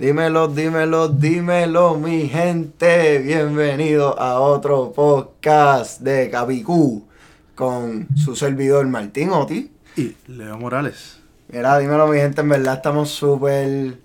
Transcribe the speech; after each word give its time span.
Dímelo, 0.00 0.48
dímelo, 0.48 1.08
dímelo, 1.08 1.98
mi 1.98 2.26
gente. 2.26 3.18
Bienvenido 3.18 4.18
a 4.18 4.40
otro 4.40 4.92
podcast 4.92 6.00
de 6.00 6.30
Capicú 6.30 7.06
con 7.54 8.08
su 8.16 8.34
servidor 8.34 8.86
Martín 8.86 9.28
Oti. 9.28 9.70
Y 9.98 10.16
Leo 10.26 10.56
Morales. 10.56 11.18
Mira, 11.48 11.78
dímelo, 11.78 12.06
mi 12.06 12.16
gente. 12.16 12.40
En 12.40 12.48
verdad 12.48 12.76
estamos 12.76 13.10
súper 13.10 13.98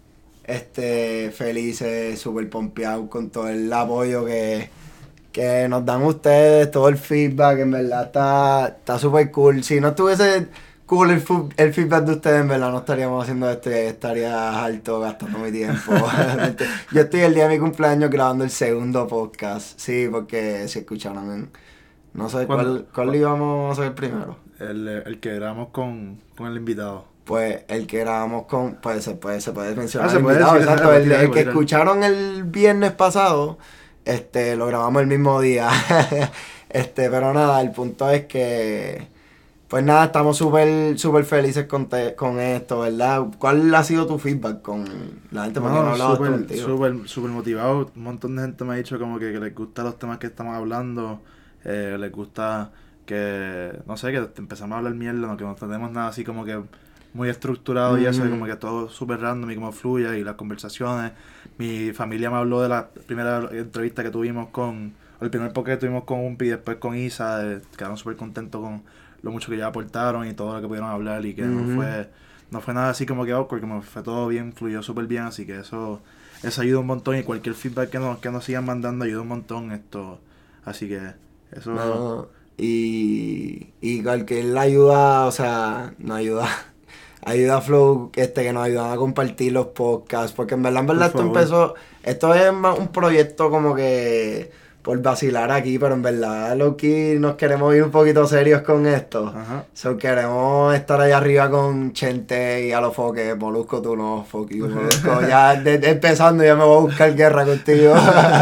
este, 0.43 1.31
felices, 1.31 2.19
súper 2.19 2.49
pompeados 2.49 3.07
con 3.07 3.29
todo 3.29 3.47
el 3.47 3.71
apoyo 3.71 4.25
que, 4.25 4.69
que 5.31 5.65
nos 5.69 5.85
dan 5.85 6.03
ustedes, 6.03 6.71
todo 6.71 6.89
el 6.89 6.97
feedback. 6.97 7.59
En 7.59 7.71
verdad 7.71 8.75
está 8.77 8.99
súper 8.99 9.31
cool. 9.31 9.63
Si 9.63 9.79
no 9.79 9.87
estuviese 9.87 10.49
cool 10.85 11.11
el, 11.11 11.23
el, 11.57 11.73
feedback 11.73 12.05
de 12.05 12.11
ustedes, 12.13 12.41
en 12.41 12.47
verdad 12.47 12.71
no 12.71 12.79
estaríamos 12.79 13.23
haciendo 13.23 13.49
esto 13.49 13.69
estaría 13.69 14.63
alto 14.63 14.99
gastando 14.99 15.39
mi 15.39 15.51
tiempo. 15.51 15.93
Yo 16.91 17.01
estoy 17.01 17.21
el 17.21 17.33
día 17.33 17.47
de 17.47 17.55
mi 17.55 17.59
cumpleaños 17.59 18.09
grabando 18.09 18.43
el 18.43 18.51
segundo 18.51 19.07
podcast. 19.07 19.79
Sí, 19.79 20.07
porque 20.11 20.67
si 20.67 20.79
escucharon, 20.79 21.49
no 22.13 22.29
sé 22.29 22.45
cuál, 22.45 22.87
cuál 22.93 23.15
íbamos 23.15 23.77
a 23.77 23.81
hacer 23.81 23.95
primero. 23.95 24.37
El, 24.59 24.87
el 24.87 25.19
que 25.19 25.35
grabamos 25.35 25.69
con, 25.69 26.21
con 26.37 26.47
el 26.47 26.57
invitado. 26.57 27.05
Pues 27.25 27.63
el 27.67 27.87
que 27.87 27.99
grabamos 27.99 28.45
con, 28.45 28.75
pues 28.75 29.03
se 29.03 29.15
puede, 29.15 29.41
se 29.41 29.51
puede 29.51 29.75
mencionar. 29.75 30.09
Ah, 30.09 30.13
el 30.13 30.19
invitado, 30.19 30.57
exacto. 30.57 30.93
El, 30.93 31.31
que 31.31 31.39
escucharon 31.41 32.03
el 32.03 32.43
viernes 32.43 32.91
pasado, 32.91 33.57
este, 34.05 34.55
lo 34.55 34.67
grabamos 34.67 35.01
el 35.01 35.07
mismo 35.07 35.41
día. 35.41 35.69
este, 36.69 37.09
pero 37.09 37.33
nada, 37.33 37.59
el 37.61 37.71
punto 37.71 38.07
es 38.11 38.25
que 38.25 39.14
pues 39.67 39.83
nada, 39.83 40.05
estamos 40.05 40.37
súper 40.37 40.97
super 40.99 41.25
felices 41.25 41.65
con, 41.65 41.89
con 42.15 42.39
esto, 42.39 42.81
¿verdad? 42.81 43.25
¿Cuál 43.39 43.73
ha 43.73 43.83
sido 43.83 44.05
tu 44.05 44.19
feedback 44.19 44.61
con 44.61 44.85
la 45.31 45.45
gente? 45.45 45.59
No, 45.59 46.15
súper 46.15 46.57
super, 46.57 47.07
super 47.07 47.31
motivado. 47.31 47.91
Un 47.95 48.03
montón 48.03 48.35
de 48.35 48.43
gente 48.43 48.63
me 48.63 48.73
ha 48.73 48.77
dicho 48.77 48.99
como 48.99 49.17
que, 49.17 49.31
les 49.39 49.55
gustan 49.55 49.85
los 49.85 49.97
temas 49.97 50.19
que 50.19 50.27
estamos 50.27 50.55
hablando. 50.55 51.21
Eh, 51.63 51.97
les 51.99 52.11
gusta 52.11 52.71
que, 53.07 53.71
no 53.87 53.97
sé, 53.97 54.11
que 54.11 54.29
empezamos 54.37 54.75
a 54.75 54.77
hablar 54.77 54.93
mierda, 54.93 55.27
no, 55.27 55.35
que 55.35 55.43
no 55.43 55.55
tenemos 55.55 55.91
nada 55.91 56.09
así 56.09 56.23
como 56.23 56.45
que 56.45 56.61
muy 57.13 57.29
estructurado 57.29 57.97
y 57.97 58.05
eso, 58.05 58.29
como 58.29 58.45
que 58.45 58.55
todo 58.57 58.89
súper 58.89 59.21
random 59.21 59.49
y 59.49 59.55
como 59.55 59.71
fluye 59.71 60.19
y 60.19 60.23
las 60.23 60.35
conversaciones. 60.35 61.13
Mi 61.57 61.91
familia 61.93 62.29
me 62.29 62.37
habló 62.37 62.61
de 62.61 62.69
la 62.69 62.89
primera 62.89 63.49
entrevista 63.51 64.03
que 64.03 64.11
tuvimos 64.11 64.49
con, 64.49 64.93
el 65.21 65.29
primer 65.29 65.53
podcast 65.53 65.79
que 65.79 65.87
tuvimos 65.87 66.03
con 66.03 66.19
Umpi 66.19 66.45
y 66.45 66.49
después 66.49 66.77
con 66.77 66.95
Isa, 66.95 67.61
quedaron 67.77 67.97
súper 67.97 68.17
contentos 68.17 68.61
con 68.61 68.83
lo 69.25 69.31
mucho 69.31 69.49
que 69.49 69.57
ya 69.57 69.65
aportaron 69.65 70.27
y 70.27 70.33
todo 70.33 70.53
lo 70.53 70.61
que 70.61 70.67
pudieron 70.67 70.89
hablar 70.89 71.25
y 71.25 71.33
que 71.33 71.41
no 71.41 71.75
fue 71.75 72.07
no 72.51 72.61
fue 72.61 72.75
nada 72.75 72.91
así 72.91 73.07
como 73.07 73.25
que 73.25 73.31
awkward, 73.31 73.59
como 73.59 73.81
fue 73.81 74.03
todo 74.03 74.27
bien, 74.27 74.53
fluyó 74.53 74.83
súper 74.83 75.07
bien, 75.07 75.23
así 75.23 75.47
que 75.47 75.59
eso 75.59 75.99
eso 76.43 76.61
ayuda 76.61 76.79
un 76.79 76.85
montón 76.85 77.17
y 77.17 77.23
cualquier 77.23 77.55
feedback 77.55 77.89
que 77.89 77.97
nos, 77.97 78.19
que 78.19 78.29
nos 78.29 78.43
sigan 78.43 78.65
mandando 78.65 79.03
ayuda 79.03 79.21
un 79.21 79.29
montón 79.29 79.71
esto, 79.71 80.19
así 80.63 80.87
que 80.87 81.01
eso... 81.51 82.29
y, 82.55 83.69
y 83.81 84.03
cualquier 84.03 84.55
ayuda, 84.55 85.25
o 85.25 85.31
sea, 85.31 85.95
no 85.97 86.13
ayuda, 86.13 86.47
ayuda 87.25 87.57
a 87.57 87.61
Flow, 87.61 88.11
este, 88.15 88.43
que 88.43 88.53
nos 88.53 88.63
ayudan 88.63 88.91
a 88.91 88.95
compartir 88.95 89.53
los 89.53 89.67
podcasts, 89.67 90.33
porque 90.33 90.53
en 90.53 90.61
verdad, 90.61 90.81
en 90.81 90.87
verdad 90.87 91.07
esto 91.07 91.21
empezó, 91.23 91.73
esto 92.03 92.35
es 92.35 92.51
un 92.51 92.89
proyecto 92.89 93.49
como 93.49 93.73
que 93.73 94.51
por 94.85 95.01
vacilar 95.01 95.51
aquí, 95.51 95.79
pero 95.79 95.95
en 95.95 96.03
verdad, 96.03 96.55
Loki, 96.55 97.15
nos 97.17 97.33
queremos 97.37 97.75
ir 97.75 97.81
un 97.81 97.89
poquito 97.89 98.27
serios 98.27 98.61
con 98.61 98.85
esto. 98.85 99.33
Ajá. 99.35 99.65
So, 99.73 99.97
queremos 99.97 100.75
estar 100.75 101.01
allá 101.01 101.17
arriba 101.17 101.49
con 101.49 101.91
Chente 101.91 102.67
y 102.67 102.71
a 102.71 102.79
los 102.79 102.93
foques, 102.93 103.35
Molusco, 103.35 103.81
tú 103.81 103.95
no, 103.95 104.23
Foki, 104.29 104.59
Molusco. 104.59 105.21
ya 105.27 105.53
empezando, 105.53 106.43
ya 106.43 106.55
me 106.55 106.63
voy 106.65 106.77
a 106.77 106.81
buscar 106.81 107.15
guerra 107.15 107.45
contigo. 107.45 107.95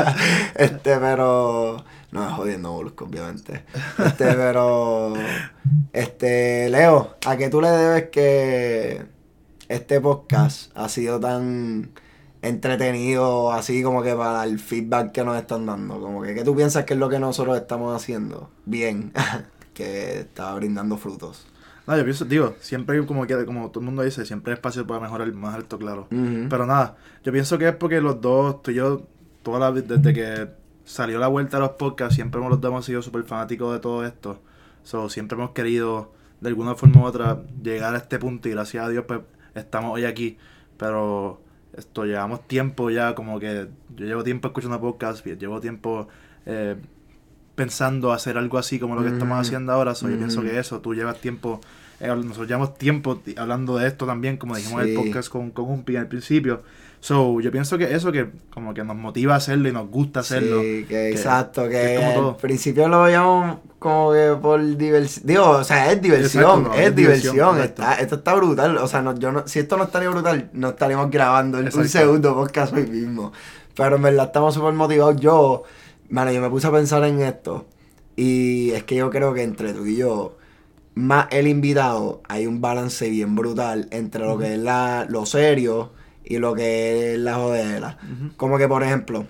este, 0.56 0.98
pero. 0.98 1.78
No, 2.12 2.36
jodiendo 2.36 2.74
Molusco, 2.74 3.06
obviamente. 3.06 3.64
Este, 4.06 4.26
pero. 4.34 5.14
Este, 5.94 6.68
Leo, 6.70 7.16
¿a 7.26 7.38
qué 7.38 7.48
tú 7.48 7.62
le 7.62 7.70
debes 7.70 8.10
que 8.10 9.02
este 9.70 10.02
podcast 10.02 10.74
ha 10.76 10.90
sido 10.90 11.22
tan 11.22 11.92
entretenido, 12.44 13.54
así 13.54 13.82
como 13.82 14.04
que 14.04 14.14
para 14.14 14.44
el 14.44 14.60
feedback 14.60 15.12
que 15.14 15.24
nos 15.24 15.38
están 15.38 15.66
dando. 15.66 16.00
Como 16.00 16.22
que, 16.22 16.36
¿qué 16.36 16.44
tú 16.44 16.56
piensas 16.56 16.84
que 16.84 16.94
es 16.94 17.00
lo 17.00 17.10
que 17.10 17.18
nosotros 17.18 17.58
estamos 17.58 17.96
haciendo 17.96 18.50
bien? 18.66 19.12
que 19.74 20.20
está 20.20 20.54
brindando 20.54 20.98
frutos. 20.98 21.48
No, 21.88 21.98
yo 21.98 22.04
pienso, 22.04 22.26
digo, 22.26 22.56
siempre 22.60 23.04
como 23.06 23.26
que, 23.26 23.46
como 23.46 23.70
todo 23.70 23.80
el 23.80 23.86
mundo 23.86 24.04
dice, 24.04 24.26
siempre 24.26 24.52
hay 24.52 24.56
espacio 24.56 24.86
para 24.86 25.00
mejorar 25.00 25.32
más 25.34 25.56
alto, 25.56 25.78
claro. 25.78 26.08
Pero 26.10 26.66
nada, 26.66 26.96
yo 27.24 27.32
pienso 27.32 27.58
que 27.58 27.68
es 27.68 27.76
porque 27.76 28.00
los 28.00 28.22
dos, 28.22 28.62
tú 28.62 28.72
y 28.72 28.76
yo, 28.76 29.04
toda 29.42 29.60
la, 29.60 29.72
desde 29.72 30.14
que 30.14 30.50
salió 30.86 31.20
la 31.20 31.28
vuelta 31.28 31.58
a 31.58 31.60
los 31.60 31.72
podcasts, 31.72 32.16
siempre 32.16 32.40
los 32.40 32.62
dos 32.62 32.70
hemos 32.70 32.86
sido 32.86 33.02
súper 33.02 33.24
fanáticos 33.24 33.74
de 33.74 33.80
todo 33.80 34.06
esto. 34.06 34.40
So, 34.84 35.10
siempre 35.10 35.38
hemos 35.38 35.52
querido, 35.52 36.14
de 36.40 36.50
alguna 36.50 36.76
forma 36.76 37.02
u 37.02 37.06
otra, 37.06 37.42
llegar 37.62 37.96
a 37.96 37.98
este 37.98 38.18
punto 38.20 38.48
y 38.48 38.52
gracias 38.52 38.86
a 38.86 38.90
Dios, 38.90 39.04
pues, 39.06 39.22
estamos 39.56 39.94
hoy 39.94 40.06
aquí. 40.06 40.38
Pero 40.78 41.43
esto 41.76 42.06
llevamos 42.06 42.48
tiempo 42.48 42.90
ya, 42.90 43.16
como 43.16 43.40
que 43.40 43.68
yo 43.96 44.06
llevo 44.06 44.24
tiempo 44.24 44.48
escuchando 44.48 44.80
podcast, 44.80 45.26
llevo 45.26 45.60
tiempo 45.60 46.08
eh, 46.46 46.76
pensando 47.56 48.12
hacer 48.12 48.38
algo 48.38 48.58
así 48.58 48.80
como 48.80 48.96
lo 48.96 49.04
que 49.04 49.10
estamos 49.10 49.40
haciendo 49.40 49.72
ahora. 49.72 49.96
So, 49.96 50.10
Yo 50.10 50.18
pienso 50.18 50.42
que 50.42 50.60
eso, 50.60 50.82
tú 50.82 50.94
llevas 50.94 51.20
tiempo, 51.20 51.62
eh, 52.00 52.08
nosotros 52.08 52.48
llevamos 52.48 52.78
tiempo 52.78 53.22
hablando 53.38 53.78
de 53.78 53.88
esto 53.88 54.06
también, 54.06 54.38
como 54.38 54.56
dijimos 54.56 54.84
en 54.84 54.90
el 54.90 54.96
podcast 54.96 55.30
con, 55.30 55.52
con 55.52 55.66
Umpi 55.66 55.96
al 55.96 56.08
principio. 56.08 56.64
So, 57.04 57.42
yo 57.42 57.52
pienso 57.52 57.78
que 57.78 57.94
eso 57.94 58.14
que 58.14 58.30
como 58.50 58.74
que 58.74 58.82
nos 58.82 58.96
motiva 58.96 59.34
a 59.34 59.38
hacerlo 59.38 59.68
y 59.68 59.74
nos 59.74 59.90
gusta 59.90 60.22
hacerlo. 60.22 60.62
Sí, 60.62 60.86
que, 60.88 61.10
exacto, 61.10 61.68
que, 61.68 61.98
al 61.98 62.38
principio 62.38 62.88
lo 62.88 63.04
veíamos 63.04 63.58
como 63.78 64.14
que 64.14 64.34
por 64.42 64.78
diversión. 64.78 65.28
Digo, 65.28 65.50
o 65.50 65.64
sea, 65.66 65.92
es 65.92 66.02
diversión, 66.02 66.70
es, 66.74 66.96
diversión. 66.96 67.60
está, 67.60 67.96
esto 67.96 68.16
está 68.16 68.34
brutal. 68.36 68.78
O 68.78 68.88
sea, 68.88 69.02
no, 69.02 69.20
yo 69.20 69.34
no, 69.34 69.46
si 69.46 69.60
esto 69.60 69.76
no 69.76 69.84
estaría 69.84 70.08
brutal, 70.08 70.50
no 70.54 70.70
estaríamos 70.70 71.12
grabando 71.12 71.60
el, 71.60 71.76
un 71.76 71.90
segundo 71.90 72.36
podcast 72.36 72.74
hoy 72.74 72.88
mismo. 72.88 73.34
Pero 73.76 73.98
en 73.98 74.02
verdad 74.02 74.28
estamos 74.28 74.54
súper 74.54 74.74
motivados. 74.74 75.20
Yo, 75.20 75.64
bueno, 76.10 76.32
yo 76.32 76.40
me 76.40 76.50
puse 76.50 76.68
a 76.68 76.72
pensar 76.72 77.04
en 77.04 77.22
esto. 77.22 77.66
Y 78.16 78.72
es 78.72 78.86
que 78.86 78.96
yo 78.96 79.10
creo 79.10 79.34
que 79.34 79.44
entre 79.44 79.74
tú 79.74 79.86
y 79.86 79.98
yo, 79.98 80.38
más 80.96 81.28
el 81.32 81.50
invitado, 81.50 82.22
hay 82.30 82.48
un 82.48 82.62
balance 82.62 83.10
bien 83.10 83.36
brutal 83.36 83.90
entre 83.92 84.24
lo 84.24 84.38
que 84.38 84.54
es 84.54 84.60
la, 84.60 85.06
lo 85.10 85.26
serio 85.26 85.92
y 86.24 86.38
lo 86.38 86.54
que 86.54 87.14
es 87.14 87.20
la 87.20 87.36
jodera. 87.36 87.98
Como 88.38 88.58
que, 88.58 88.68
por 88.68 88.84
ejemplo, 88.84 89.26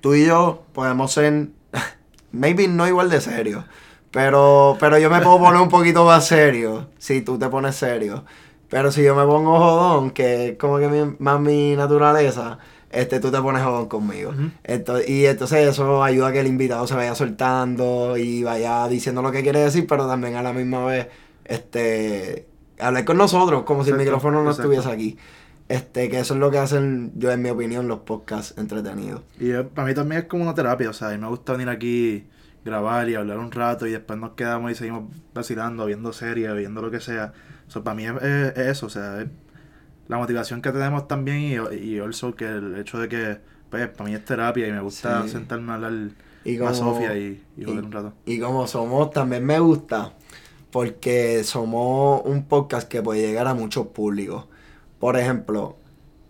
tú 0.00 0.14
y 0.14 0.26
yo 0.26 0.64
podemos 0.72 1.12
ser, 1.12 1.48
maybe 2.32 2.68
no 2.68 2.86
igual 2.86 3.10
de 3.10 3.20
serio, 3.20 3.64
pero, 4.10 4.76
pero 4.80 4.98
yo 4.98 5.10
me 5.10 5.20
puedo 5.20 5.38
poner 5.40 5.60
un 5.60 5.68
poquito 5.68 6.04
más 6.04 6.26
serio 6.26 6.88
si 6.98 7.22
tú 7.22 7.38
te 7.38 7.48
pones 7.48 7.76
serio. 7.76 8.24
Pero 8.68 8.92
si 8.92 9.02
yo 9.02 9.16
me 9.16 9.24
pongo 9.24 9.58
jodón, 9.58 10.10
que 10.12 10.50
es 10.50 10.58
como 10.58 10.78
que 10.78 11.14
más 11.18 11.40
mi 11.40 11.74
naturaleza, 11.74 12.58
este, 12.90 13.18
tú 13.18 13.30
te 13.30 13.40
pones 13.40 13.62
jodón 13.64 13.88
conmigo. 13.88 14.32
y 15.06 15.24
entonces 15.24 15.68
eso 15.68 16.04
ayuda 16.04 16.28
a 16.28 16.32
que 16.32 16.40
el 16.40 16.46
invitado 16.46 16.86
se 16.86 16.94
vaya 16.94 17.14
soltando 17.16 18.16
y 18.16 18.44
vaya 18.44 18.86
diciendo 18.86 19.22
lo 19.22 19.32
que 19.32 19.42
quiere 19.42 19.60
decir, 19.60 19.86
pero 19.88 20.06
también 20.06 20.36
a 20.36 20.42
la 20.42 20.52
misma 20.52 20.84
vez, 20.84 21.08
este, 21.44 22.46
hablar 22.78 23.04
con 23.04 23.16
nosotros 23.16 23.64
como 23.64 23.84
si 23.84 23.90
el 23.90 23.96
micrófono 23.96 24.42
no 24.42 24.50
estuviese 24.50 24.88
aquí. 24.88 25.18
Este, 25.70 26.08
que 26.08 26.18
eso 26.18 26.34
es 26.34 26.40
lo 26.40 26.50
que 26.50 26.58
hacen, 26.58 27.12
yo 27.14 27.30
en 27.30 27.42
mi 27.42 27.48
opinión, 27.48 27.86
los 27.86 28.00
podcasts 28.00 28.58
entretenidos. 28.58 29.22
Y 29.38 29.52
para 29.52 29.86
mí 29.86 29.94
también 29.94 30.22
es 30.22 30.26
como 30.26 30.42
una 30.42 30.52
terapia, 30.52 30.90
o 30.90 30.92
sea, 30.92 31.10
a 31.10 31.12
mí 31.12 31.18
me 31.18 31.28
gusta 31.28 31.52
venir 31.52 31.68
aquí, 31.68 32.26
grabar 32.64 33.08
y 33.08 33.14
hablar 33.14 33.38
un 33.38 33.52
rato 33.52 33.86
y 33.86 33.92
después 33.92 34.18
nos 34.18 34.32
quedamos 34.32 34.72
y 34.72 34.74
seguimos 34.74 35.04
vacilando, 35.32 35.86
viendo 35.86 36.12
series, 36.12 36.56
viendo 36.56 36.82
lo 36.82 36.90
que 36.90 36.98
sea. 36.98 37.34
O 37.72 37.84
para 37.84 37.94
mí 37.94 38.04
es, 38.04 38.56
eso, 38.56 38.86
o 38.86 38.90
sea, 38.90 39.22
es 39.22 39.28
la 40.08 40.18
motivación 40.18 40.60
que 40.60 40.72
tenemos 40.72 41.06
también 41.06 41.38
y, 41.38 41.76
y 41.76 42.00
also 42.00 42.34
que 42.34 42.46
el 42.46 42.76
hecho 42.76 42.98
de 42.98 43.08
que, 43.08 43.38
pues, 43.70 43.86
para 43.90 44.10
mí 44.10 44.16
es 44.16 44.24
terapia 44.24 44.66
y 44.66 44.72
me 44.72 44.80
gusta 44.80 45.28
sentarme 45.28 45.70
a 45.70 45.74
hablar 45.76 45.92
y 46.44 46.58
como, 46.58 46.74
Sofía 46.74 47.16
y, 47.16 47.44
y 47.56 47.64
un 47.64 47.92
rato. 47.92 48.12
Y 48.26 48.40
como 48.40 48.66
somos, 48.66 49.12
también 49.12 49.46
me 49.46 49.60
gusta 49.60 50.14
porque 50.72 51.44
somos 51.44 52.22
un 52.24 52.46
podcast 52.46 52.88
que 52.88 53.02
puede 53.02 53.20
llegar 53.20 53.46
a 53.46 53.54
muchos 53.54 53.86
públicos 53.86 54.46
por 55.00 55.16
ejemplo, 55.16 55.76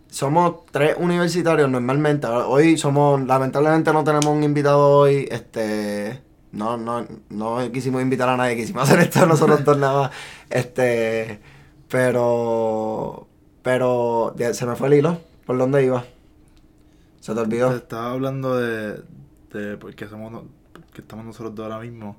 somos 0.08 0.64
tres 0.70 0.96
universitarios 0.98 1.68
normalmente. 1.68 2.26
Hoy 2.28 2.78
somos, 2.78 3.20
lamentablemente 3.26 3.92
no 3.92 4.04
tenemos 4.04 4.26
un 4.26 4.44
invitado 4.44 4.78
hoy. 4.98 5.28
Este, 5.30 6.22
no, 6.52 6.76
no, 6.76 7.04
no 7.28 7.72
quisimos 7.72 8.00
invitar 8.00 8.28
a 8.28 8.36
nadie, 8.36 8.56
quisimos 8.56 8.84
hacer 8.84 9.00
esto 9.00 9.26
nosotros 9.26 9.64
dos 9.64 9.76
nada 9.76 10.02
más. 10.02 10.10
Este, 10.48 11.40
pero, 11.88 13.26
pero, 13.62 14.34
se 14.52 14.66
me 14.66 14.76
fue 14.76 14.86
el 14.88 14.94
hilo. 14.94 15.18
¿Por 15.44 15.58
dónde 15.58 15.84
iba? 15.84 16.04
¿Se 17.18 17.34
te 17.34 17.40
olvidó? 17.40 17.74
estaba 17.74 18.12
hablando 18.12 18.56
de, 18.56 19.02
de 19.52 19.76
porque 19.78 20.06
somos, 20.06 20.44
que 20.94 21.00
estamos 21.00 21.24
nosotros 21.24 21.56
dos 21.56 21.64
ahora 21.64 21.80
mismo. 21.80 22.16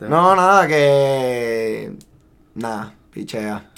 No, 0.00 0.34
nada, 0.34 0.66
que, 0.66 1.96
nada, 2.54 2.94
pichea. 3.12 3.70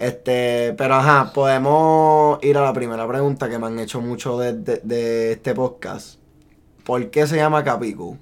Este, 0.00 0.74
pero 0.78 0.94
ajá, 0.94 1.30
podemos 1.34 2.42
ir 2.42 2.56
a 2.56 2.62
la 2.62 2.72
primera 2.72 3.06
pregunta 3.06 3.50
que 3.50 3.58
me 3.58 3.66
han 3.66 3.78
hecho 3.78 4.00
mucho 4.00 4.38
de, 4.38 5.30
este 5.32 5.54
podcast. 5.54 6.18
¿Por 6.84 7.10
qué 7.10 7.26
se 7.26 7.36
llama 7.36 7.62
Capicu? 7.62 8.16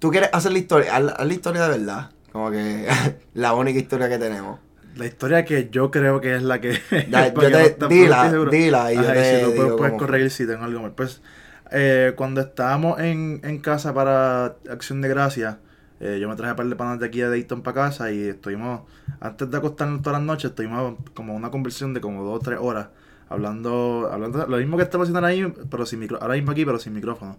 ¿Tú 0.00 0.10
quieres 0.10 0.30
hacer 0.32 0.50
la 0.50 0.58
historia? 0.58 0.96
Haz 0.96 1.24
la 1.24 1.32
historia 1.32 1.62
de 1.68 1.78
verdad. 1.78 2.10
Como 2.32 2.50
que 2.50 2.88
la 3.34 3.54
única 3.54 3.78
historia 3.78 4.08
que 4.08 4.18
tenemos. 4.18 4.58
La 4.96 5.06
historia 5.06 5.44
que 5.44 5.68
yo 5.70 5.92
creo 5.92 6.20
que 6.20 6.34
es 6.34 6.42
la 6.42 6.60
que. 6.60 6.72
yo 7.08 7.32
te, 7.32 7.86
dila, 7.88 8.32
dila. 8.50 8.92
Y 8.92 8.96
yo 8.96 9.12
te, 9.12 9.38
si 9.38 9.44
tú 9.44 9.76
puedes, 9.76 9.94
corregir 9.94 10.30
si 10.32 10.44
tengo 10.44 10.64
algo 10.64 10.82
más. 10.82 10.92
Pues, 10.96 11.22
eh, 11.70 12.14
cuando 12.16 12.40
estábamos 12.40 12.98
en, 12.98 13.40
en, 13.44 13.60
casa 13.60 13.94
para 13.94 14.56
Acción 14.68 15.00
de 15.02 15.08
Gracia, 15.08 15.60
eh, 16.04 16.18
yo 16.20 16.28
me 16.28 16.36
traje 16.36 16.52
un 16.52 16.56
par 16.56 16.66
de 16.66 16.76
panas 16.76 17.00
de 17.00 17.06
aquí 17.06 17.20
de 17.20 17.30
Dayton 17.30 17.62
para 17.62 17.74
casa 17.74 18.12
y 18.12 18.28
estuvimos, 18.28 18.82
antes 19.20 19.50
de 19.50 19.56
acostarnos 19.56 20.02
todas 20.02 20.18
las 20.18 20.26
noches, 20.26 20.50
estuvimos 20.50 20.96
como 21.14 21.34
una 21.34 21.50
conversión 21.50 21.94
de 21.94 22.00
como 22.00 22.22
dos 22.22 22.36
o 22.36 22.40
tres 22.40 22.58
horas 22.60 22.88
hablando, 23.28 24.10
hablando 24.12 24.46
lo 24.46 24.56
mismo 24.58 24.76
que 24.76 24.82
estamos 24.82 25.08
haciendo 25.08 25.26
ahora, 25.26 25.66
pero 25.70 25.86
sin 25.86 26.00
micro, 26.00 26.20
ahora 26.20 26.34
mismo 26.34 26.50
aquí, 26.50 26.64
pero 26.64 26.78
sin 26.78 26.92
micrófono. 26.92 27.38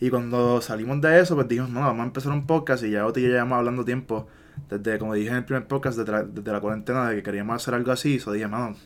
Y 0.00 0.10
cuando 0.10 0.60
salimos 0.60 1.00
de 1.00 1.20
eso, 1.20 1.34
pues 1.34 1.46
dijimos, 1.48 1.70
no, 1.70 1.80
vamos 1.80 2.00
a 2.00 2.06
empezar 2.06 2.32
un 2.32 2.46
podcast 2.46 2.84
y 2.84 2.90
ya 2.90 3.06
Oti 3.06 3.20
y 3.20 3.24
yo 3.24 3.28
llevamos 3.30 3.58
hablando 3.58 3.84
tiempo 3.84 4.26
desde, 4.70 4.98
como 4.98 5.14
dije 5.14 5.30
en 5.30 5.36
el 5.36 5.44
primer 5.44 5.66
podcast, 5.66 5.98
desde 5.98 6.52
la, 6.52 6.60
cuarentena, 6.60 7.10
de 7.10 7.16
que 7.16 7.22
queríamos 7.22 7.56
hacer 7.56 7.74
algo 7.74 7.92
así. 7.92 8.18
So 8.18 8.32
dije, 8.32 8.48
mano, 8.48 8.76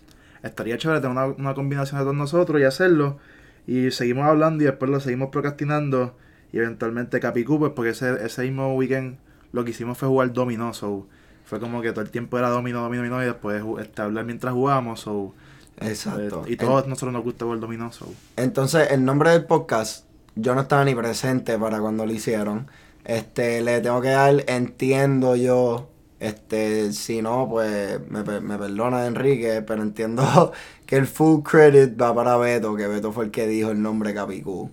estaría 0.43 0.79
chévere 0.79 1.01
tener 1.01 1.17
una, 1.39 1.55
combinación 1.55 2.01
de 2.01 2.05
todos 2.05 2.17
nosotros 2.17 2.61
y 2.61 2.65
hacerlo. 2.65 3.19
Y 3.67 3.91
seguimos 3.91 4.25
hablando 4.27 4.63
y 4.63 4.67
después 4.67 4.91
lo 4.91 5.01
seguimos 5.01 5.31
procrastinando. 5.31 6.17
Y 6.53 6.59
eventualmente 6.59 7.21
Capicú, 7.21 7.59
pues 7.59 7.73
porque 7.73 7.91
ese, 7.91 8.25
ese 8.25 8.43
mismo 8.43 8.75
weekend 8.75 9.19
lo 9.53 9.65
que 9.65 9.71
hicimos 9.71 9.99
fue 9.99 10.09
jugar 10.09 10.33
dominó. 10.33 10.75
So, 10.75 11.07
fue 11.45 11.61
como 11.61 11.83
que 11.83 11.93
todo 11.93 12.03
el 12.03 12.11
tiempo 12.11 12.39
era 12.39 12.49
dominó, 12.49 12.83
dominó, 12.83 13.03
dominó 13.03 13.23
y 13.23 13.27
después 13.27 13.63
este, 13.81 14.03
hablar 14.03 14.25
mientras 14.25 14.53
jugábamos. 14.53 15.01
So, 15.01 15.35
Exacto. 15.81 16.45
y 16.47 16.57
todos 16.57 16.87
nosotros 16.87 17.13
nos 17.13 17.25
gusta 17.25 17.45
jugar 17.45 17.61
dominó. 17.61 17.93
So. 17.93 18.07
Entonces, 18.37 18.91
el 18.91 19.05
nombre 19.05 19.31
del 19.31 19.45
podcast, 19.45 20.07
yo 20.35 20.55
no 20.55 20.63
estaba 20.63 20.85
ni 20.85 20.95
presente 20.95 21.59
para 21.59 21.81
cuando 21.81 22.07
lo 22.07 22.13
hicieron. 22.13 22.69
Este, 23.05 23.63
le 23.63 23.81
tengo 23.81 24.01
que 24.01 24.11
dar, 24.11 24.45
entiendo 24.47 25.35
yo, 25.35 25.89
este, 26.21 26.93
si 26.93 27.23
no, 27.23 27.49
pues 27.49 27.99
me, 28.09 28.23
me 28.23 28.59
perdona 28.59 29.07
Enrique, 29.07 29.63
pero 29.63 29.83
entiendo 29.83 30.53
que 30.87 30.97
el 30.97 31.07
full 31.07 31.43
credit 31.43 32.01
va 32.01 32.15
para 32.15 32.37
Beto, 32.37 32.77
que 32.77 32.87
Beto 32.87 33.11
fue 33.13 33.25
el 33.25 33.31
que 33.31 33.47
dijo 33.47 33.71
el 33.71 33.81
nombre 33.81 34.13
Capicú. 34.13 34.71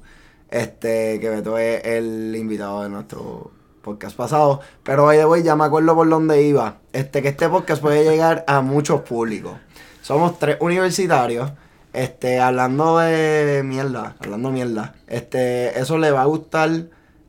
Este, 0.50 1.20
que 1.20 1.30
Beto 1.30 1.58
es 1.58 1.84
el 1.86 2.36
invitado 2.36 2.84
de 2.84 2.90
nuestro 2.90 3.52
podcast 3.82 4.16
pasado. 4.16 4.62
Pero 4.84 5.06
hoy 5.06 5.18
de 5.18 5.26
hoy 5.26 5.44
ya 5.44 5.56
me 5.56 5.66
acuerdo 5.66 5.96
por 5.96 6.10
dónde 6.10 6.42
iba. 6.44 6.78
Este, 6.94 7.22
que 7.22 7.30
este 7.30 7.50
podcast 7.50 7.82
puede 7.82 8.04
llegar 8.04 8.44
a 8.48 8.62
muchos 8.62 9.02
públicos. 9.02 9.58
Somos 10.02 10.40
tres 10.40 10.58
universitarios. 10.60 11.52
Este, 11.94 12.40
hablando 12.40 12.98
de 13.00 13.62
mierda, 13.64 14.16
hablando 14.20 14.52
mierda. 14.52 14.96
Este, 15.08 15.80
eso 15.80 15.98
le 15.98 16.12
va 16.12 16.22
a 16.22 16.26
gustar 16.26 16.70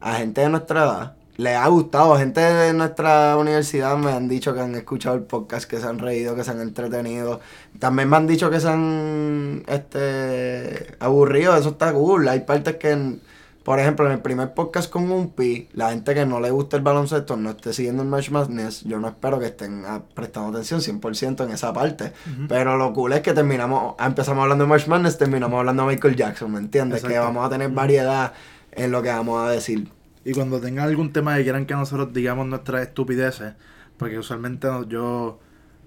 a 0.01 0.15
gente 0.15 0.41
de 0.41 0.49
nuestra 0.49 0.85
edad 0.85 1.18
le 1.39 1.55
ha 1.55 1.67
gustado. 1.69 2.19
Gente 2.19 2.41
de 2.41 2.75
nuestra 2.75 3.37
universidad 3.39 3.97
me 3.97 4.11
han 4.13 4.29
dicho 4.29 4.53
que 4.55 4.61
han 4.61 4.75
escuchado 4.75 5.17
el 5.17 5.23
podcast, 5.23 5.71
que 5.71 5.79
se 5.79 5.87
han 5.87 6.01
reído, 6.01 6.35
que 6.35 6.45
se 6.45 6.51
han 6.51 6.61
entretenido. 6.61 7.41
También 7.79 8.11
me 8.11 8.17
han 8.17 8.27
dicho 8.27 8.51
que 8.51 8.61
se 8.61 8.69
han 8.69 9.63
este, 9.69 10.97
aburrido. 10.99 11.57
Eso 11.57 11.71
está 11.71 11.93
cool. 11.93 12.29
Hay 12.29 12.41
partes 12.41 12.75
que, 12.77 13.19
por 13.63 13.79
ejemplo, 13.79 14.07
en 14.07 14.13
el 14.13 14.19
primer 14.19 14.53
podcast 14.53 14.91
con 14.91 15.13
un 15.13 15.31
pi, 15.31 15.69
la 15.75 15.91
gente 15.91 16.13
que 16.13 16.27
no 16.27 16.41
le 16.41 16.51
gusta 16.51 16.77
el 16.77 16.83
baloncesto 16.83 17.37
no 17.37 17.51
esté 17.51 17.73
siguiendo 17.73 18.03
el 18.03 18.09
Match 18.09 18.31
Madness. 18.31 18.83
Yo 18.83 18.99
no 18.99 19.07
espero 19.07 19.39
que 19.39 19.47
estén 19.47 19.85
ah, 19.87 20.03
prestando 20.15 20.49
atención 20.51 20.81
100% 20.81 21.45
en 21.45 21.51
esa 21.51 21.73
parte. 21.73 22.13
Pero 22.49 22.77
lo 22.77 22.93
cool 22.93 23.13
es 23.13 23.21
que 23.21 23.33
terminamos, 23.33 23.95
empezamos 24.01 24.43
hablando 24.43 24.65
de 24.65 24.71
Match 24.71 24.89
Madness, 24.89 25.17
terminamos 25.17 25.57
hablando 25.57 25.87
de 25.87 25.95
Michael 25.95 26.17
Jackson, 26.17 26.51
¿me 26.51 26.59
entiendes? 26.59 27.05
Que 27.05 27.17
vamos 27.17 27.47
a 27.47 27.49
tener 27.49 27.71
variedad 27.71 28.33
en 28.73 28.91
lo 28.91 29.03
que 29.03 29.11
vamos 29.11 29.41
a 29.47 29.51
decir. 29.51 29.98
Y 30.29 30.35
cuando 30.35 30.61
tengan 30.61 30.87
algún 30.87 31.11
tema 31.11 31.37
que 31.37 31.43
quieran 31.45 31.65
que 31.65 31.73
nosotros 31.73 32.13
digamos 32.13 32.47
nuestras 32.47 32.83
estupideces, 32.87 33.55
porque 33.97 34.19
usualmente 34.19 34.69
yo 34.87 35.41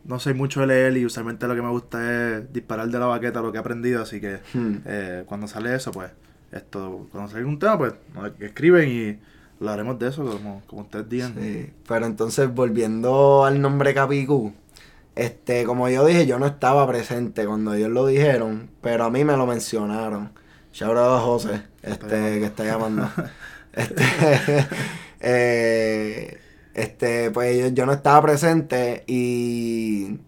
no 0.03 0.17
soy 0.17 0.33
mucho 0.33 0.61
de 0.61 0.67
leer 0.67 0.97
y 0.97 1.05
usualmente 1.05 1.47
lo 1.47 1.53
que 1.53 1.61
me 1.61 1.69
gusta 1.69 2.39
es 2.39 2.51
disparar 2.51 2.87
de 2.87 2.97
la 2.97 3.05
baqueta 3.05 3.39
lo 3.39 3.51
que 3.51 3.59
he 3.59 3.61
aprendido, 3.61 4.01
así 4.01 4.19
que 4.19 4.39
hmm. 4.55 4.77
eh, 4.85 5.23
cuando 5.27 5.47
sale 5.47 5.75
eso, 5.75 5.91
pues, 5.91 6.09
esto, 6.51 7.07
cuando 7.11 7.29
sale 7.29 7.41
algún 7.41 7.59
tema, 7.59 7.77
pues, 7.77 7.93
escriben 8.39 8.89
y 8.89 9.19
hablaremos 9.59 9.99
de 9.99 10.07
eso, 10.07 10.25
como, 10.25 10.63
como 10.65 10.81
ustedes 10.81 11.07
digan. 11.07 11.35
Sí, 11.39 11.71
pero 11.87 12.07
entonces, 12.07 12.51
volviendo 12.51 13.45
al 13.45 13.61
nombre 13.61 13.93
Capicú, 13.93 14.55
este, 15.13 15.65
como 15.65 15.87
yo 15.87 16.03
dije, 16.03 16.25
yo 16.25 16.39
no 16.39 16.47
estaba 16.47 16.87
presente 16.87 17.45
cuando 17.45 17.75
ellos 17.75 17.91
lo 17.91 18.07
dijeron, 18.07 18.71
pero 18.81 19.03
a 19.03 19.11
mí 19.11 19.23
me 19.23 19.37
lo 19.37 19.45
mencionaron. 19.45 20.31
Shout 20.73 20.97
out 20.97 21.19
a 21.19 21.21
José, 21.21 21.61
este, 21.83 22.39
que 22.39 22.45
está 22.45 22.63
llamando. 22.63 23.07
Este, 23.73 24.03
eh, 25.21 26.37
este, 26.73 27.31
pues 27.31 27.73
yo, 27.73 27.85
no 27.85 27.93
estaba 27.93 28.21
presente 28.21 29.03
y... 29.07 30.19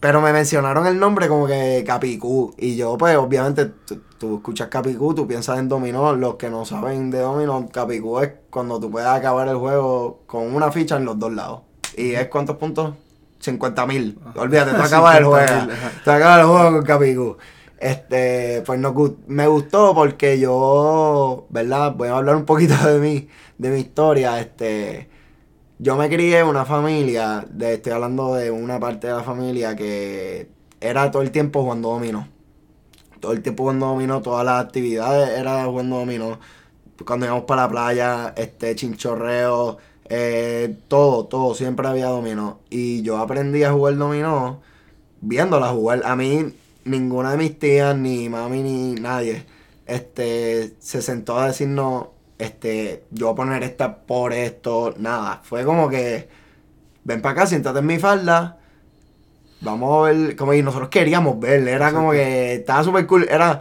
Pero 0.00 0.20
me 0.20 0.32
mencionaron 0.32 0.84
el 0.88 0.98
nombre 0.98 1.28
como 1.28 1.46
que 1.46 1.84
Capicú. 1.86 2.54
Y 2.58 2.74
yo, 2.74 2.98
pues, 2.98 3.16
obviamente, 3.16 3.66
tú, 4.18 4.36
escuchas 4.36 4.66
Capicú, 4.66 5.14
tú 5.14 5.28
piensas 5.28 5.60
en 5.60 5.68
dominó. 5.68 6.16
Los 6.16 6.34
que 6.34 6.50
no 6.50 6.64
saben 6.64 7.12
de 7.12 7.20
dominó, 7.20 7.68
Capicú 7.68 8.18
es 8.18 8.32
cuando 8.50 8.80
tú 8.80 8.90
puedes 8.90 9.08
acabar 9.08 9.46
el 9.46 9.56
juego 9.58 10.22
con 10.26 10.52
una 10.52 10.72
ficha 10.72 10.96
en 10.96 11.04
los 11.04 11.20
dos 11.20 11.32
lados. 11.32 11.60
¿Y 11.96 12.14
es 12.14 12.26
cuántos 12.26 12.56
puntos? 12.56 12.96
50 13.38 13.86
mil. 13.86 14.18
Olvídate, 14.34 14.72
tú 14.72 14.82
acabas 14.82 15.18
el 15.18 15.24
juego. 15.24 15.68
Tú 16.04 16.10
acabas 16.10 16.40
el 16.40 16.46
juego 16.46 16.72
con 16.72 16.82
Capicú. 16.82 17.36
Este, 17.82 18.62
pues 18.64 18.78
no, 18.78 18.94
me 19.26 19.48
gustó 19.48 19.92
porque 19.92 20.38
yo, 20.38 21.46
¿verdad? 21.50 21.92
Voy 21.96 22.08
a 22.08 22.16
hablar 22.16 22.36
un 22.36 22.44
poquito 22.44 22.74
de 22.86 23.00
mí, 23.00 23.28
de 23.58 23.70
mi 23.70 23.80
historia. 23.80 24.38
Este, 24.40 25.08
yo 25.80 25.96
me 25.96 26.08
crié 26.08 26.38
en 26.38 26.46
una 26.46 26.64
familia, 26.64 27.44
de, 27.50 27.74
estoy 27.74 27.92
hablando 27.92 28.34
de 28.36 28.52
una 28.52 28.78
parte 28.78 29.08
de 29.08 29.14
la 29.14 29.24
familia 29.24 29.74
que 29.74 30.48
era 30.80 31.10
todo 31.10 31.22
el 31.22 31.32
tiempo 31.32 31.62
jugando 31.62 31.88
dominó. 31.90 32.28
Todo 33.18 33.32
el 33.32 33.42
tiempo 33.42 33.64
jugando 33.64 33.86
dominó, 33.86 34.22
todas 34.22 34.46
las 34.46 34.64
actividades 34.64 35.36
era 35.36 35.64
jugando 35.64 35.96
dominó. 35.98 36.38
Cuando 37.04 37.26
íbamos 37.26 37.44
para 37.46 37.62
la 37.62 37.68
playa, 37.68 38.34
este, 38.36 38.76
chinchorreo, 38.76 39.78
eh, 40.08 40.76
todo, 40.86 41.26
todo, 41.26 41.54
siempre 41.56 41.88
había 41.88 42.06
dominó. 42.06 42.60
Y 42.70 43.02
yo 43.02 43.18
aprendí 43.18 43.64
a 43.64 43.72
jugar 43.72 43.96
dominó 43.96 44.60
viéndola 45.22 45.68
jugar. 45.68 46.02
A 46.04 46.14
mí 46.16 46.52
ninguna 46.84 47.32
de 47.32 47.36
mis 47.38 47.58
tías, 47.58 47.96
ni 47.96 48.28
mami, 48.28 48.62
ni 48.62 48.94
nadie, 48.94 49.44
este, 49.86 50.74
se 50.78 51.02
sentó 51.02 51.38
a 51.38 51.48
decirnos, 51.48 52.08
este, 52.38 53.04
yo 53.10 53.26
voy 53.26 53.32
a 53.32 53.36
poner 53.36 53.62
esta 53.62 53.98
por 53.98 54.32
esto, 54.32 54.94
nada. 54.98 55.40
Fue 55.44 55.64
como 55.64 55.88
que, 55.88 56.28
ven 57.04 57.22
para 57.22 57.32
acá, 57.32 57.46
siéntate 57.46 57.80
en 57.80 57.86
mi 57.86 57.98
falda, 57.98 58.58
vamos 59.60 60.08
a 60.08 60.12
ver, 60.12 60.36
como 60.36 60.54
y 60.54 60.62
nosotros 60.62 60.88
queríamos 60.88 61.38
verle, 61.38 61.72
era 61.72 61.92
como 61.92 62.12
que 62.12 62.54
estaba 62.54 62.82
súper 62.84 63.06
cool, 63.06 63.26
era, 63.30 63.60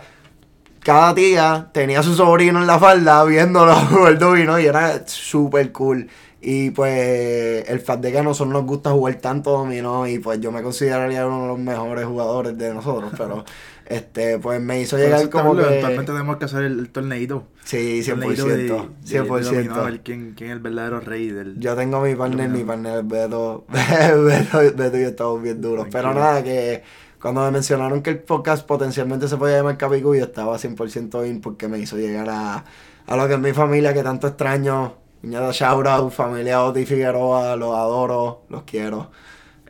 cada 0.80 1.14
tía 1.14 1.70
tenía 1.72 2.00
a 2.00 2.04
su 2.04 2.16
sobrino 2.16 2.60
en 2.60 2.68
la 2.68 2.80
falda 2.80 3.24
viéndolo 3.24 4.08
el 4.08 4.62
y 4.62 4.66
era 4.66 5.08
súper 5.08 5.72
cool. 5.72 6.10
Y 6.44 6.72
pues 6.72 7.70
el 7.70 7.80
fact 7.82 8.02
de 8.02 8.12
que 8.12 8.18
a 8.18 8.24
nosotros 8.24 8.52
nos 8.52 8.66
gusta 8.66 8.90
jugar 8.90 9.14
tanto 9.16 9.52
dominó 9.52 10.08
y 10.08 10.18
pues 10.18 10.42
yo 10.42 10.52
me 10.52 10.64
consideraría 10.64 11.28
uno 11.28 11.44
de 11.44 11.48
los 11.50 11.60
mejores 11.60 12.06
jugadores 12.06 12.58
de 12.58 12.74
nosotros, 12.74 13.12
pero 13.16 13.46
este 13.86 14.40
pues 14.40 14.60
me 14.60 14.82
hizo 14.82 14.98
llegar 14.98 15.30
como 15.30 15.56
que... 15.56 15.62
Eventualmente 15.62 16.12
tenemos 16.12 16.38
que 16.38 16.46
hacer 16.46 16.64
el, 16.64 16.90
torneito. 16.90 17.44
Sí, 17.64 18.02
100%. 18.04 18.90
100%. 19.06 19.72
a 19.72 19.84
ver 19.84 20.00
quién, 20.02 20.34
quién, 20.36 20.50
es 20.50 20.56
el 20.56 20.64
verdadero 20.64 21.00
rey 21.00 21.30
del... 21.30 21.60
Yo 21.60 21.76
tengo 21.76 22.02
mi 22.02 22.16
partner, 22.16 22.50
mi 22.50 22.64
partner 22.64 23.04
Beto, 23.04 23.66
Beto, 23.70 24.58
Beto 24.76 24.98
y 24.98 25.02
yo 25.02 25.08
estamos 25.10 25.44
bien 25.44 25.62
duros. 25.62 25.90
Pero 25.92 26.12
nada, 26.12 26.44
que 26.44 26.82
cuando 27.22 27.42
me 27.42 27.52
mencionaron 27.52 28.02
que 28.02 28.10
el 28.10 28.20
podcast 28.20 28.66
potencialmente 28.66 29.28
se 29.28 29.38
podía 29.38 29.58
llamar 29.58 29.78
Capicú, 29.78 30.16
yo 30.16 30.24
estaba 30.24 30.58
100% 30.58 31.30
in 31.30 31.40
porque 31.40 31.68
me 31.68 31.78
hizo 31.78 31.98
llegar 31.98 32.32
a, 32.32 32.66
a 33.06 33.16
lo 33.16 33.28
que 33.28 33.36
es 33.36 33.40
mi 33.40 33.54
familia, 33.54 33.94
que 33.94 34.02
tanto 34.02 34.26
extraño 34.26 35.01
Piñada 35.22 35.52
shout 35.52 36.12
familia 36.12 36.64
Oti 36.64 36.86
Figueroa, 36.86 37.56
los 37.56 37.76
adoro, 37.76 38.44
los 38.50 38.64
quiero. 38.64 39.12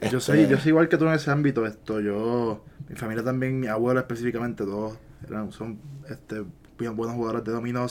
Yo 0.09 0.19
soy, 0.19 0.47
yo 0.47 0.57
soy 0.57 0.69
igual 0.69 0.87
que 0.87 0.97
tú 0.97 1.05
en 1.05 1.13
ese 1.13 1.29
ámbito, 1.29 1.65
esto, 1.65 1.99
yo, 1.99 2.63
mi 2.89 2.95
familia 2.95 3.23
también, 3.23 3.59
mi 3.59 3.67
abuelo 3.67 3.99
específicamente, 3.99 4.63
todos 4.63 4.97
eran, 5.27 5.51
son 5.51 5.79
este, 6.09 6.43
bien 6.79 6.95
buenos 6.95 7.15
jugadores 7.15 7.43
de 7.43 7.51
dominó, 7.51 7.85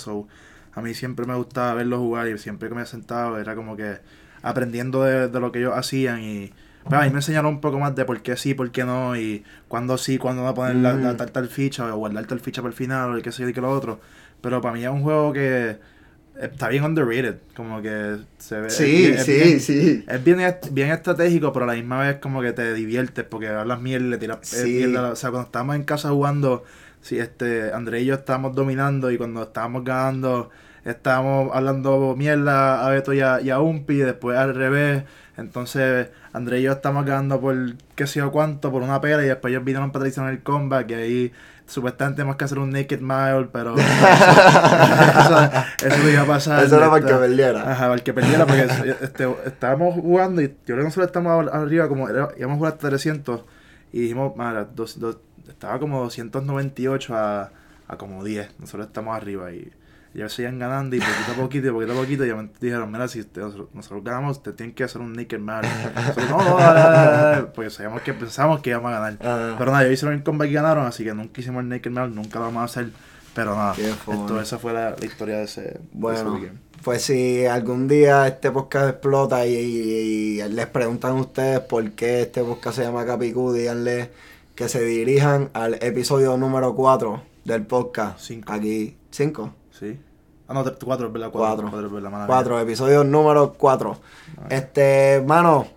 a 0.72 0.80
mí 0.80 0.94
siempre 0.94 1.26
me 1.26 1.34
gustaba 1.34 1.74
verlos 1.74 2.00
jugar 2.00 2.28
y 2.28 2.38
siempre 2.38 2.68
que 2.68 2.74
me 2.74 2.86
sentaba 2.86 3.40
era 3.40 3.54
como 3.54 3.76
que 3.76 3.98
aprendiendo 4.42 5.02
de, 5.02 5.28
lo 5.40 5.52
que 5.52 5.58
ellos 5.58 5.74
hacían 5.76 6.20
y 6.22 6.52
pues, 6.84 7.00
a 7.00 7.04
mí 7.04 7.10
me 7.10 7.16
enseñaron 7.16 7.54
un 7.54 7.60
poco 7.60 7.78
más 7.78 7.94
de 7.94 8.04
por 8.04 8.22
qué 8.22 8.36
sí, 8.36 8.54
por 8.54 8.70
qué 8.70 8.84
no 8.84 9.16
y 9.16 9.44
cuándo 9.68 9.98
sí, 9.98 10.18
cuándo 10.18 10.44
no 10.44 10.54
poner 10.54 10.76
la, 10.76 11.16
tal, 11.16 11.30
tal 11.30 11.48
ficha 11.48 11.94
o 11.94 11.98
guardar 11.98 12.26
tal 12.26 12.40
ficha 12.40 12.62
para 12.62 12.70
el 12.70 12.76
final 12.76 13.10
o 13.10 13.16
el 13.16 13.22
que 13.22 13.32
sé 13.32 13.42
yo 13.42 13.48
y 13.48 13.52
que 13.52 13.60
lo 13.60 13.70
otro. 13.70 14.00
Pero 14.40 14.60
para 14.60 14.74
mí 14.74 14.82
es 14.82 14.90
un 14.90 15.02
juego 15.02 15.32
que 15.32 15.78
está 16.40 16.68
bien 16.68 16.84
underrated, 16.84 17.36
como 17.54 17.82
que 17.82 18.16
se 18.38 18.60
ve... 18.60 18.70
Sí, 18.70 19.14
sí, 19.18 19.60
sí. 19.60 20.04
Es 20.08 20.24
bien, 20.24 20.40
bien 20.72 20.90
estratégico, 20.90 21.52
pero 21.52 21.64
a 21.64 21.68
la 21.68 21.74
misma 21.74 22.00
vez 22.00 22.16
como 22.16 22.40
que 22.40 22.52
te 22.52 22.72
diviertes 22.74 23.24
porque 23.24 23.48
hablas 23.48 23.80
mierda, 23.80 24.06
le 24.06 24.18
tiras 24.18 24.38
sí. 24.42 24.84
O 24.94 25.16
sea, 25.16 25.30
cuando 25.30 25.46
estábamos 25.46 25.76
en 25.76 25.84
casa 25.84 26.10
jugando, 26.10 26.64
sí, 27.02 27.18
este, 27.18 27.72
André 27.72 28.02
y 28.02 28.06
yo 28.06 28.14
estábamos 28.14 28.54
dominando 28.54 29.10
y 29.10 29.18
cuando 29.18 29.42
estábamos 29.42 29.84
ganando, 29.84 30.50
estábamos 30.84 31.50
hablando 31.54 32.14
mierda 32.16 32.86
a 32.86 32.90
Beto 32.90 33.12
y 33.12 33.20
a, 33.20 33.40
y 33.40 33.50
a 33.50 33.60
Umpi, 33.60 33.94
y 33.94 33.98
después 33.98 34.38
al 34.38 34.54
revés. 34.54 35.04
Entonces, 35.36 36.08
André 36.32 36.60
y 36.60 36.62
yo 36.64 36.72
estamos 36.72 37.04
ganando 37.04 37.40
por 37.40 37.56
qué 37.94 38.06
sé 38.06 38.20
yo 38.20 38.30
cuánto, 38.30 38.70
por 38.70 38.82
una 38.82 39.00
pera, 39.00 39.22
y 39.24 39.28
después 39.28 39.52
ellos 39.52 39.64
vinieron 39.64 39.90
para 39.90 40.04
traicionar 40.04 40.32
el 40.32 40.42
comeback, 40.42 40.90
y 40.90 40.94
ahí 40.94 41.32
supuestamente 41.70 42.16
tenemos 42.16 42.36
que 42.36 42.44
hacer 42.44 42.58
un 42.58 42.70
Naked 42.70 43.00
Mile, 43.00 43.48
pero 43.52 43.74
eso, 43.78 43.86
eso, 45.86 46.08
iba 46.10 46.22
a 46.22 46.26
pasar. 46.26 46.64
Eso 46.64 46.76
era 46.76 46.90
para 46.90 47.06
que 47.06 47.14
perdiera. 47.14 47.72
Ajá, 47.72 47.88
para 47.88 48.02
que 48.02 48.12
perdiera, 48.12 48.46
porque 48.46 48.68
este, 49.00 49.28
estábamos 49.46 49.94
jugando 49.94 50.42
y 50.42 50.48
yo 50.48 50.54
creo 50.64 50.78
que 50.78 50.84
nosotros 50.84 51.06
estamos 51.06 51.48
arriba, 51.52 51.88
como 51.88 52.08
íbamos 52.10 52.56
a 52.56 52.56
jugar 52.56 52.72
hasta 52.72 52.88
300 52.88 53.42
y 53.92 54.00
dijimos, 54.00 54.36
madre, 54.36 54.66
estaba 55.48 55.78
como 55.78 56.02
298 56.02 57.14
a, 57.14 57.50
a 57.86 57.96
como 57.96 58.24
10. 58.24 58.58
Nosotros 58.58 58.86
estamos 58.86 59.16
arriba 59.16 59.52
y 59.52 59.70
ellos 60.14 60.32
seguían 60.32 60.58
ganando 60.58 60.96
y 60.96 61.00
poquito 61.00 61.32
a 61.32 61.34
poquito 61.36 61.68
y 61.68 61.70
poquito 61.70 61.92
a 61.92 61.94
poquito 61.94 62.24
ya 62.24 62.34
me 62.34 62.50
dijeron, 62.60 62.90
mira, 62.90 63.06
si 63.06 63.24
nosotros, 63.34 64.02
ganamos, 64.02 64.38
usted 64.38 64.54
tiene 64.54 64.74
que 64.74 64.82
hacer 64.82 65.00
un 65.00 65.12
Naked 65.12 65.38
Mile. 65.38 65.60
no, 66.30 66.42
no, 66.42 66.56
dale, 66.56 66.80
dale, 66.80 67.42
porque 67.54 67.70
sabíamos 67.70 68.02
que 68.02 68.12
pensamos 68.12 68.60
que 68.60 68.70
íbamos 68.70 68.90
a 68.92 68.98
ganar. 68.98 69.18
Ah. 69.20 69.54
Pero 69.56 69.70
nada, 69.70 69.84
ellos 69.84 69.94
hicieron 69.94 70.16
el 70.16 70.24
comeback 70.24 70.50
y 70.50 70.54
ganaron, 70.54 70.86
así 70.86 71.04
que 71.04 71.14
nunca 71.14 71.40
hicimos 71.40 71.62
el 71.62 71.68
Naked 71.68 71.90
Mile, 71.90 72.08
nunca 72.08 72.38
lo 72.40 72.46
vamos 72.46 72.62
a 72.62 72.64
hacer. 72.64 72.90
Pero 73.34 73.54
nada, 73.54 73.74
esto, 73.78 74.40
esa 74.40 74.58
fue 74.58 74.72
la, 74.72 74.96
historia 75.02 75.36
de 75.36 75.44
ese, 75.44 75.80
bueno, 75.92 76.40
Pues 76.82 77.02
si 77.02 77.46
algún 77.46 77.86
día 77.86 78.26
este 78.26 78.50
podcast 78.50 78.88
explota 78.88 79.46
y, 79.46 80.42
les 80.42 80.66
preguntan 80.66 81.12
a 81.12 81.20
ustedes 81.20 81.60
por 81.60 81.88
qué 81.92 82.22
este 82.22 82.42
podcast 82.42 82.78
se 82.78 82.82
llama 82.82 83.06
Capicú, 83.06 83.52
díganle 83.52 84.10
que 84.56 84.68
se 84.68 84.82
dirijan 84.84 85.50
al 85.54 85.74
episodio 85.74 86.36
número 86.36 86.74
4 86.74 87.22
del 87.44 87.62
podcast. 87.66 88.18
Cinco. 88.18 88.52
Aquí, 88.52 88.96
5. 89.10 89.59
Sí. 89.80 89.98
Ah, 90.46 90.52
no, 90.52 90.62
cuatro, 90.84 91.06
es 91.06 91.12
verdad. 91.14 91.30
Cuatro. 91.30 91.70
Cuatro, 92.26 92.60
episodio 92.60 93.02
número 93.02 93.54
cuatro. 93.54 93.98
Este, 94.50 95.24
mano, 95.26 95.68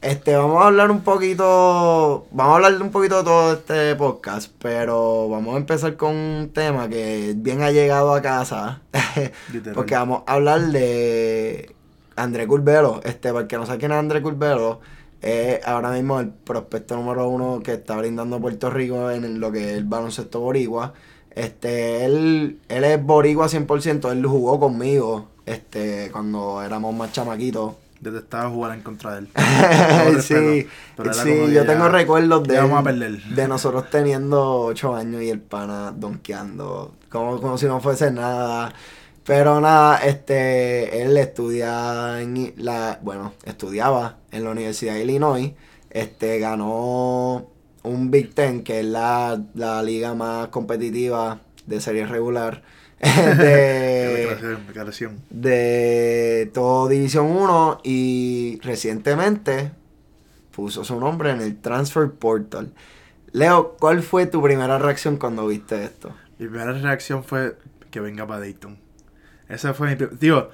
este, 0.00 0.36
vamos 0.36 0.62
a 0.62 0.68
hablar 0.68 0.92
un 0.92 1.00
poquito, 1.00 2.28
vamos 2.30 2.52
a 2.52 2.56
hablar 2.56 2.80
un 2.80 2.92
poquito 2.92 3.18
de 3.18 3.24
todo 3.24 3.52
este 3.54 3.96
podcast, 3.96 4.52
pero 4.60 5.28
vamos 5.28 5.56
a 5.56 5.58
empezar 5.58 5.96
con 5.96 6.14
un 6.14 6.50
tema 6.54 6.88
que 6.88 7.34
bien 7.36 7.60
ha 7.62 7.72
llegado 7.72 8.14
a 8.14 8.22
casa, 8.22 8.82
porque 9.74 9.96
vamos 9.96 10.22
a 10.28 10.34
hablar 10.34 10.60
de 10.60 11.74
André 12.14 12.46
Curbelo, 12.46 13.00
este, 13.02 13.32
para 13.32 13.48
que 13.48 13.56
no 13.56 13.66
sabe 13.66 13.80
quién 13.80 13.90
es 13.90 13.98
André 13.98 14.22
Curbelo, 14.22 14.78
es 15.22 15.66
ahora 15.66 15.90
mismo 15.90 16.20
el 16.20 16.28
prospecto 16.28 16.94
número 16.94 17.28
uno 17.28 17.60
que 17.64 17.72
está 17.72 17.96
brindando 17.96 18.40
Puerto 18.40 18.70
Rico 18.70 19.10
en 19.10 19.40
lo 19.40 19.50
que 19.50 19.72
es 19.72 19.78
el 19.78 19.84
baloncesto 19.86 20.38
boricua. 20.38 20.94
Este, 21.34 22.04
él, 22.04 22.58
él 22.68 22.84
es 22.84 23.02
boricua 23.02 23.48
100%, 23.48 24.10
él 24.10 24.26
jugó 24.26 24.58
conmigo, 24.58 25.28
este, 25.46 26.10
cuando 26.10 26.62
éramos 26.62 26.94
más 26.94 27.12
chamaquitos. 27.12 27.74
Detestaba 28.00 28.48
jugar 28.48 28.74
en 28.74 28.82
contra 28.82 29.12
de 29.12 29.18
él. 29.18 29.28
sí, 30.22 30.66
sí 31.12 31.52
yo 31.52 31.66
tengo 31.66 31.88
recuerdos 31.88 32.48
de, 32.48 33.20
de 33.34 33.48
nosotros 33.48 33.90
teniendo 33.90 34.60
8 34.62 34.96
años 34.96 35.22
y 35.22 35.28
el 35.28 35.40
pana 35.40 35.92
donkeando, 35.94 36.94
como, 37.10 37.40
como 37.40 37.58
si 37.58 37.66
no 37.66 37.80
fuese 37.80 38.10
nada. 38.10 38.72
Pero 39.24 39.60
nada, 39.60 39.98
este, 39.98 41.02
él 41.02 41.16
estudia 41.18 42.20
en 42.22 42.54
la, 42.56 42.98
bueno, 43.02 43.34
estudiaba 43.44 44.16
en 44.32 44.44
la 44.44 44.50
Universidad 44.50 44.94
de 44.94 45.04
Illinois, 45.04 45.52
este, 45.90 46.38
ganó 46.38 47.46
un 47.82 48.10
Big 48.10 48.34
Ten, 48.34 48.62
que 48.62 48.80
es 48.80 48.86
la, 48.86 49.40
liga 49.84 50.14
más 50.14 50.48
competitiva 50.48 51.40
de 51.66 51.80
serie 51.80 52.06
regular. 52.06 52.62
de, 53.00 54.36
de 55.30 56.50
todo 56.52 56.86
División 56.88 57.26
1 57.30 57.80
y 57.82 58.60
recientemente 58.62 59.72
puso 60.50 60.84
su 60.84 61.00
nombre 61.00 61.30
en 61.30 61.40
el 61.40 61.58
Transfer 61.58 62.10
Portal. 62.10 62.74
Leo, 63.32 63.76
¿cuál 63.80 64.02
fue 64.02 64.26
tu 64.26 64.42
primera 64.42 64.78
reacción 64.78 65.16
cuando 65.16 65.46
viste 65.46 65.82
esto? 65.82 66.14
Mi 66.38 66.46
primera 66.46 66.72
reacción 66.72 67.24
fue 67.24 67.56
que 67.90 68.00
venga 68.00 68.26
para 68.26 68.40
Dayton. 68.40 68.76
Esa 69.48 69.72
fue 69.72 69.96
mi... 69.96 70.06
Digo, 70.18 70.50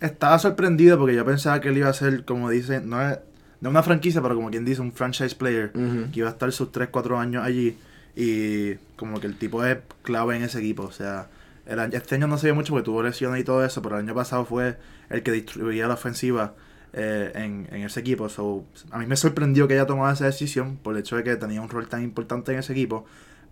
estaba 0.00 0.38
sorprendido 0.38 0.98
porque 0.98 1.14
yo 1.14 1.24
pensaba 1.24 1.60
que 1.60 1.68
él 1.68 1.78
iba 1.78 1.88
a 1.88 1.94
ser, 1.94 2.24
como 2.24 2.50
dicen, 2.50 2.90
no 2.90 3.00
es 3.00 3.18
de 3.66 3.70
una 3.70 3.82
franquicia, 3.82 4.22
pero 4.22 4.34
como 4.36 4.50
quien 4.50 4.64
dice, 4.64 4.80
un 4.80 4.92
franchise 4.92 5.34
player 5.34 5.72
que 5.72 6.20
iba 6.20 6.28
a 6.28 6.32
estar 6.32 6.50
sus 6.52 6.70
3, 6.70 6.88
4 6.90 7.18
años 7.18 7.44
allí 7.44 7.76
y 8.14 8.74
como 8.96 9.20
que 9.20 9.26
el 9.26 9.36
tipo 9.36 9.64
es 9.64 9.78
clave 10.02 10.36
en 10.36 10.44
ese 10.44 10.58
equipo. 10.60 10.84
O 10.84 10.92
sea, 10.92 11.28
el 11.66 11.78
este 11.92 12.14
año 12.14 12.28
no 12.28 12.38
se 12.38 12.46
vio 12.46 12.54
mucho 12.54 12.72
porque 12.72 12.84
tuvo 12.84 13.02
lesiones 13.02 13.40
y 13.40 13.44
todo 13.44 13.64
eso, 13.64 13.82
pero 13.82 13.96
el 13.96 14.04
año 14.04 14.14
pasado 14.14 14.44
fue 14.44 14.78
el 15.10 15.22
que 15.22 15.32
distribuía 15.32 15.88
la 15.88 15.94
ofensiva 15.94 16.54
eh, 16.92 17.32
en, 17.34 17.68
en, 17.72 17.82
ese 17.82 18.00
equipo. 18.00 18.28
So, 18.28 18.64
a 18.90 18.98
mí 18.98 19.06
me 19.06 19.16
sorprendió 19.16 19.66
que 19.66 19.74
haya 19.74 19.86
tomado 19.86 20.12
esa 20.12 20.26
decisión 20.26 20.76
por 20.76 20.94
el 20.94 21.00
hecho 21.00 21.16
de 21.16 21.24
que 21.24 21.36
tenía 21.36 21.60
un 21.60 21.68
rol 21.68 21.88
tan 21.88 22.02
importante 22.02 22.52
en 22.52 22.60
ese 22.60 22.72
equipo. 22.72 23.04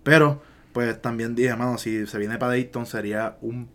Pero, 0.02 0.42
pues 0.73 1.00
también 1.02 1.35
dije, 1.35 1.54
mano, 1.56 1.76
si 1.76 2.06
se 2.06 2.18
viene 2.18 2.38
para 2.38 2.52
Dayton 2.52 2.87
sería 2.87 3.37
un 3.42 3.68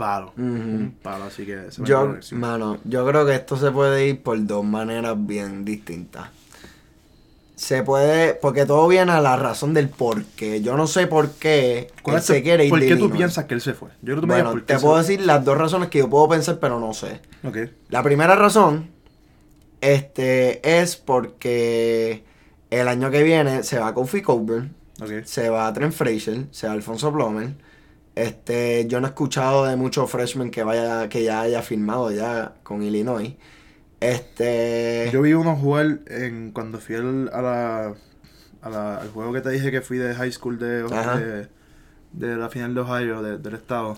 palo. 0.00 0.32
Un 0.38 0.96
palo, 1.02 1.24
así 1.24 1.44
que... 1.44 1.66
yo, 1.84 2.16
mano, 2.32 2.78
yo 2.84 3.06
creo 3.06 3.26
que 3.26 3.34
esto 3.34 3.58
se 3.58 3.70
puede 3.70 4.08
ir 4.08 4.22
por 4.22 4.42
dos 4.46 4.64
maneras 4.64 5.14
bien 5.18 5.66
distintas. 5.66 6.30
Se 7.54 7.82
puede, 7.82 8.32
porque 8.32 8.64
todo 8.64 8.88
viene 8.88 9.12
a 9.12 9.20
la 9.20 9.36
razón 9.36 9.74
del 9.74 9.90
por 9.90 10.24
qué. 10.24 10.62
Yo 10.62 10.78
no 10.78 10.86
sé 10.86 11.06
por 11.06 11.32
qué 11.32 11.92
él 12.06 12.22
se 12.22 12.42
quiere 12.42 12.64
ir 12.64 12.70
¿Por 12.70 12.80
qué 12.80 12.96
tú 12.96 13.10
piensas 13.10 13.44
que 13.44 13.52
él 13.52 13.60
se 13.60 13.74
fue? 13.74 13.90
Yo 14.00 14.18
bueno, 14.22 14.62
te 14.62 14.78
puedo 14.78 14.96
decir 14.96 15.20
las 15.20 15.44
dos 15.44 15.58
razones 15.58 15.90
que 15.90 15.98
yo 15.98 16.08
puedo 16.08 16.26
pensar, 16.30 16.58
pero 16.58 16.80
no 16.80 16.94
sé. 16.94 17.20
Okay. 17.44 17.70
La 17.90 18.02
primera 18.02 18.34
razón 18.36 18.88
este, 19.82 20.80
es 20.80 20.96
porque 20.96 22.24
el 22.70 22.88
año 22.88 23.10
que 23.10 23.22
viene 23.22 23.62
se 23.64 23.78
va 23.78 23.92
Kofi 23.92 24.22
Coburn, 24.22 24.74
se 25.24 25.50
va 25.50 25.70
Trent 25.74 25.92
Fraser, 25.92 26.46
se 26.52 26.66
va 26.66 26.72
Alfonso 26.72 27.12
Blomer 27.12 27.52
este, 28.14 28.86
yo 28.88 29.00
no 29.00 29.06
he 29.06 29.10
escuchado 29.10 29.66
de 29.66 29.76
muchos 29.76 30.10
freshmen 30.10 30.50
que 30.50 30.62
vaya, 30.62 31.08
que 31.08 31.22
ya 31.24 31.42
haya 31.42 31.62
firmado 31.62 32.10
ya 32.10 32.54
con 32.62 32.82
Illinois. 32.82 33.34
Este. 34.00 35.10
Yo 35.12 35.22
vi 35.22 35.34
uno 35.34 35.56
jugar 35.56 36.00
en 36.06 36.52
cuando 36.52 36.78
fui 36.78 36.96
al, 36.96 37.30
a 37.32 37.42
la, 37.42 38.96
al 38.96 39.10
juego 39.10 39.32
que 39.32 39.40
te 39.40 39.50
dije 39.50 39.70
que 39.70 39.80
fui 39.80 39.98
de 39.98 40.14
high 40.14 40.32
school 40.32 40.58
de, 40.58 41.48
de, 42.12 42.36
la 42.36 42.48
final 42.48 42.74
de 42.74 42.80
Ohio, 42.80 43.22
del 43.22 43.54
estado. 43.54 43.96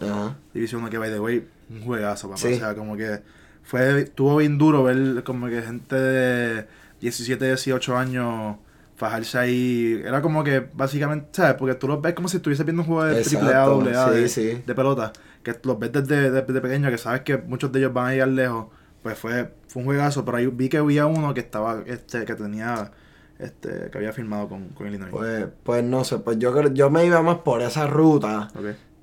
Y 0.54 0.60
vi 0.60 0.74
uno 0.74 0.90
que, 0.90 0.98
by 0.98 1.10
the 1.10 1.20
way, 1.20 1.48
un 1.70 1.82
juegazo, 1.82 2.28
papá. 2.28 2.40
O 2.46 2.54
sea, 2.54 2.74
como 2.74 2.96
que 2.96 3.20
fue, 3.62 4.02
estuvo 4.02 4.36
bien 4.36 4.58
duro 4.58 4.82
ver 4.82 5.22
como 5.24 5.48
que 5.48 5.62
gente 5.62 5.96
de 5.96 6.66
17, 7.00 7.44
18 7.46 7.96
años 7.96 8.56
fajarse 9.02 9.36
ahí. 9.36 10.00
Era 10.04 10.22
como 10.22 10.44
que, 10.44 10.60
básicamente, 10.60 11.30
¿sabes? 11.32 11.54
Porque 11.54 11.74
tú 11.74 11.88
los 11.88 12.00
ves 12.00 12.14
como 12.14 12.28
si 12.28 12.36
estuviese 12.36 12.62
viendo 12.62 12.82
un 12.82 12.88
juego 12.88 13.04
de 13.04 13.22
triple 13.22 13.52
A, 13.52 13.64
doble 13.64 13.96
A 13.96 14.10
de, 14.10 14.74
pelota. 14.76 15.12
Que 15.42 15.56
los 15.64 15.76
ves 15.76 15.90
desde, 15.90 16.30
desde, 16.30 16.60
pequeño, 16.60 16.88
que 16.88 16.98
sabes 16.98 17.22
que 17.22 17.36
muchos 17.36 17.72
de 17.72 17.80
ellos 17.80 17.92
van 17.92 18.06
a 18.06 18.10
llegar 18.12 18.28
lejos. 18.28 18.66
Pues 19.02 19.18
fue, 19.18 19.52
fue 19.66 19.80
un 19.80 19.86
juegazo, 19.86 20.24
pero 20.24 20.36
ahí 20.36 20.46
vi 20.46 20.68
que 20.68 20.76
había 20.76 21.06
uno 21.06 21.34
que 21.34 21.40
estaba, 21.40 21.82
este, 21.84 22.24
que 22.24 22.36
tenía, 22.36 22.92
este, 23.40 23.90
que 23.90 23.98
había 23.98 24.12
firmado 24.12 24.48
con, 24.48 24.68
con 24.68 24.86
Illinois. 24.86 25.10
Pues, 25.10 25.46
pues 25.64 25.82
no 25.82 26.04
sé, 26.04 26.18
pues 26.18 26.38
yo 26.38 26.68
yo 26.68 26.88
me 26.88 27.04
iba 27.04 27.20
más 27.22 27.38
por 27.38 27.60
esa 27.60 27.88
ruta. 27.88 28.52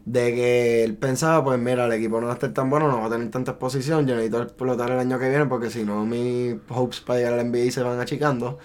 De 0.05 0.33
que 0.33 0.83
él 0.85 0.95
pensaba, 0.95 1.43
pues 1.43 1.59
mira, 1.59 1.85
el 1.85 1.91
equipo 1.91 2.21
no 2.21 2.27
va 2.27 2.31
a 2.31 2.35
estar 2.35 2.53
tan 2.53 2.69
bueno, 2.69 2.87
no 2.87 3.01
va 3.01 3.07
a 3.07 3.09
tener 3.09 3.29
tanta 3.29 3.51
exposición, 3.51 4.07
yo 4.07 4.15
necesito 4.15 4.41
explotar 4.41 4.89
el 4.91 4.99
año 4.99 5.19
que 5.19 5.29
viene 5.29 5.45
porque 5.45 5.69
si 5.69 5.83
no 5.83 6.05
mis 6.05 6.55
hopes 6.69 7.01
para 7.01 7.19
llegar 7.19 7.33
al 7.33 7.51
NBA 7.51 7.69
se 7.69 7.83
van 7.83 7.99
achicando. 7.99 8.57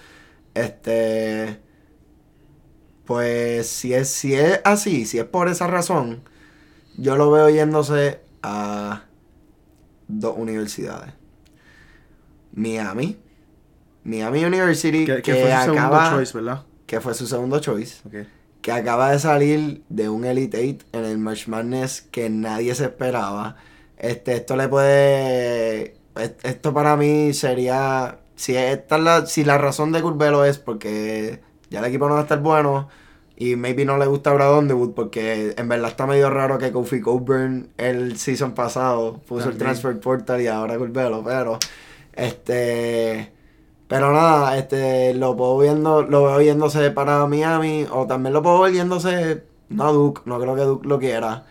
Este. 0.55 1.59
Pues 3.05 3.67
si 3.69 3.93
es, 3.93 4.09
si 4.09 4.33
es 4.33 4.61
así, 4.63 5.05
si 5.05 5.19
es 5.19 5.25
por 5.25 5.47
esa 5.47 5.67
razón, 5.67 6.23
yo 6.97 7.15
lo 7.15 7.29
veo 7.29 7.49
yéndose 7.49 8.19
a 8.41 9.03
dos 10.07 10.35
universidades. 10.37 11.13
Miami. 12.53 13.17
Miami 14.03 14.45
University. 14.45 15.05
Que, 15.05 15.21
fue 15.21 15.51
su 15.51 15.73
segundo 15.73 16.09
choice, 16.09 16.33
¿verdad? 16.33 16.63
Que 16.87 17.01
fue 17.01 17.13
su 17.13 17.27
segundo 17.27 17.59
choice. 17.59 18.01
Que 18.61 18.71
acaba 18.71 19.11
de 19.11 19.19
salir 19.19 19.83
de 19.89 20.09
un 20.09 20.25
Elite 20.25 20.59
Eight 20.59 20.83
en 20.91 21.05
el 21.05 21.19
March 21.19 21.47
Madness 21.47 22.01
que 22.01 22.29
nadie 22.29 22.73
se 22.73 22.85
esperaba. 22.85 23.57
Este, 23.97 24.35
esto 24.35 24.55
le 24.55 24.67
puede. 24.67 25.97
Esto 26.43 26.73
para 26.73 26.95
mí 26.95 27.33
sería 27.33 28.19
si, 28.35 28.55
esta 28.55 28.97
la, 28.97 29.25
si 29.25 29.43
la 29.43 29.57
razón 29.57 29.91
de 29.91 30.01
Curvelo 30.01 30.45
es 30.45 30.59
porque 30.59 31.41
ya 31.69 31.79
el 31.79 31.85
equipo 31.85 32.07
no 32.07 32.15
va 32.15 32.21
a 32.21 32.23
estar 32.23 32.39
bueno, 32.41 32.89
Y 33.37 33.55
maybe 33.57 33.85
no 33.85 33.97
le 33.97 34.05
gusta 34.05 34.33
Brad 34.33 34.57
Underwood 34.59 34.93
porque 34.93 35.53
en 35.57 35.67
verdad 35.67 35.89
está 35.91 36.07
medio 36.07 36.29
raro 36.29 36.57
que 36.57 36.71
Kofi 36.71 37.01
Coburn 37.01 37.69
el 37.77 38.17
season 38.17 38.53
pasado 38.53 39.19
puso 39.27 39.49
el 39.49 39.57
transfer 39.57 39.99
portal 39.99 40.41
y 40.41 40.47
ahora 40.47 40.77
Curbelo, 40.77 41.23
pero 41.23 41.59
este 42.13 43.33
pero 43.87 44.11
nada, 44.13 44.57
este 44.57 45.13
lo 45.13 45.35
puedo 45.35 45.59
viendo, 45.59 46.03
lo 46.03 46.23
veo 46.25 46.41
yéndose 46.41 46.91
para 46.91 47.25
Miami 47.27 47.85
o 47.91 48.07
también 48.07 48.33
lo 48.33 48.41
puedo 48.41 48.61
ver 48.61 48.73
yéndose 48.73 49.43
no 49.69 49.93
Duke, 49.93 50.21
no 50.25 50.39
creo 50.39 50.55
que 50.55 50.61
Duke 50.61 50.87
lo 50.87 50.99
quiera. 50.99 51.45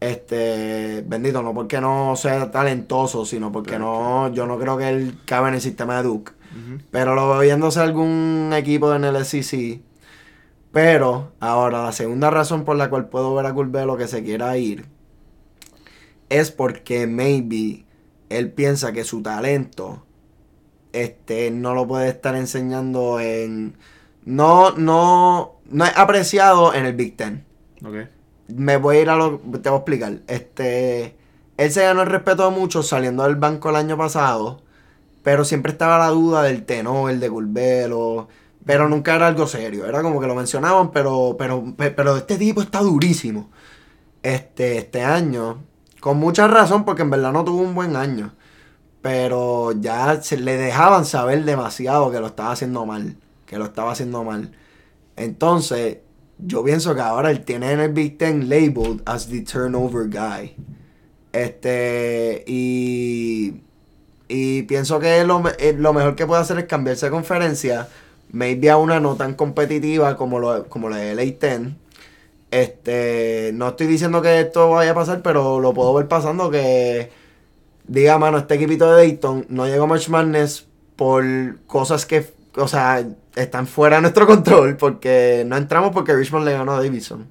Este, 0.00 1.02
bendito, 1.06 1.42
no 1.42 1.54
porque 1.54 1.80
no 1.80 2.16
sea 2.16 2.50
talentoso, 2.50 3.24
sino 3.24 3.50
porque 3.50 3.78
no, 3.78 4.32
yo 4.32 4.46
no 4.46 4.58
creo 4.58 4.76
que 4.76 4.88
él 4.88 5.18
cabe 5.24 5.48
en 5.48 5.54
el 5.54 5.60
sistema 5.60 5.96
de 5.96 6.02
Duke. 6.02 6.32
Pero 6.90 7.14
lo 7.14 7.28
veo 7.28 7.44
yéndose 7.44 7.80
algún 7.80 8.50
equipo 8.54 8.94
en 8.94 9.04
el 9.04 9.22
SEC. 9.24 9.80
Pero, 10.72 11.32
ahora, 11.38 11.84
la 11.84 11.92
segunda 11.92 12.30
razón 12.30 12.64
por 12.64 12.76
la 12.76 12.88
cual 12.88 13.08
puedo 13.08 13.34
ver 13.34 13.44
a 13.44 13.52
Curbelo 13.52 13.98
que 13.98 14.08
se 14.08 14.22
quiera 14.22 14.56
ir 14.56 14.86
es 16.30 16.50
porque 16.50 17.06
maybe 17.06 17.84
él 18.30 18.52
piensa 18.52 18.92
que 18.92 19.04
su 19.04 19.22
talento 19.22 20.06
este, 20.92 21.50
no 21.50 21.74
lo 21.74 21.86
puede 21.86 22.08
estar 22.08 22.34
enseñando 22.36 23.20
en. 23.20 23.76
No, 24.24 24.72
no, 24.72 25.56
no 25.66 25.84
es 25.84 25.96
apreciado 25.96 26.72
en 26.72 26.86
el 26.86 26.94
Big 26.94 27.16
Ten. 27.16 27.44
Okay 27.84 28.08
me 28.48 28.76
voy 28.76 28.96
a 28.98 29.02
ir 29.02 29.10
a 29.10 29.16
lo. 29.16 29.38
Te 29.38 29.68
voy 29.68 29.76
a 29.76 29.80
explicar. 29.80 30.18
Este. 30.26 31.16
Él 31.56 31.72
se 31.72 31.82
ganó 31.82 32.02
el 32.02 32.08
respeto 32.08 32.50
de 32.50 32.56
muchos 32.56 32.86
saliendo 32.88 33.24
del 33.24 33.36
banco 33.36 33.70
el 33.70 33.76
año 33.76 33.96
pasado. 33.96 34.62
Pero 35.22 35.44
siempre 35.44 35.72
estaba 35.72 35.98
la 35.98 36.08
duda 36.08 36.42
del 36.42 36.64
tenor, 36.64 37.10
el 37.10 37.20
de 37.20 37.30
Curbelo. 37.30 38.28
Pero 38.64 38.88
nunca 38.88 39.14
era 39.14 39.26
algo 39.28 39.46
serio. 39.46 39.86
Era 39.86 40.02
como 40.02 40.20
que 40.20 40.26
lo 40.26 40.34
mencionaban, 40.34 40.90
pero. 40.92 41.36
Pero, 41.38 41.74
pero 41.76 42.16
este 42.16 42.36
tipo 42.36 42.62
está 42.62 42.80
durísimo. 42.80 43.50
Este, 44.22 44.78
este 44.78 45.02
año. 45.02 45.64
Con 46.00 46.18
mucha 46.18 46.46
razón, 46.46 46.84
porque 46.84 47.02
en 47.02 47.10
verdad 47.10 47.32
no 47.32 47.44
tuvo 47.44 47.62
un 47.62 47.74
buen 47.74 47.96
año. 47.96 48.34
Pero 49.02 49.72
ya 49.72 50.22
se 50.22 50.36
le 50.36 50.56
dejaban 50.56 51.04
saber 51.04 51.44
demasiado 51.44 52.10
que 52.10 52.20
lo 52.20 52.26
estaba 52.28 52.52
haciendo 52.52 52.86
mal. 52.86 53.16
Que 53.46 53.58
lo 53.58 53.64
estaba 53.64 53.92
haciendo 53.92 54.24
mal. 54.24 54.52
Entonces, 55.16 55.98
yo 56.38 56.64
pienso 56.64 56.94
que 56.94 57.00
ahora 57.00 57.30
él 57.30 57.44
tiene 57.44 57.72
en 57.72 57.80
el 57.80 57.92
Big 57.92 58.18
Ten 58.18 58.48
labeled 58.48 59.02
as 59.06 59.28
the 59.28 59.42
turnover 59.42 60.08
guy. 60.08 60.54
Este, 61.32 62.44
y, 62.46 63.60
y 64.28 64.62
pienso 64.62 64.98
que 65.00 65.24
lo, 65.24 65.42
eh, 65.58 65.74
lo 65.78 65.92
mejor 65.92 66.16
que 66.16 66.26
puede 66.26 66.40
hacer 66.40 66.58
es 66.58 66.64
cambiarse 66.64 67.06
de 67.06 67.12
conferencia, 67.12 67.88
maybe 68.30 68.70
a 68.70 68.76
una 68.76 69.00
no 69.00 69.16
tan 69.16 69.34
competitiva 69.34 70.16
como, 70.16 70.38
lo, 70.38 70.68
como 70.68 70.88
la 70.88 70.96
de 70.98 71.14
LA 71.14 71.22
10. 71.22 71.60
Este, 72.50 73.50
no 73.54 73.68
estoy 73.68 73.86
diciendo 73.86 74.22
que 74.22 74.40
esto 74.40 74.70
vaya 74.70 74.92
a 74.92 74.94
pasar, 74.94 75.22
pero 75.22 75.60
lo 75.60 75.74
puedo 75.74 75.92
ver 75.94 76.08
pasando 76.08 76.50
que 76.50 77.10
diga, 77.86 78.18
mano, 78.18 78.38
este 78.38 78.54
equipito 78.54 78.90
de 78.90 79.06
Dayton 79.06 79.46
no 79.48 79.66
llegó 79.66 79.84
a 79.84 79.88
March 79.88 80.08
Madness 80.08 80.66
por 80.96 81.24
cosas 81.66 82.06
que, 82.06 82.26
o 82.56 82.68
sea, 82.68 83.06
están 83.34 83.66
fuera 83.66 83.96
de 83.96 84.02
nuestro 84.02 84.26
control 84.26 84.76
porque 84.76 85.44
no 85.46 85.56
entramos 85.56 85.92
porque 85.92 86.14
Richmond 86.14 86.46
le 86.46 86.52
ganó 86.52 86.72
a 86.72 86.82
Davidson. 86.82 87.28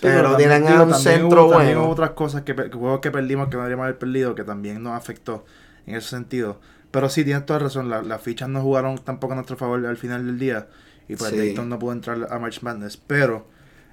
pero, 0.00 0.36
tienen 0.36 0.64
un 0.64 0.94
centro 0.94 1.46
bueno. 1.46 1.58
También 1.58 1.78
hubo 1.78 1.88
otras 1.88 2.10
cosas 2.10 2.42
que, 2.42 2.54
juegos 2.54 3.00
que 3.00 3.10
perdimos 3.10 3.48
que 3.48 3.56
no 3.56 3.62
deberíamos 3.62 3.84
haber 3.84 3.98
perdido 3.98 4.34
que 4.34 4.44
también 4.44 4.82
nos 4.82 4.94
afectó 4.94 5.44
en 5.86 5.96
ese 5.96 6.08
sentido. 6.08 6.60
Pero 6.90 7.08
sí, 7.10 7.24
tienes 7.24 7.44
toda 7.44 7.58
razón. 7.58 7.90
las 7.90 8.22
fichas 8.22 8.48
no 8.48 8.62
jugaron 8.62 8.98
tampoco 8.98 9.32
a 9.32 9.36
nuestro 9.36 9.56
favor 9.56 9.84
al 9.84 9.96
final 9.96 10.26
del 10.26 10.38
día. 10.38 10.68
Y 11.08 11.16
pues 11.16 11.36
Dayton 11.36 11.68
no 11.68 11.78
pudo 11.78 11.92
entrar 11.92 12.28
a 12.30 12.38
March 12.38 12.62
Madness. 12.62 12.96
Pero, 12.96 13.46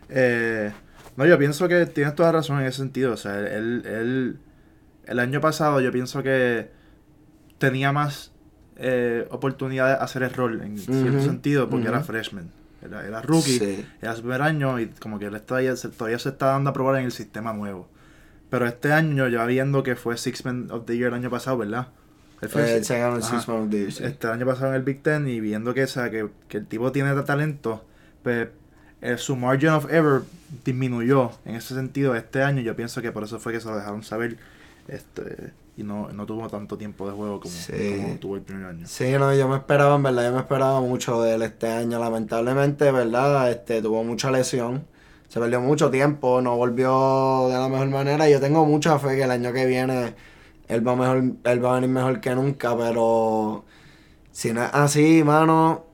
eh, 0.10 0.72
no, 1.18 1.26
yo 1.26 1.38
pienso 1.38 1.68
que 1.68 1.86
tienes 1.86 2.16
toda 2.16 2.32
razón 2.32 2.60
en 2.62 2.68
ese 2.68 2.78
sentido. 2.78 3.14
O 3.14 3.18
sea, 3.18 3.38
él, 3.40 3.84
él, 3.86 4.40
el 5.06 5.20
año 5.20 5.42
pasado 5.42 5.82
yo 5.82 5.92
pienso 5.92 6.24
que 6.24 6.72
tenía 7.58 7.92
más 7.92 8.32
eh, 8.78 9.28
oportunidad 9.32 9.98
de 9.98 10.04
hacer 10.04 10.24
el 10.24 10.34
rol 10.34 10.62
en 10.62 10.78
cierto 10.78 11.22
sentido 11.22 11.70
porque 11.70 11.88
era 11.88 12.02
freshman. 12.02 12.50
Era, 12.82 13.06
era 13.06 13.22
rookie, 13.22 13.84
era 14.02 14.16
su 14.16 14.22
primer 14.22 14.44
año 14.44 14.80
y 14.80 14.88
como 14.88 15.18
que 15.18 15.26
él 15.26 15.42
todavía, 15.42 15.74
todavía 15.76 16.20
se 16.20 16.30
está 16.30 16.48
dando 16.48 16.70
a 16.70 16.74
probar 16.74 16.98
en 16.98 17.06
el 17.06 17.12
sistema 17.12 17.52
nuevo. 17.54 17.88
Pero 18.50 18.68
este 18.68 18.94
año, 18.94 19.28
ya 19.28 19.46
viendo 19.46 19.82
que 19.82 19.96
fue 19.96 20.18
Six 20.18 20.46
Men 20.46 20.68
of 20.70 20.86
the 20.86 20.96
Year 20.96 21.08
el 21.08 21.16
año 21.16 21.30
pasado, 21.30 21.58
¿verdad? 21.58 21.88
El 22.42 22.50
eh, 22.50 22.84
Six 22.84 23.50
of 23.50 23.70
the 23.70 23.78
Year. 23.78 24.12
Este 24.12 24.28
año 24.28 24.46
pasado 24.46 24.70
en 24.70 24.76
el 24.76 24.84
Big 24.84 25.02
Ten 25.02 25.28
y 25.28 25.40
viendo 25.40 25.74
que, 25.74 25.88
sea, 25.88 26.12
que, 26.12 26.30
que 26.48 26.58
el 26.58 26.68
tipo 26.68 26.92
tiene 26.92 27.20
talento, 27.24 27.84
pues 28.22 28.50
eh, 29.02 29.18
su 29.18 29.36
margin 29.36 29.70
of 29.70 29.92
error 29.92 30.26
disminuyó 30.64 31.32
en 31.46 31.56
ese 31.56 31.74
sentido 31.76 32.16
este 32.16 32.44
año. 32.44 32.62
Yo 32.62 32.76
pienso 32.76 33.02
que 33.02 33.12
por 33.12 33.24
eso 33.24 33.40
fue 33.40 33.54
que 33.54 33.60
se 33.60 33.68
lo 33.68 33.78
dejaron 33.78 34.04
saber. 34.04 34.38
Este, 34.88 35.54
y 35.78 35.84
no, 35.84 36.10
no 36.10 36.26
tuvo 36.26 36.48
tanto 36.48 36.78
tiempo 36.78 37.08
de 37.08 37.14
juego 37.14 37.40
como, 37.40 37.54
tuvo 38.20 38.36
el 38.36 38.42
primer 38.42 38.66
año. 38.66 38.88
Sí, 38.88 39.12
no, 39.20 39.34
yo 39.34 39.48
me 39.48 39.58
esperaba, 39.58 39.96
en 39.96 40.04
verdad, 40.04 40.26
yo 40.26 40.34
me 40.34 40.40
esperaba 40.40 40.80
mucho 40.82 41.22
de 41.22 41.36
él 41.36 41.42
este 41.42 41.68
año. 41.68 42.00
Lamentablemente, 42.00 42.92
¿verdad? 42.92 43.52
Este, 43.52 43.82
tuvo 43.82 44.04
mucha 44.04 44.32
lesión. 44.32 44.86
Se 45.28 45.40
perdió 45.40 45.60
mucho 45.60 45.90
tiempo, 45.90 46.42
no 46.42 46.56
volvió 46.56 47.48
de 47.50 47.56
la 47.56 47.68
mejor 47.68 47.90
manera. 47.90 48.30
Yo 48.30 48.40
tengo 48.40 48.66
mucha 48.66 48.98
fe 49.00 49.16
que 49.16 49.24
el 49.24 49.32
año 49.32 49.52
que 49.52 49.66
viene 49.66 50.14
él 50.68 50.88
va 50.88 50.96
mejor, 50.96 51.24
él 51.44 51.66
va 51.66 51.72
a 51.72 51.76
venir 51.76 51.90
mejor 51.90 52.20
que 52.22 52.34
nunca, 52.34 52.76
pero 52.76 53.66
si 54.32 54.54
no 54.54 54.64
es 54.64 54.70
así, 54.74 55.24
mano, 55.24 55.86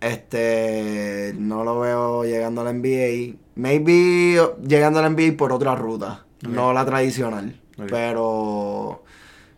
este 0.00 1.34
no 1.38 1.64
lo 1.64 1.80
veo 1.80 2.24
llegando 2.24 2.60
al 2.60 2.80
NBA. 2.80 3.36
Maybe 3.56 4.40
llegando 4.66 5.00
al 5.00 5.12
NBA 5.12 5.36
por 5.36 5.52
otra 5.52 5.74
ruta, 5.74 6.24
no 6.42 6.72
la 6.72 6.84
tradicional. 6.84 7.60
Pero 7.88 9.02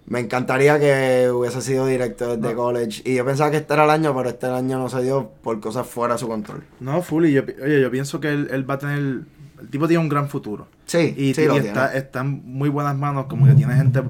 me 0.07 0.21
encantaría 0.21 0.79
que 0.79 1.31
hubiese 1.31 1.63
sido 1.63 1.87
directo 1.87 2.37
desde 2.37 2.55
college. 2.55 3.03
Y 3.05 3.15
yo 3.15 3.25
pensaba 3.25 3.51
que 3.51 3.59
este 3.59 3.73
era 3.73 3.85
el 3.85 3.91
año, 3.91 4.15
pero 4.17 4.29
este 4.29 4.47
año 4.47 4.79
no 4.79 4.89
se 4.89 5.03
dio 5.03 5.31
por 5.43 5.59
cosas 5.61 5.87
fuera 5.87 6.15
de 6.15 6.21
su 6.21 6.29
control. 6.29 6.63
No, 6.81 7.03
fully. 7.03 7.33
Yo, 7.33 7.43
oye, 7.43 7.81
yo 7.81 7.91
pienso 7.91 8.21
que 8.21 8.33
él, 8.33 8.69
va 8.69 8.75
a 8.75 8.79
tener. 8.79 8.99
El 8.99 9.69
tipo 9.71 9.87
tiene 9.87 10.03
un 10.03 10.09
gran 10.09 10.29
futuro. 10.29 10.67
Sí, 10.87 11.15
y, 11.17 11.35
sí, 11.35 11.43
está, 11.43 11.95
está, 11.95 12.21
en 12.21 12.43
muy 12.45 12.69
buenas 12.69 12.97
manos, 12.97 13.27
como 13.27 13.47
que 13.47 13.55
tiene 13.55 13.75
gente 13.75 14.03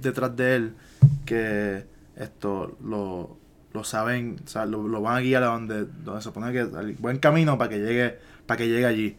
detrás 0.00 0.36
de 0.36 0.56
él 0.56 0.74
que 1.24 1.84
esto 2.16 2.76
lo, 2.84 3.38
lo 3.72 3.84
saben, 3.84 4.36
o 4.44 4.48
sea, 4.48 4.66
lo, 4.66 5.00
van 5.00 5.16
a 5.16 5.20
guiar 5.20 5.42
a 5.42 5.46
donde, 5.46 5.86
donde 5.86 6.20
se 6.20 6.24
supone 6.24 6.52
que 6.52 6.60
al 6.60 6.92
buen 6.98 7.18
camino 7.18 7.56
para 7.56 7.70
que 7.70 7.78
llegue, 7.78 8.18
para 8.46 8.58
que 8.58 8.68
llegue 8.68 8.84
allí. 8.84 9.16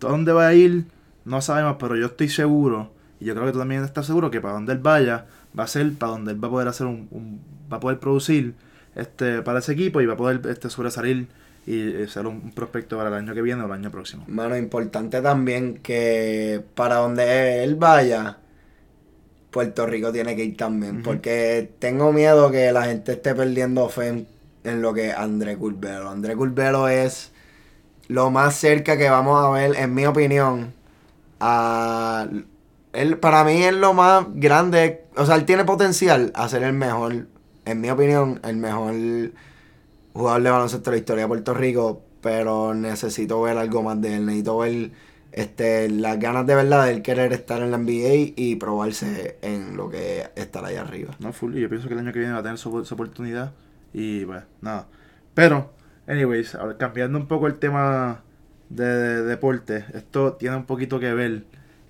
¿Dónde 0.00 0.32
va 0.32 0.48
a 0.48 0.54
ir? 0.54 0.86
No 1.26 1.42
sabemos, 1.42 1.76
pero 1.78 1.96
yo 1.96 2.06
estoy 2.06 2.30
seguro 2.30 2.93
y 3.24 3.26
yo 3.26 3.34
creo 3.34 3.46
que 3.46 3.52
tú 3.52 3.58
también 3.58 3.82
estás 3.82 4.04
seguro 4.04 4.30
que 4.30 4.42
para 4.42 4.52
donde 4.52 4.74
él 4.74 4.80
vaya, 4.80 5.24
va 5.58 5.64
a 5.64 5.66
ser 5.66 5.94
para 5.94 6.12
donde 6.12 6.32
él 6.32 6.44
va 6.44 6.48
a 6.48 6.50
poder 6.50 6.68
hacer 6.68 6.86
un, 6.86 7.40
va 7.72 7.78
a 7.78 7.80
poder 7.80 7.98
producir 7.98 8.52
este 8.94 9.40
para 9.40 9.60
ese 9.60 9.72
equipo 9.72 10.02
y 10.02 10.06
va 10.06 10.12
a 10.12 10.16
poder 10.18 10.42
este 10.46 10.68
sobresalir 10.68 11.28
y 11.66 12.02
eh, 12.02 12.06
ser 12.06 12.26
un, 12.26 12.52
prospecto 12.52 12.98
para 12.98 13.08
el 13.08 13.14
año 13.14 13.32
que 13.32 13.40
viene 13.40 13.62
o 13.62 13.64
el 13.66 13.72
año 13.72 13.90
próximo. 13.90 14.26
Bueno, 14.28 14.58
importante 14.58 15.22
también 15.22 15.78
que 15.78 16.62
para 16.74 16.96
donde 16.96 17.64
él 17.64 17.76
vaya, 17.76 18.36
Puerto 19.50 19.86
Rico 19.86 20.12
tiene 20.12 20.36
que 20.36 20.44
ir 20.44 20.56
también. 20.58 21.02
Porque 21.02 21.70
tengo 21.78 22.12
miedo 22.12 22.50
que 22.50 22.72
la 22.72 22.84
gente 22.84 23.12
esté 23.12 23.34
perdiendo 23.34 23.88
fe 23.88 24.26
en, 24.64 24.82
lo 24.82 24.92
que 24.92 25.12
André 25.12 25.56
Curbelo. 25.56 26.10
André 26.10 26.36
Curbelo 26.36 26.88
es 26.88 27.32
lo 28.08 28.30
más 28.30 28.54
cerca 28.54 28.98
que 28.98 29.08
vamos 29.08 29.42
a 29.42 29.48
ver, 29.48 29.76
en 29.76 29.94
mi 29.94 30.04
opinión, 30.04 30.74
a 31.40 32.28
él, 32.94 33.18
para 33.18 33.44
mí 33.44 33.62
es 33.62 33.74
lo 33.74 33.94
más 33.94 34.26
grande. 34.34 35.04
O 35.16 35.26
sea, 35.26 35.36
él 35.36 35.44
tiene 35.44 35.64
potencial 35.64 36.32
a 36.34 36.48
ser 36.48 36.62
el 36.62 36.72
mejor, 36.72 37.26
en 37.64 37.80
mi 37.80 37.90
opinión, 37.90 38.40
el 38.44 38.56
mejor 38.56 38.94
jugador 40.12 40.42
de 40.42 40.50
baloncesto 40.50 40.90
de 40.90 40.96
la 40.96 41.00
historia 41.00 41.24
de 41.24 41.28
Puerto 41.28 41.54
Rico. 41.54 42.02
Pero 42.20 42.74
necesito 42.74 43.42
ver 43.42 43.58
algo 43.58 43.82
más 43.82 44.00
de 44.00 44.16
él. 44.16 44.26
Necesito 44.26 44.58
ver 44.58 44.92
este, 45.32 45.90
las 45.90 46.18
ganas 46.18 46.46
de 46.46 46.54
verdad 46.54 46.86
de 46.86 46.92
él 46.92 47.02
querer 47.02 47.32
estar 47.32 47.60
en 47.60 47.70
la 47.70 47.78
NBA 47.78 48.32
y 48.36 48.56
probarse 48.56 49.36
en 49.42 49.76
lo 49.76 49.90
que 49.90 50.30
estar 50.36 50.64
allá 50.64 50.82
arriba. 50.82 51.14
No, 51.18 51.32
full. 51.32 51.54
Yo 51.54 51.68
pienso 51.68 51.88
que 51.88 51.94
el 51.94 52.00
año 52.00 52.12
que 52.12 52.20
viene 52.20 52.32
va 52.34 52.40
a 52.40 52.42
tener 52.42 52.58
su, 52.58 52.74
oportunidad. 52.74 53.52
Y 53.92 54.24
pues, 54.24 54.44
nada. 54.62 54.86
Pero, 55.34 55.72
anyways, 56.06 56.56
cambiando 56.78 57.18
un 57.18 57.26
poco 57.26 57.46
el 57.46 57.56
tema 57.56 58.22
de, 58.70 58.84
de 58.84 59.22
deporte. 59.22 59.84
Esto 59.92 60.34
tiene 60.34 60.56
un 60.56 60.64
poquito 60.64 60.98
que 60.98 61.12
ver 61.12 61.44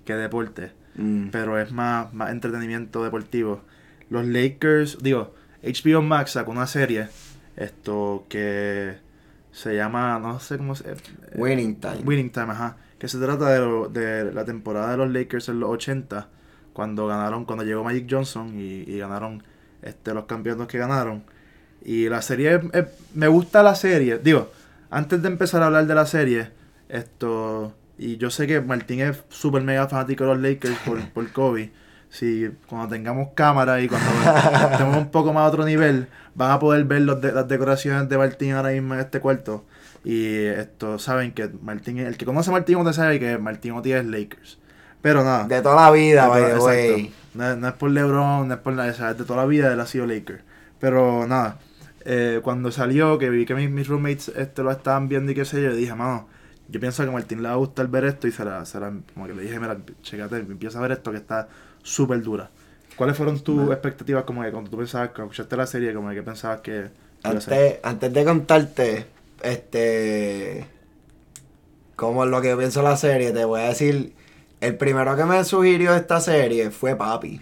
que 0.04 0.14
deporte. 0.14 0.72
Mm. 0.96 1.28
pero 1.30 1.58
es 1.60 1.72
más, 1.72 2.12
más 2.14 2.30
entretenimiento 2.30 3.02
deportivo. 3.02 3.62
Los 4.10 4.26
Lakers, 4.26 4.98
digo, 5.02 5.34
HBO 5.62 6.02
Max 6.02 6.32
sacó 6.32 6.50
una 6.52 6.66
serie 6.66 7.08
esto 7.56 8.26
que 8.28 8.96
se 9.52 9.76
llama, 9.76 10.18
no 10.18 10.40
sé 10.40 10.58
cómo 10.58 10.74
se... 10.74 10.90
Eh, 10.90 10.96
Winning 11.36 11.76
Time. 11.76 11.98
Winning 12.04 12.30
Time, 12.30 12.50
ajá. 12.50 12.76
Que 12.98 13.08
se 13.08 13.18
trata 13.18 13.48
de, 13.50 13.88
de 13.90 14.32
la 14.32 14.44
temporada 14.44 14.90
de 14.92 14.96
los 14.96 15.10
Lakers 15.10 15.48
en 15.48 15.60
los 15.60 15.70
80, 15.70 16.28
cuando 16.72 17.06
ganaron, 17.06 17.44
cuando 17.44 17.64
llegó 17.64 17.84
Magic 17.84 18.06
Johnson 18.10 18.58
y, 18.58 18.98
ganaron 18.98 19.42
este, 19.82 20.12
los 20.14 20.24
campeonatos 20.24 20.66
que 20.68 20.78
ganaron. 20.78 21.24
Y 21.84 22.08
la 22.08 22.22
serie, 22.22 22.60
me 23.14 23.28
gusta 23.28 23.62
la 23.62 23.74
serie, 23.74 24.18
digo, 24.18 24.50
antes 24.90 25.22
de 25.22 25.28
empezar 25.28 25.62
a 25.62 25.66
hablar 25.66 25.86
de 25.86 25.94
la 25.94 26.06
serie, 26.06 26.50
Esto. 26.88 27.74
Y 27.98 28.16
yo 28.16 28.30
sé 28.30 28.46
que 28.46 28.60
Martín 28.60 29.00
es 29.00 29.22
súper 29.28 29.62
mega 29.62 29.88
fanático 29.88 30.24
de 30.24 30.34
los 30.34 30.42
Lakers 30.42 30.78
por, 30.80 31.00
por 31.12 31.32
Kobe. 31.32 31.72
Si 32.10 32.48
cuando 32.68 32.88
tengamos 32.88 33.30
cámara 33.34 33.80
y 33.80 33.88
cuando 33.88 34.08
estemos 34.70 34.96
un 34.96 35.10
poco 35.10 35.32
más 35.32 35.42
a 35.42 35.48
otro 35.48 35.64
nivel, 35.64 36.06
van 36.34 36.52
a 36.52 36.58
poder 36.58 36.84
ver 36.84 37.02
los 37.02 37.22
las 37.22 37.48
decoraciones 37.48 38.08
de 38.08 38.18
Martín 38.18 38.52
ahora 38.52 38.70
mismo 38.70 38.94
en 38.94 39.00
este 39.00 39.20
cuarto. 39.20 39.64
Y 40.04 40.36
esto, 40.36 40.98
saben 40.98 41.32
que 41.32 41.48
Martín, 41.62 41.98
el 41.98 42.16
que 42.16 42.24
conoce 42.24 42.50
a 42.50 42.52
Martín 42.52 42.76
Otis 42.76 42.96
sabe 42.96 43.18
que 43.18 43.38
Martín 43.38 43.72
Otis 43.72 43.94
es 43.94 44.04
Lakers. 44.04 44.58
Pero 45.00 45.24
nada. 45.24 45.48
De 45.48 45.60
toda 45.60 45.76
la 45.76 45.90
vida, 45.90 46.28
güey. 46.28 47.12
No, 47.34 47.56
no, 47.56 47.68
es 47.68 47.74
por 47.74 47.90
LeBron, 47.90 48.46
no 48.46 48.54
es 48.54 48.60
por 48.60 48.74
nada, 48.74 48.90
es 48.90 48.98
de 49.18 49.24
toda 49.24 49.38
la 49.38 49.46
vida 49.46 49.72
él 49.72 49.80
ha 49.80 49.86
sido 49.86 50.06
Lakers. 50.06 50.42
Pero 50.78 51.26
nada, 51.26 51.58
eh, 52.04 52.40
cuando 52.42 52.70
salió, 52.70 53.18
que 53.18 53.30
vi 53.30 53.46
que 53.46 53.54
mis, 53.54 53.70
mis, 53.70 53.88
roommates 53.88 54.28
este, 54.28 54.62
lo 54.62 54.70
estaban 54.70 55.08
viendo 55.08 55.32
y 55.32 55.34
qué 55.34 55.44
sé 55.44 55.62
yo, 55.62 55.74
dije, 55.74 55.94
mano, 55.94 56.28
yo 56.68 56.80
pienso 56.80 57.02
que 57.02 57.08
a 57.08 57.12
Martín 57.12 57.42
le 57.42 57.48
va 57.48 57.54
a 57.54 57.58
gustar 57.58 57.88
ver 57.88 58.04
esto 58.04 58.26
y 58.26 58.32
será, 58.32 58.64
será 58.64 58.92
como 59.12 59.26
que 59.26 59.34
le 59.34 59.42
dije, 59.42 59.58
mira, 59.58 59.76
checate, 60.02 60.36
empieza 60.36 60.78
a 60.78 60.82
ver 60.82 60.92
esto 60.92 61.10
que 61.10 61.18
está 61.18 61.48
súper 61.82 62.22
dura. 62.22 62.50
¿Cuáles 62.96 63.16
fueron 63.16 63.40
tus 63.40 63.70
expectativas 63.70 64.24
como 64.24 64.42
que 64.42 64.52
cuando 64.52 64.70
tú 64.70 64.78
pensabas, 64.78 65.08
cuando 65.08 65.32
escuchaste 65.32 65.56
la 65.56 65.66
serie, 65.66 65.92
como 65.94 66.10
que 66.10 66.22
pensabas 66.22 66.60
que... 66.60 66.90
Antes, 67.22 67.78
antes 67.82 68.12
de 68.12 68.24
contarte, 68.24 69.06
este... 69.42 70.66
Como 71.96 72.26
lo 72.26 72.40
que 72.40 72.48
yo 72.48 72.58
pienso 72.58 72.82
de 72.82 72.88
la 72.88 72.96
serie, 72.96 73.32
te 73.32 73.44
voy 73.44 73.60
a 73.60 73.68
decir, 73.68 74.12
el 74.60 74.76
primero 74.76 75.16
que 75.16 75.24
me 75.24 75.42
sugirió 75.44 75.94
esta 75.94 76.20
serie 76.20 76.70
fue 76.70 76.96
Papi 76.96 77.40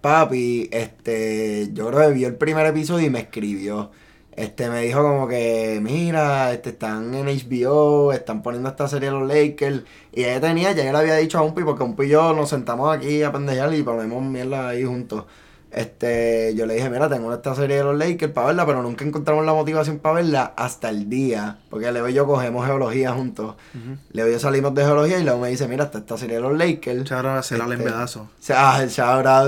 papi, 0.00 0.68
este, 0.70 1.70
yo 1.72 1.88
creo 1.88 2.08
que 2.08 2.14
vio 2.14 2.28
el 2.28 2.34
primer 2.34 2.66
episodio 2.66 3.06
y 3.06 3.10
me 3.10 3.20
escribió. 3.20 3.90
Este, 4.36 4.68
me 4.68 4.82
dijo 4.82 5.02
como 5.02 5.26
que, 5.28 5.78
mira, 5.82 6.52
este, 6.52 6.70
están 6.70 7.14
en 7.14 7.26
HBO, 7.26 8.12
están 8.12 8.42
poniendo 8.42 8.68
esta 8.68 8.86
serie 8.86 9.10
los 9.10 9.26
Lakers. 9.26 9.84
Y 10.12 10.24
ella 10.24 10.40
tenía, 10.40 10.72
ya 10.72 10.92
le 10.92 10.98
había 10.98 11.16
dicho 11.16 11.38
a 11.38 11.42
Umpi, 11.42 11.64
porque 11.64 11.82
Umpi 11.84 12.04
y 12.04 12.08
yo 12.10 12.34
nos 12.34 12.50
sentamos 12.50 12.94
aquí 12.94 13.22
a 13.22 13.32
pendejar 13.32 13.72
y 13.74 13.82
ponemos 13.82 14.22
mierda 14.22 14.68
ahí 14.68 14.84
juntos. 14.84 15.24
Este, 15.76 16.54
yo 16.54 16.64
le 16.64 16.72
dije, 16.72 16.88
mira, 16.88 17.06
tengo 17.06 17.34
esta 17.34 17.54
serie 17.54 17.76
de 17.76 17.84
los 17.84 17.98
Lakers 17.98 18.32
para 18.32 18.46
verla, 18.46 18.64
pero 18.64 18.82
nunca 18.82 19.04
encontramos 19.04 19.44
la 19.44 19.52
motivación 19.52 19.98
para 19.98 20.14
verla 20.14 20.54
hasta 20.56 20.88
el 20.88 21.10
día. 21.10 21.58
Porque 21.68 21.92
Leo 21.92 22.08
y 22.08 22.14
yo 22.14 22.26
cogemos 22.26 22.64
geología 22.64 23.12
juntos. 23.12 23.56
Leo 24.10 24.26
y 24.26 24.32
yo 24.32 24.40
salimos 24.40 24.74
de 24.74 24.86
geología 24.86 25.18
y 25.18 25.24
luego 25.24 25.38
me 25.38 25.50
dice, 25.50 25.68
mira, 25.68 25.84
está 25.84 25.98
esta 25.98 26.16
serie 26.16 26.36
de 26.36 26.40
los 26.40 26.56
Lakers. 26.56 27.04
Chahra 27.04 27.42
se 27.42 27.58
la 27.58 27.66
leen 27.66 27.80
este, 27.80 27.92
pedazo. 27.92 28.30
Ah, 28.54 28.82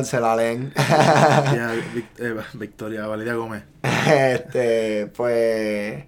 se 0.05 0.21
la 0.21 0.37
leen. 0.37 0.75
Eh, 2.19 2.35
Victoria 2.53 3.07
Valeria 3.07 3.33
Gómez. 3.33 3.63
este, 3.83 5.07
pues. 5.07 6.05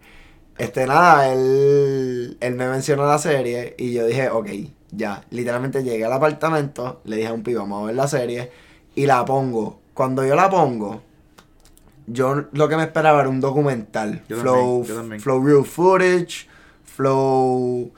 Este, 0.58 0.86
nada, 0.86 1.32
él, 1.32 2.36
él 2.40 2.54
me 2.56 2.68
mencionó 2.68 3.06
la 3.06 3.16
serie 3.16 3.74
y 3.78 3.94
yo 3.94 4.04
dije, 4.04 4.28
ok, 4.28 4.48
ya. 4.90 5.24
Literalmente 5.30 5.82
llegué 5.82 6.04
al 6.04 6.12
apartamento, 6.12 7.00
le 7.04 7.16
dije 7.16 7.28
a 7.28 7.32
un 7.32 7.42
pibe, 7.42 7.60
vamos 7.60 7.84
a 7.84 7.86
ver 7.86 7.94
la 7.94 8.06
serie 8.06 8.50
y 8.94 9.06
la 9.06 9.24
pongo 9.24 9.79
cuando 9.94 10.24
yo 10.24 10.34
la 10.34 10.48
pongo, 10.48 11.02
yo 12.06 12.46
lo 12.52 12.68
que 12.68 12.76
me 12.76 12.84
esperaba 12.84 13.20
era 13.20 13.28
un 13.28 13.40
documental. 13.40 14.22
flow, 14.26 14.84
flow 15.18 15.44
real 15.44 15.64
footage, 15.64 16.48
flow, 16.84 17.90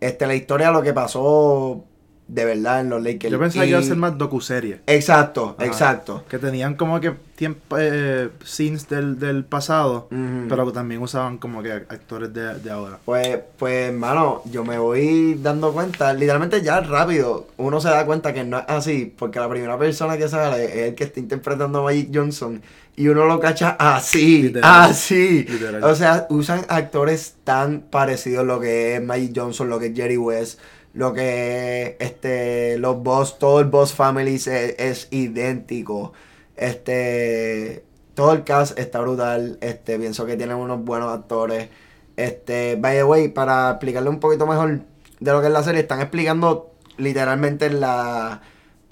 este, 0.00 0.26
la 0.26 0.34
historia 0.34 0.68
de 0.68 0.72
lo 0.72 0.82
que 0.82 0.92
pasó 0.92 1.84
de 2.28 2.44
verdad 2.44 2.80
en 2.80 2.90
los 2.90 3.02
Lakers. 3.02 3.32
Yo 3.32 3.38
pensaba 3.38 3.64
que 3.64 3.70
iba 3.70 3.78
a 3.78 3.82
ser 3.82 3.96
más 3.96 4.16
docuserie. 4.16 4.80
Exacto, 4.86 5.56
exacto. 5.58 6.24
Que 6.28 6.38
tenían 6.38 6.74
como 6.74 7.00
que 7.00 7.14
tiempo, 7.34 7.76
eh, 7.78 8.28
scenes 8.44 8.88
del, 8.88 9.18
del 9.18 9.44
pasado, 9.44 10.08
pero 10.10 10.66
que 10.66 10.72
también 10.72 11.00
usaban 11.00 11.38
como 11.38 11.62
que 11.62 11.72
actores 11.72 12.32
de, 12.34 12.58
de, 12.58 12.70
ahora. 12.70 12.98
Pues, 13.04 13.38
pues, 13.58 13.92
mano, 13.92 14.42
yo 14.50 14.64
me 14.64 14.78
voy 14.78 15.38
dando 15.40 15.72
cuenta, 15.72 16.12
literalmente 16.12 16.60
ya 16.62 16.80
rápido, 16.80 17.48
uno 17.56 17.80
se 17.80 17.88
da 17.88 18.04
cuenta 18.04 18.34
que 18.34 18.44
no 18.44 18.58
es 18.58 18.64
así, 18.68 19.14
porque 19.18 19.40
la 19.40 19.48
primera 19.48 19.78
persona 19.78 20.18
que 20.18 20.28
sale 20.28 20.64
es 20.64 20.88
el 20.88 20.94
que 20.94 21.04
está 21.04 21.20
interpretando 21.20 21.78
a 21.78 21.82
Magic 21.84 22.10
Johnson 22.12 22.60
y 22.96 23.06
uno 23.06 23.26
lo 23.26 23.38
cacha 23.38 23.76
así, 23.78 24.52
así. 24.60 25.46
O 25.82 25.94
sea, 25.94 26.26
usan 26.30 26.66
actores 26.68 27.36
tan 27.44 27.82
parecidos 27.82 28.44
lo 28.44 28.58
que 28.58 28.96
es 28.96 29.02
Magic 29.02 29.32
Johnson, 29.36 29.70
lo 29.70 29.78
que 29.78 29.86
es 29.86 29.94
Jerry 29.94 30.16
West 30.16 30.58
lo 30.98 31.12
que 31.12 31.96
este 32.00 32.76
los 32.78 33.00
boss, 33.04 33.38
todo 33.38 33.60
el 33.60 33.66
boss 33.66 33.94
family 33.94 34.34
es, 34.34 35.06
idéntico. 35.12 36.12
Este 36.56 37.84
todo 38.14 38.32
el 38.32 38.42
cast 38.42 38.76
está 38.76 38.98
brutal. 39.00 39.58
Este, 39.60 39.96
pienso 39.96 40.26
que 40.26 40.36
tienen 40.36 40.56
unos 40.56 40.84
buenos 40.84 41.16
actores. 41.16 41.68
Este, 42.16 42.74
by 42.74 42.96
the 42.96 43.04
way, 43.04 43.28
para 43.28 43.70
explicarle 43.70 44.10
un 44.10 44.18
poquito 44.18 44.44
mejor 44.44 44.80
de 45.20 45.32
lo 45.32 45.40
que 45.40 45.46
es 45.46 45.52
la 45.52 45.62
serie, 45.62 45.82
están 45.82 46.00
explicando 46.00 46.72
literalmente 46.96 47.70
la 47.70 48.42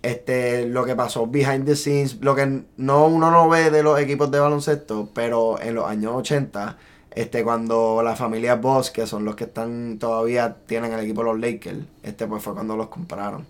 este 0.03 0.66
lo 0.69 0.85
que 0.85 0.95
pasó 0.95 1.27
behind 1.27 1.66
the 1.66 1.75
scenes, 1.75 2.19
lo 2.21 2.37
que 2.37 2.62
no 2.77 3.09
uno 3.09 3.33
no 3.33 3.49
ve 3.49 3.73
de 3.73 3.83
los 3.83 3.99
equipos 3.99 4.31
de 4.31 4.38
baloncesto, 4.38 5.11
pero 5.12 5.61
en 5.61 5.75
los 5.75 5.90
años 5.90 6.12
80 6.14 6.79
este, 7.16 7.42
cuando 7.42 8.02
la 8.05 8.14
familia 8.14 8.57
Boss, 8.57 8.90
que 8.90 9.07
son 9.07 9.24
los 9.24 9.37
que 9.37 9.44
están 9.44 9.98
todavía 9.98 10.55
tienen 10.66 10.92
el 10.92 11.00
equipo 11.00 11.22
de 11.22 11.31
los 11.31 11.40
Lakers, 11.40 11.79
este, 12.02 12.26
pues 12.26 12.42
fue 12.42 12.52
cuando 12.52 12.76
los 12.76 12.88
compraron. 12.88 13.46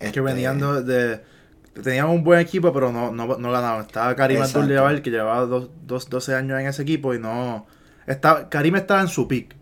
que 0.00 0.20
venían 0.22 0.58
de, 0.86 1.20
tenían 1.82 2.08
un 2.08 2.24
buen 2.24 2.40
equipo, 2.40 2.72
pero 2.72 2.90
no, 2.90 3.12
no, 3.12 3.36
no 3.36 3.52
ganaban. 3.52 3.82
Estaba 3.82 4.16
Karim 4.16 4.40
Abdul 4.40 5.02
que 5.02 5.10
llevaba 5.10 5.44
dos, 5.44 5.68
dos, 5.86 6.08
12 6.08 6.34
años 6.34 6.58
en 6.58 6.66
ese 6.66 6.80
equipo 6.80 7.12
y 7.12 7.18
no. 7.18 7.66
Estaba, 8.06 8.48
Karim 8.48 8.76
estaba 8.76 9.02
en 9.02 9.08
su 9.08 9.28
pick, 9.28 9.54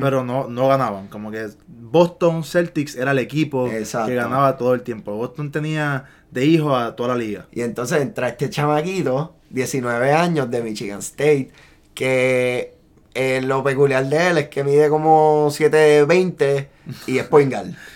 pero 0.00 0.22
no, 0.22 0.46
no 0.46 0.68
ganaban. 0.68 1.08
Como 1.08 1.32
que 1.32 1.48
Boston 1.66 2.44
Celtics 2.44 2.94
era 2.94 3.10
el 3.10 3.18
equipo 3.18 3.68
que 3.68 4.14
ganaba 4.14 4.56
todo 4.56 4.74
el 4.74 4.82
tiempo. 4.82 5.16
Boston 5.16 5.50
tenía 5.50 6.04
de 6.30 6.46
hijo 6.46 6.76
a 6.76 6.94
toda 6.94 7.08
la 7.08 7.16
liga. 7.16 7.46
Y 7.50 7.62
entonces 7.62 8.00
entra 8.00 8.28
este 8.28 8.48
chamaquito, 8.48 9.34
19 9.50 10.12
años 10.12 10.48
de 10.52 10.62
Michigan 10.62 11.00
State, 11.00 11.50
que 11.94 12.81
eh, 13.14 13.40
lo 13.42 13.62
peculiar 13.62 14.06
de 14.06 14.28
él 14.28 14.38
es 14.38 14.48
que 14.48 14.64
mide 14.64 14.88
como 14.88 15.48
7'20 15.50 16.68
y 17.06 17.18
es 17.18 17.28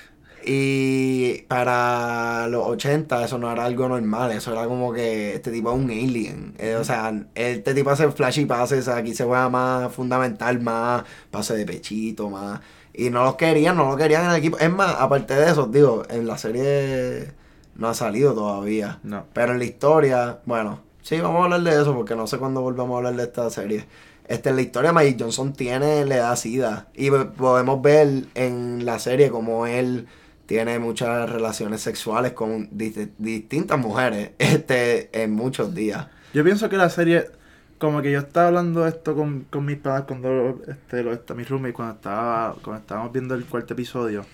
Y 0.48 1.42
para 1.48 2.46
los 2.46 2.64
80 2.68 3.24
eso 3.24 3.36
no 3.36 3.50
era 3.50 3.64
algo 3.64 3.88
normal, 3.88 4.30
eso 4.30 4.52
era 4.52 4.66
como 4.66 4.92
que 4.92 5.34
este 5.34 5.50
tipo 5.50 5.72
es 5.72 5.76
un 5.76 5.90
alien. 5.90 6.54
Eh, 6.58 6.76
o 6.76 6.84
sea, 6.84 7.12
este 7.34 7.74
tipo 7.74 7.90
hace 7.90 8.08
flashy 8.12 8.46
pases, 8.46 8.86
aquí 8.86 9.12
se 9.12 9.24
juega 9.24 9.48
más 9.48 9.92
fundamental, 9.92 10.60
más 10.60 11.02
pase 11.32 11.56
de 11.56 11.66
pechito, 11.66 12.30
más... 12.30 12.60
Y 12.94 13.10
no 13.10 13.24
los 13.24 13.34
querían, 13.34 13.76
no 13.76 13.90
lo 13.90 13.96
querían 13.96 14.24
en 14.24 14.30
el 14.30 14.36
equipo. 14.36 14.56
Es 14.58 14.70
más, 14.70 14.94
aparte 14.98 15.34
de 15.34 15.50
eso, 15.50 15.66
digo, 15.66 16.04
en 16.08 16.26
la 16.26 16.38
serie 16.38 17.32
no 17.74 17.88
ha 17.88 17.94
salido 17.94 18.32
todavía. 18.32 19.00
No. 19.02 19.26
Pero 19.32 19.52
en 19.52 19.58
la 19.58 19.64
historia, 19.64 20.38
bueno, 20.46 20.80
sí, 21.02 21.20
vamos 21.20 21.40
a 21.40 21.44
hablar 21.44 21.62
de 21.62 21.82
eso 21.82 21.94
porque 21.94 22.14
no 22.14 22.26
sé 22.26 22.38
cuándo 22.38 22.62
volvamos 22.62 22.94
a 22.94 22.98
hablar 22.98 23.16
de 23.16 23.24
esta 23.24 23.50
serie. 23.50 23.84
Este, 24.28 24.50
en 24.50 24.56
la 24.56 24.62
historia 24.62 24.92
Magic 24.92 25.16
Johnson 25.20 25.52
tiene, 25.52 26.04
le 26.04 26.16
da 26.16 26.34
sida. 26.36 26.88
Y 26.94 27.10
podemos 27.10 27.80
ver 27.80 28.24
en 28.34 28.84
la 28.84 28.98
serie 28.98 29.30
como 29.30 29.66
él 29.66 30.08
tiene 30.46 30.78
muchas 30.78 31.30
relaciones 31.30 31.80
sexuales 31.80 32.32
con 32.32 32.68
distintas 32.72 33.78
mujeres 33.78 34.32
este, 34.38 35.22
en 35.22 35.32
muchos 35.32 35.74
días. 35.74 36.08
Yo 36.34 36.44
pienso 36.44 36.68
que 36.68 36.76
la 36.76 36.90
serie, 36.90 37.30
como 37.78 38.02
que 38.02 38.10
yo 38.10 38.18
estaba 38.18 38.48
hablando 38.48 38.86
esto 38.86 39.14
con, 39.14 39.46
con 39.50 39.64
mis 39.64 39.78
padres 39.78 40.06
cuando 40.06 40.60
este, 40.66 41.02
lo, 41.02 41.12
este, 41.12 41.34
mi 41.34 41.44
roommate, 41.44 41.72
cuando 41.72 41.94
estaba, 41.94 42.56
cuando 42.62 42.80
estábamos 42.80 43.12
viendo 43.12 43.34
el 43.34 43.44
cuarto 43.44 43.74
episodio, 43.74 44.24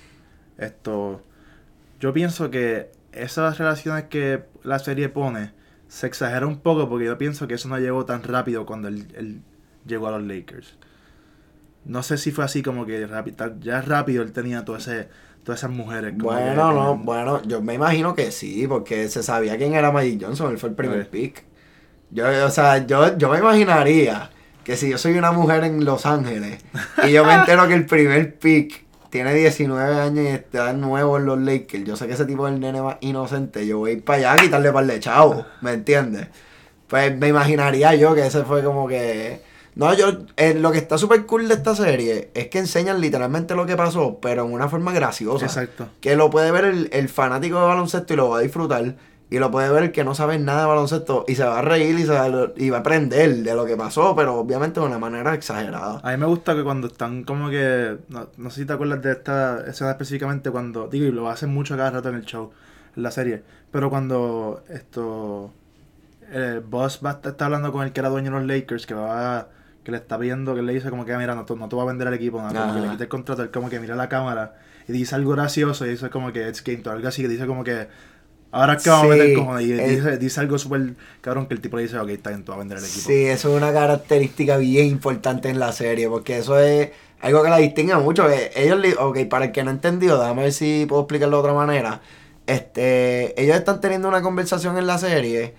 esto, 0.56 1.22
yo 2.00 2.12
pienso 2.12 2.50
que 2.50 2.90
esas 3.12 3.58
relaciones 3.58 4.04
que 4.04 4.42
la 4.62 4.78
serie 4.78 5.10
pone 5.10 5.52
se 5.88 6.06
exagera 6.06 6.46
un 6.46 6.60
poco 6.60 6.88
porque 6.88 7.04
yo 7.04 7.18
pienso 7.18 7.46
que 7.46 7.54
eso 7.54 7.68
no 7.68 7.78
llegó 7.78 8.06
tan 8.06 8.22
rápido 8.22 8.64
cuando 8.64 8.88
el 8.88 9.42
llegó 9.86 10.08
a 10.08 10.12
los 10.12 10.22
Lakers. 10.22 10.76
No 11.84 12.02
sé 12.02 12.16
si 12.18 12.30
fue 12.30 12.44
así 12.44 12.62
como 12.62 12.86
que 12.86 13.08
ya 13.60 13.82
rápido 13.82 14.22
él 14.22 14.32
tenía 14.32 14.64
todo 14.64 14.76
ese, 14.76 15.08
todas 15.42 15.60
esas 15.60 15.70
mujeres. 15.70 16.16
Bueno, 16.16 16.72
no, 16.72 16.96
bueno, 16.96 17.42
yo 17.42 17.60
me 17.60 17.74
imagino 17.74 18.14
que 18.14 18.30
sí, 18.30 18.66
porque 18.68 19.08
se 19.08 19.22
sabía 19.22 19.56
quién 19.56 19.74
era 19.74 19.90
Magic 19.90 20.22
Johnson, 20.22 20.52
él 20.52 20.58
fue 20.58 20.68
el 20.70 20.74
primer 20.74 21.08
pick. 21.08 21.44
Yo, 22.10 22.26
o 22.44 22.50
sea, 22.50 22.86
yo, 22.86 23.16
yo 23.16 23.30
me 23.30 23.38
imaginaría 23.38 24.30
que 24.64 24.76
si 24.76 24.90
yo 24.90 24.98
soy 24.98 25.18
una 25.18 25.32
mujer 25.32 25.64
en 25.64 25.84
Los 25.84 26.06
Ángeles 26.06 26.60
y 27.04 27.10
yo 27.10 27.24
me 27.24 27.34
entero 27.34 27.66
que 27.66 27.74
el 27.74 27.86
primer 27.86 28.38
pick 28.38 28.84
tiene 29.10 29.34
19 29.34 30.00
años 30.00 30.24
y 30.24 30.28
está 30.28 30.72
nuevo 30.72 31.18
en 31.18 31.26
los 31.26 31.38
Lakers, 31.38 31.84
yo 31.84 31.96
sé 31.96 32.06
que 32.06 32.14
ese 32.14 32.24
tipo 32.24 32.46
es 32.46 32.54
el 32.54 32.60
nene 32.60 32.80
más 32.80 32.96
inocente, 33.00 33.66
yo 33.66 33.78
voy 33.78 33.90
a 33.90 33.94
ir 33.94 34.04
para 34.04 34.18
allá 34.18 34.32
a 34.34 34.36
quitarle 34.36 34.72
par 34.72 34.86
de 34.86 35.00
chavo, 35.00 35.44
¿me 35.60 35.72
entiendes? 35.72 36.28
Pues 36.86 37.16
me 37.16 37.28
imaginaría 37.28 37.94
yo 37.94 38.14
que 38.14 38.26
ese 38.26 38.44
fue 38.44 38.62
como 38.62 38.86
que 38.86 39.42
no, 39.74 39.94
yo, 39.94 40.26
eh, 40.36 40.54
lo 40.54 40.70
que 40.70 40.78
está 40.78 40.98
súper 40.98 41.24
cool 41.24 41.48
de 41.48 41.54
esta 41.54 41.74
serie 41.74 42.30
es 42.34 42.48
que 42.48 42.58
enseñan 42.58 43.00
literalmente 43.00 43.54
lo 43.54 43.64
que 43.64 43.76
pasó, 43.76 44.18
pero 44.20 44.44
en 44.44 44.52
una 44.52 44.68
forma 44.68 44.92
graciosa. 44.92 45.46
Exacto. 45.46 45.88
Que 46.00 46.14
lo 46.14 46.28
puede 46.28 46.50
ver 46.50 46.88
el, 46.90 47.08
fanático 47.08 47.58
de 47.58 47.66
baloncesto 47.66 48.12
y 48.12 48.16
lo 48.16 48.28
va 48.28 48.38
a 48.38 48.40
disfrutar. 48.40 48.96
Y 49.30 49.38
lo 49.38 49.50
puede 49.50 49.70
ver 49.70 49.84
el 49.84 49.92
que 49.92 50.04
no 50.04 50.14
sabe 50.14 50.38
nada 50.38 50.62
de 50.62 50.66
baloncesto 50.66 51.24
y 51.26 51.36
se 51.36 51.44
va 51.44 51.60
a 51.60 51.62
reír 51.62 51.98
y, 51.98 52.02
se 52.02 52.12
va, 52.12 52.26
a 52.26 52.78
aprender 52.78 53.34
de 53.36 53.54
lo 53.54 53.64
que 53.64 53.78
pasó, 53.78 54.14
pero 54.14 54.34
obviamente 54.34 54.78
de 54.78 54.84
una 54.84 54.98
manera 54.98 55.32
exagerada. 55.32 56.00
A 56.02 56.10
mí 56.10 56.18
me 56.18 56.26
gusta 56.26 56.54
que 56.54 56.62
cuando 56.62 56.88
están 56.88 57.24
como 57.24 57.48
que. 57.48 57.96
No, 58.08 58.50
sé 58.50 58.60
si 58.60 58.66
te 58.66 58.74
acuerdas 58.74 59.00
de 59.00 59.12
esta 59.12 59.64
escena 59.66 59.92
específicamente 59.92 60.50
cuando. 60.50 60.86
Digo, 60.86 61.06
y 61.06 61.12
lo 61.12 61.30
hacen 61.30 61.48
mucho 61.48 61.78
cada 61.78 61.92
rato 61.92 62.10
en 62.10 62.16
el 62.16 62.26
show, 62.26 62.50
en 62.94 63.02
la 63.02 63.10
serie. 63.10 63.42
Pero 63.70 63.88
cuando 63.88 64.64
esto. 64.68 65.50
El 66.30 66.60
boss 66.60 67.00
va, 67.04 67.20
está 67.24 67.46
hablando 67.46 67.72
con 67.72 67.84
el 67.84 67.92
que 67.92 68.00
era 68.00 68.10
dueño 68.10 68.32
de 68.32 68.38
los 68.38 68.46
Lakers, 68.46 68.86
que 68.86 68.94
va 68.94 69.48
que 69.84 69.90
le 69.90 69.98
está 69.98 70.16
viendo, 70.16 70.54
que 70.54 70.62
le 70.62 70.72
dice 70.72 70.90
como 70.90 71.04
que, 71.04 71.16
mira, 71.16 71.34
no, 71.34 71.44
no 71.48 71.68
te 71.68 71.76
va 71.76 71.82
a 71.82 71.86
vender 71.86 72.08
el 72.08 72.14
equipo, 72.14 72.40
nada, 72.40 72.66
como 72.66 72.74
que 72.74 72.80
le 72.80 72.92
quita 72.92 73.02
el 73.04 73.08
contrato, 73.08 73.42
él 73.42 73.50
como 73.50 73.68
que 73.68 73.80
mira 73.80 73.96
la 73.96 74.08
cámara 74.08 74.54
y 74.86 74.92
dice 74.92 75.14
algo 75.14 75.32
gracioso 75.32 75.86
y 75.86 75.90
dice 75.90 76.10
como 76.10 76.32
que 76.32 76.48
it's 76.48 76.62
game, 76.62 76.82
algo 76.86 77.08
así, 77.08 77.22
que 77.22 77.28
dice 77.28 77.46
como 77.46 77.64
que 77.64 77.88
ahora 78.52 78.74
es 78.74 78.82
que 78.82 78.90
vamos 78.90 79.06
a 79.06 79.08
vender 79.08 79.36
como 79.36 79.58
y 79.60 79.72
dice, 79.72 80.18
dice, 80.18 80.40
algo 80.40 80.58
súper 80.58 80.94
cabrón 81.20 81.46
que 81.46 81.54
el 81.54 81.60
tipo 81.60 81.76
le 81.76 81.84
dice, 81.84 81.98
ok, 81.98 82.08
está 82.10 82.30
bien, 82.30 82.44
tú 82.44 82.52
vas 82.52 82.56
a 82.56 82.60
vender 82.60 82.78
el 82.78 82.84
equipo. 82.84 83.06
Sí, 83.06 83.24
eso 83.26 83.50
es 83.50 83.56
una 83.56 83.72
característica 83.72 84.56
bien 84.56 84.86
importante 84.86 85.48
en 85.48 85.58
la 85.58 85.72
serie, 85.72 86.08
porque 86.08 86.38
eso 86.38 86.58
es 86.58 86.90
algo 87.20 87.42
que 87.42 87.50
la 87.50 87.58
distingue 87.58 87.96
mucho. 87.96 88.26
Ellos, 88.28 88.78
ok, 88.98 89.18
para 89.28 89.46
el 89.46 89.52
que 89.52 89.64
no 89.64 89.70
ha 89.70 89.72
entendido, 89.72 90.20
déjame 90.20 90.42
ver 90.42 90.52
si 90.52 90.86
puedo 90.88 91.02
explicarlo 91.02 91.38
de 91.38 91.40
otra 91.40 91.54
manera. 91.54 92.02
Este, 92.46 93.40
ellos 93.40 93.56
están 93.56 93.80
teniendo 93.80 94.08
una 94.08 94.20
conversación 94.20 94.76
en 94.76 94.86
la 94.86 94.98
serie 94.98 95.54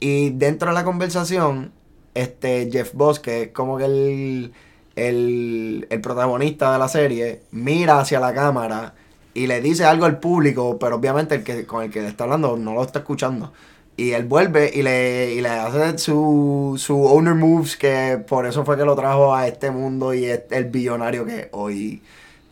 y 0.00 0.30
dentro 0.30 0.68
de 0.68 0.74
la 0.74 0.84
conversación 0.84 1.72
este 2.16 2.70
Jeff 2.70 2.92
Boss, 2.94 3.20
que 3.20 3.42
es 3.42 3.48
como 3.48 3.78
que 3.78 3.84
el, 3.84 4.52
el, 4.96 5.86
el, 5.90 6.00
protagonista 6.00 6.72
de 6.72 6.78
la 6.78 6.88
serie, 6.88 7.42
mira 7.50 8.00
hacia 8.00 8.20
la 8.20 8.34
cámara 8.34 8.94
y 9.34 9.46
le 9.46 9.60
dice 9.60 9.84
algo 9.84 10.06
al 10.06 10.18
público, 10.18 10.78
pero 10.78 10.96
obviamente 10.96 11.34
el 11.36 11.44
que 11.44 11.66
con 11.66 11.84
el 11.84 11.90
que 11.90 12.00
le 12.00 12.08
está 12.08 12.24
hablando 12.24 12.56
no 12.56 12.74
lo 12.74 12.82
está 12.82 13.00
escuchando. 13.00 13.52
Y 13.98 14.12
él 14.12 14.24
vuelve 14.24 14.70
y 14.74 14.82
le, 14.82 15.34
y 15.34 15.40
le 15.40 15.48
hace 15.48 15.98
su, 15.98 16.74
su 16.78 17.04
owner 17.06 17.34
moves, 17.34 17.76
que 17.76 18.22
por 18.26 18.46
eso 18.46 18.64
fue 18.64 18.76
que 18.76 18.84
lo 18.84 18.94
trajo 18.96 19.34
a 19.34 19.46
este 19.48 19.70
mundo 19.70 20.14
y 20.14 20.26
es 20.26 20.42
el 20.50 20.66
billonario 20.66 21.24
que 21.26 21.48
hoy. 21.52 22.02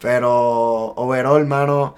Pero 0.00 0.94
overall, 0.96 1.40
hermano, 1.40 1.94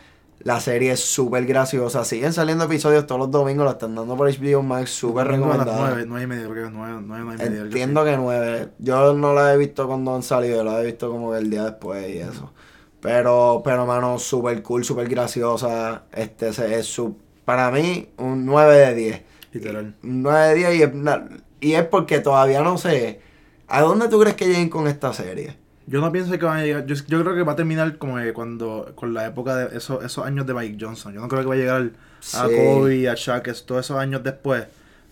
la 0.46 0.60
serie 0.60 0.92
es 0.92 1.00
súper 1.00 1.44
graciosa. 1.44 2.04
Siguen 2.04 2.32
saliendo 2.32 2.66
episodios 2.66 3.04
todos 3.04 3.18
los 3.18 3.32
domingos, 3.32 3.64
la 3.64 3.72
están 3.72 3.96
dando 3.96 4.16
por 4.16 4.30
HBO 4.30 4.62
Max, 4.62 4.90
súper 4.90 5.26
recomendada. 5.26 5.76
Nueve, 5.76 6.04
nueve 6.06 6.22
y 6.22 6.26
media, 6.28 6.46
porque 6.46 6.68
nueve, 6.70 7.02
nueve, 7.04 7.24
y 7.24 7.36
media. 7.36 7.62
Entiendo 7.62 8.04
que 8.04 8.16
nueve. 8.16 8.68
Yo 8.78 9.12
no 9.14 9.34
la 9.34 9.52
he 9.52 9.56
visto 9.56 9.88
cuando 9.88 10.14
han 10.14 10.22
salido, 10.22 10.62
la 10.62 10.80
he 10.80 10.86
visto 10.86 11.10
como 11.10 11.34
el 11.34 11.50
día 11.50 11.64
después 11.64 12.08
y 12.08 12.18
eso. 12.18 12.52
Pero, 13.00 13.60
pero 13.64 13.86
mano, 13.86 14.20
súper 14.20 14.62
cool, 14.62 14.84
súper 14.84 15.08
graciosa. 15.08 16.04
Este 16.12 16.50
es 16.50 16.86
su, 16.86 17.16
para 17.44 17.72
mí 17.72 18.10
un 18.16 18.46
9 18.46 18.76
de 18.76 18.94
10. 18.94 19.22
Literal. 19.50 19.96
Un 20.04 20.22
9 20.22 20.46
de 20.46 20.54
10 20.54 20.74
y 20.76 20.82
es, 20.82 20.90
y 21.58 21.72
es 21.72 21.84
porque 21.86 22.20
todavía 22.20 22.62
no 22.62 22.78
sé. 22.78 23.20
¿A 23.66 23.80
dónde 23.80 24.06
tú 24.08 24.20
crees 24.20 24.36
que 24.36 24.46
lleguen 24.46 24.68
con 24.68 24.86
esta 24.86 25.12
serie? 25.12 25.56
Yo 25.88 26.00
no 26.00 26.10
pienso 26.10 26.36
que 26.36 26.44
van 26.44 26.58
a 26.58 26.64
llegar. 26.64 26.86
Yo, 26.86 26.96
creo 27.04 27.34
que 27.34 27.42
va 27.44 27.52
a 27.52 27.56
terminar 27.56 27.96
como 27.98 28.18
cuando 28.34 28.92
con 28.96 29.14
la 29.14 29.26
época 29.26 29.56
de 29.56 29.76
esos, 29.76 30.04
esos 30.04 30.26
años 30.26 30.44
de 30.46 30.52
Mike 30.52 30.78
Johnson. 30.80 31.14
Yo 31.14 31.20
no 31.20 31.28
creo 31.28 31.42
que 31.42 31.48
va 31.48 31.54
a 31.54 31.58
llegar 31.58 31.90
a 32.34 32.44
Kobe, 32.44 33.08
a 33.08 33.14
Shaq, 33.14 33.64
todos 33.64 33.86
esos 33.86 33.96
años 33.96 34.24
después. 34.24 34.66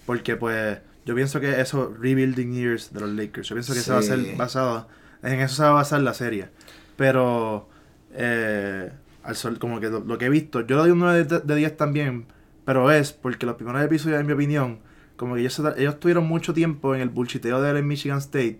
Porque 0.04 0.36
pues 0.36 0.78
yo 1.06 1.14
pienso 1.14 1.40
que 1.40 1.60
eso, 1.60 1.94
Rebuilding 1.96 2.52
Years 2.52 2.92
de 2.92 3.00
los 3.00 3.10
Lakers, 3.10 3.48
yo 3.48 3.54
pienso 3.54 3.72
que 3.72 3.78
eso 3.78 3.92
va 3.92 4.00
a 4.00 4.02
ser 4.02 4.36
basado. 4.36 4.88
En 5.22 5.40
eso 5.40 5.54
se 5.54 5.62
va 5.62 5.68
a 5.68 5.72
basar 5.72 6.00
la 6.00 6.12
serie. 6.12 6.48
Pero 6.96 7.68
eh, 8.12 8.90
al 9.22 9.36
sol, 9.36 9.58
como 9.60 9.78
que 9.78 9.88
lo, 9.90 10.18
que 10.18 10.26
he 10.26 10.28
visto, 10.28 10.60
yo 10.62 10.76
le 10.76 10.82
doy 10.82 10.90
un 10.90 10.98
9 10.98 11.40
de, 11.44 11.54
10 11.54 11.76
también. 11.76 12.26
Pero 12.64 12.90
es 12.90 13.12
porque 13.12 13.46
los 13.46 13.54
primeros 13.54 13.82
episodios, 13.82 14.20
en 14.20 14.26
mi 14.26 14.32
opinión, 14.32 14.80
como 15.16 15.36
que 15.36 15.42
ellos, 15.42 15.62
ellos 15.76 16.00
tuvieron 16.00 16.26
mucho 16.26 16.52
tiempo 16.52 16.96
en 16.96 17.00
el 17.00 17.10
bullshiteo 17.10 17.62
de 17.62 17.80
Michigan 17.82 18.18
State. 18.18 18.58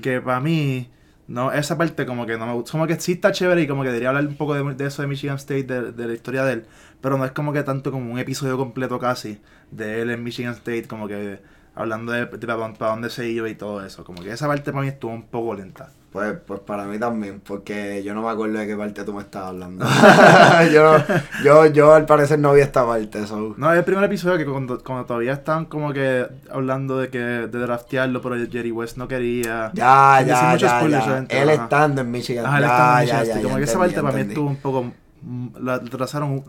Que 0.00 0.20
para 0.20 0.40
mí 0.40 0.88
no, 1.30 1.52
esa 1.52 1.78
parte 1.78 2.06
como 2.06 2.26
que 2.26 2.36
no 2.36 2.44
me 2.44 2.54
gusta. 2.54 2.72
Como 2.72 2.88
que 2.88 2.98
sí 2.98 3.12
está 3.12 3.30
chévere 3.30 3.62
y 3.62 3.68
como 3.68 3.82
que 3.82 3.90
debería 3.90 4.08
hablar 4.08 4.26
un 4.26 4.34
poco 4.34 4.54
de, 4.54 4.84
eso 4.84 5.02
de 5.02 5.06
Michigan 5.06 5.36
State, 5.36 5.62
de, 5.62 6.06
la 6.08 6.12
historia 6.12 6.42
de 6.44 6.54
él. 6.54 6.66
Pero 7.00 7.18
no 7.18 7.24
es 7.24 7.30
como 7.30 7.52
que 7.52 7.62
tanto 7.62 7.92
como 7.92 8.12
un 8.12 8.18
episodio 8.18 8.58
completo 8.58 8.98
casi 8.98 9.40
de 9.70 10.02
él 10.02 10.10
en 10.10 10.24
Michigan 10.24 10.54
State, 10.54 10.88
como 10.88 11.06
que 11.06 11.40
hablando 11.76 12.10
de, 12.10 12.26
para, 12.26 12.90
dónde 12.90 13.10
se 13.10 13.28
iba 13.28 13.48
y 13.48 13.54
todo 13.54 13.86
eso. 13.86 14.02
Como 14.02 14.22
que 14.22 14.32
esa 14.32 14.48
parte 14.48 14.72
para 14.72 14.82
mí 14.82 14.88
estuvo 14.88 15.12
un 15.12 15.28
poco 15.28 15.54
lenta. 15.54 15.92
Pues, 16.12 16.34
pues 16.44 16.58
para 16.60 16.86
mí 16.86 16.98
también, 16.98 17.40
porque 17.40 18.02
yo 18.02 18.14
no 18.14 18.22
me 18.22 18.30
acuerdo 18.30 18.58
de 18.58 18.66
qué 18.66 18.76
parte 18.76 19.04
tú 19.04 19.14
me 19.14 19.22
estabas 19.22 19.50
hablando. 19.50 19.86
yo, 20.72 20.96
yo, 21.44 21.66
yo 21.66 21.94
al 21.94 22.04
parecer 22.04 22.40
no 22.40 22.52
vi 22.52 22.62
esta 22.62 22.84
parte. 22.84 23.28
So. 23.28 23.54
No, 23.56 23.72
es 23.72 23.78
el 23.78 23.84
primer 23.84 24.02
episodio 24.02 24.36
que 24.36 24.44
cuando, 24.44 24.78
todavía 24.78 25.34
estaban 25.34 25.66
como 25.66 25.92
que 25.92 26.26
hablando 26.50 26.98
de 26.98 27.10
que 27.10 27.18
de 27.18 27.46
draftearlo, 27.46 28.20
pero 28.20 28.34
Jerry 28.50 28.72
West 28.72 28.96
no 28.96 29.06
quería. 29.06 29.70
Ya, 29.72 30.20
ya, 30.26 30.56
ya, 30.56 30.88
ya. 30.88 31.26
Él 31.28 31.50
estando 31.50 32.00
en 32.00 32.10
Michigan. 32.10 32.44
Ajá, 32.44 32.58
él 32.58 32.64
estando 32.64 33.00
en 33.12 33.22
Michigan. 33.22 33.36
Ya, 33.36 33.42
como 33.42 33.56
que 33.58 33.62
esa 33.62 33.78
parte 33.78 34.02
para 34.02 34.14
mí 34.14 34.20
estuvo 34.22 34.48
un 34.48 34.56
poco... 34.56 34.92
Mm, 35.22 35.48
la 35.62 35.78
trazaron, 35.78 36.44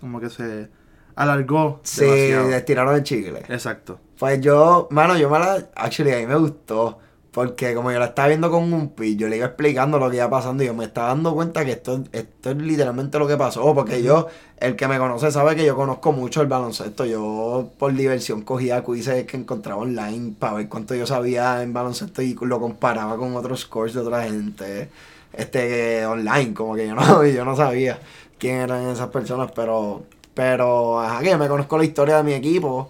como 0.00 0.20
que 0.20 0.30
se 0.30 0.70
alargó. 1.16 1.80
Sí, 1.82 2.06
estiraron 2.06 2.94
el 2.94 3.02
chicle. 3.02 3.40
Exacto. 3.48 4.00
Pues 4.18 4.40
yo, 4.40 4.88
mano, 4.90 5.18
yo 5.18 5.28
me 5.28 5.38
la... 5.38 5.66
Actually, 5.74 6.14
a 6.14 6.16
mí 6.16 6.26
me 6.26 6.36
gustó. 6.36 7.00
Porque 7.36 7.74
como 7.74 7.92
yo 7.92 7.98
la 7.98 8.06
estaba 8.06 8.28
viendo 8.28 8.50
con 8.50 8.72
un 8.72 8.94
pi, 8.94 9.14
yo 9.14 9.28
le 9.28 9.36
iba 9.36 9.44
explicando 9.44 9.98
lo 9.98 10.08
que 10.08 10.16
iba 10.16 10.30
pasando 10.30 10.62
y 10.62 10.68
yo 10.68 10.72
me 10.72 10.86
estaba 10.86 11.08
dando 11.08 11.34
cuenta 11.34 11.66
que 11.66 11.72
esto, 11.72 12.02
esto 12.10 12.50
es 12.50 12.56
literalmente 12.56 13.18
lo 13.18 13.26
que 13.28 13.36
pasó. 13.36 13.74
Porque 13.74 14.02
yo, 14.02 14.28
el 14.56 14.74
que 14.74 14.88
me 14.88 14.96
conoce 14.96 15.30
sabe 15.30 15.54
que 15.54 15.66
yo 15.66 15.76
conozco 15.76 16.12
mucho 16.12 16.40
el 16.40 16.46
baloncesto. 16.46 17.04
Yo 17.04 17.72
por 17.78 17.92
diversión 17.92 18.40
cogía 18.40 18.82
quizzes 18.82 19.26
que 19.26 19.36
encontraba 19.36 19.82
online 19.82 20.34
para 20.38 20.54
ver 20.54 20.70
cuánto 20.70 20.94
yo 20.94 21.06
sabía 21.06 21.62
en 21.62 21.74
baloncesto 21.74 22.22
y 22.22 22.34
lo 22.40 22.58
comparaba 22.58 23.18
con 23.18 23.36
otros 23.36 23.60
scores 23.60 23.92
de 23.92 24.00
otra 24.00 24.22
gente. 24.22 24.88
Este, 25.34 26.06
online, 26.06 26.54
como 26.54 26.74
que 26.74 26.86
yo 26.86 26.94
no, 26.94 27.22
yo 27.26 27.44
no 27.44 27.54
sabía 27.54 28.00
quién 28.38 28.60
eran 28.62 28.88
esas 28.88 29.08
personas, 29.08 29.52
pero, 29.54 30.04
pero, 30.32 31.00
ajá, 31.00 31.20
que 31.20 31.28
yo 31.32 31.38
me 31.38 31.48
conozco 31.48 31.76
la 31.76 31.84
historia 31.84 32.16
de 32.16 32.22
mi 32.22 32.32
equipo 32.32 32.88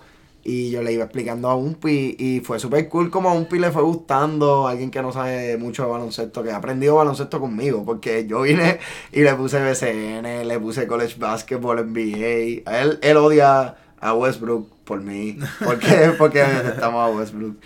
y 0.48 0.70
yo 0.70 0.80
le 0.80 0.92
iba 0.92 1.02
explicando 1.02 1.50
a 1.50 1.56
Umpi 1.56 2.14
y 2.20 2.38
fue 2.38 2.60
súper 2.60 2.88
cool 2.88 3.10
como 3.10 3.30
a 3.30 3.32
Umpi 3.32 3.58
le 3.58 3.72
fue 3.72 3.82
gustando, 3.82 4.68
alguien 4.68 4.92
que 4.92 5.02
no 5.02 5.10
sabe 5.10 5.56
mucho 5.56 5.82
de 5.82 5.90
baloncesto, 5.90 6.44
que 6.44 6.52
ha 6.52 6.56
aprendido 6.56 6.94
baloncesto 6.94 7.40
conmigo, 7.40 7.84
porque 7.84 8.28
yo 8.28 8.42
vine 8.42 8.78
y 9.10 9.22
le 9.22 9.34
puse 9.34 9.60
BCN, 9.60 10.46
le 10.46 10.60
puse 10.60 10.86
College 10.86 11.16
Basketball, 11.18 11.84
NBA. 11.84 12.62
Él, 12.80 13.00
él 13.02 13.16
odia 13.16 13.74
a 13.98 14.14
Westbrook 14.14 14.70
por 14.84 15.02
mí, 15.02 15.36
porque, 15.64 16.12
porque 16.18 16.42
estamos 16.42 17.10
a 17.10 17.12
Westbrook. 17.12 17.56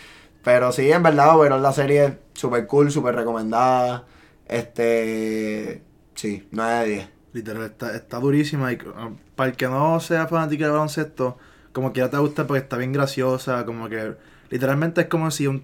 Pero 0.43 0.73
sí, 0.73 0.91
en 0.91 1.03
verdad, 1.03 1.37
bueno, 1.37 1.59
la 1.59 1.75
serie 1.75 2.17
súper 2.33 2.67
cool, 2.67 2.91
súper 2.91 3.15
recomendada. 3.15 4.07
Este, 4.49 5.83
sí, 6.15 6.49
9 6.51 6.79
de 6.79 6.87
10. 6.87 7.09
Literal, 7.35 7.65
está, 7.65 7.95
está 7.95 8.19
durísima 8.19 8.73
y 8.73 8.79
ah, 8.97 9.11
para 9.37 9.51
el 9.51 9.57
que 9.57 9.69
no 9.69 10.01
sea 10.01 10.27
fanático 10.27 10.65
de 10.65 10.71
baloncesto 10.71 11.37
como 11.73 11.93
que 11.93 12.01
ya 12.01 12.11
te 12.11 12.19
gusta 12.19 12.47
porque 12.47 12.63
está 12.63 12.77
bien 12.77 12.93
graciosa, 12.93 13.65
como 13.65 13.89
que 13.89 14.15
literalmente 14.51 15.03
es 15.03 15.07
como 15.07 15.31
si 15.31 15.47
un, 15.47 15.63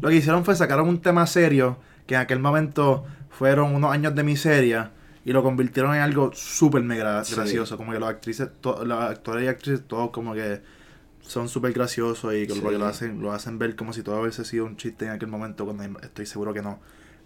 lo 0.00 0.08
que 0.08 0.16
hicieron 0.16 0.44
fue 0.44 0.56
sacaron 0.56 0.88
un 0.88 1.00
tema 1.00 1.26
serio 1.26 1.78
que 2.06 2.14
en 2.14 2.20
aquel 2.20 2.38
momento 2.38 3.04
fueron 3.30 3.74
unos 3.74 3.92
años 3.92 4.14
de 4.14 4.22
miseria 4.22 4.92
y 5.24 5.32
lo 5.32 5.42
convirtieron 5.42 5.94
en 5.94 6.00
algo 6.00 6.32
súper 6.34 6.82
mega 6.82 7.22
gracioso, 7.22 7.76
como 7.76 7.92
que 7.92 7.98
los 7.98 8.08
actrices, 8.08 8.48
los 8.62 9.00
actores 9.00 9.44
y 9.44 9.48
actrices 9.48 9.82
todos 9.86 10.10
como 10.10 10.34
que 10.34 10.60
son 11.20 11.48
súper 11.48 11.72
graciosos 11.72 12.34
y 12.34 12.46
que 12.46 12.54
lo, 12.54 12.86
hacen, 12.86 13.20
lo 13.20 13.32
hacen 13.32 13.58
ver 13.58 13.76
como 13.76 13.92
si 13.92 14.02
todo 14.02 14.20
hubiese 14.20 14.44
sido 14.44 14.64
un 14.64 14.76
chiste 14.76 15.04
en 15.04 15.12
aquel 15.12 15.28
momento 15.28 15.64
cuando 15.64 16.00
estoy 16.00 16.26
seguro 16.26 16.52
que 16.52 16.62
no. 16.62 16.80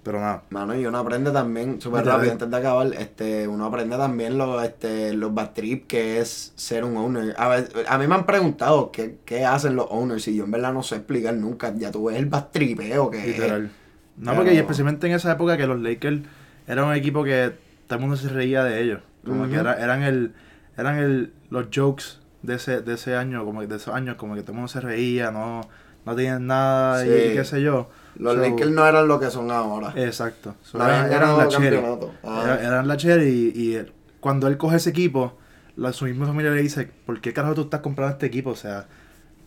Pero 0.06 0.20
nada. 0.20 0.44
Mano, 0.50 0.78
y 0.78 0.86
uno 0.86 0.98
aprende 0.98 1.32
también, 1.32 1.80
súper 1.80 2.06
rápido, 2.06 2.30
antes 2.30 2.48
de 2.48 2.56
acabar, 2.56 2.86
este, 2.96 3.48
uno 3.48 3.64
aprende 3.64 3.96
también 3.96 4.38
los, 4.38 4.62
este, 4.62 5.12
los 5.14 5.34
bad 5.34 5.50
trip, 5.50 5.88
que 5.88 6.20
es 6.20 6.52
ser 6.54 6.84
un 6.84 6.96
owner. 6.96 7.34
A, 7.36 7.48
ver, 7.48 7.68
a 7.88 7.98
mí 7.98 8.06
me 8.06 8.14
han 8.14 8.24
preguntado 8.24 8.92
qué, 8.92 9.16
qué 9.24 9.44
hacen 9.44 9.74
los 9.74 9.88
owners, 9.90 10.28
y 10.28 10.36
yo 10.36 10.44
en 10.44 10.52
verdad 10.52 10.72
no 10.72 10.84
sé 10.84 10.94
explicar 10.94 11.34
nunca. 11.34 11.74
Ya 11.76 11.90
tú 11.90 12.04
ves 12.04 12.18
el 12.18 12.26
bad 12.26 12.50
tripeo 12.52 13.10
que 13.10 13.26
Literal. 13.26 13.68
No, 14.16 14.36
porque 14.36 14.56
especialmente 14.56 15.08
en 15.08 15.14
esa 15.14 15.32
época 15.32 15.56
que 15.56 15.66
los 15.66 15.80
Lakers 15.80 16.20
eran 16.68 16.84
un 16.84 16.94
equipo 16.94 17.24
que 17.24 17.54
todo 17.88 17.96
el 17.96 18.00
mundo 18.02 18.16
se 18.16 18.28
reía 18.28 18.62
de 18.62 18.80
ellos. 18.80 19.00
Como 19.24 19.48
que 19.48 19.56
eran 19.56 20.04
el, 20.04 20.34
eran 20.78 20.98
el, 20.98 21.32
los 21.50 21.66
jokes 21.74 22.20
de 22.42 22.54
ese, 22.54 22.80
de 22.80 22.94
ese 22.94 23.16
año, 23.16 23.44
como 23.44 23.66
de 23.66 23.74
esos 23.74 23.92
años, 23.92 24.14
como 24.14 24.36
que 24.36 24.42
todo 24.42 24.52
el 24.52 24.58
mundo 24.58 24.68
se 24.68 24.80
reía, 24.80 25.32
no, 25.32 25.62
no 26.04 26.14
tenían 26.14 26.46
nada 26.46 27.04
y 27.04 27.08
qué 27.08 27.44
sé 27.44 27.60
yo. 27.60 27.90
Los 28.18 28.36
Lakers 28.36 28.70
no 28.70 28.86
eran 28.86 29.08
lo 29.08 29.20
que 29.20 29.30
son 29.30 29.50
ahora. 29.50 29.92
Exacto. 29.96 30.54
eran, 30.74 31.36
la 31.36 31.48
cherry. 31.48 31.80
Ah. 32.24 32.58
Eran, 32.60 32.88
la 32.88 32.96
cherry 32.96 33.52
y, 33.54 33.78
cuando 34.20 34.48
él 34.48 34.56
coge 34.56 34.76
ese 34.76 34.90
equipo, 34.90 35.34
la, 35.76 35.92
su 35.92 36.06
misma 36.06 36.26
familia 36.26 36.50
le 36.50 36.62
dice, 36.62 36.90
¿por 37.04 37.20
qué 37.20 37.32
carajo 37.32 37.54
tú 37.54 37.60
estás 37.62 37.80
comprando 37.80 38.12
este 38.12 38.26
equipo? 38.26 38.50
O 38.50 38.56
sea, 38.56 38.86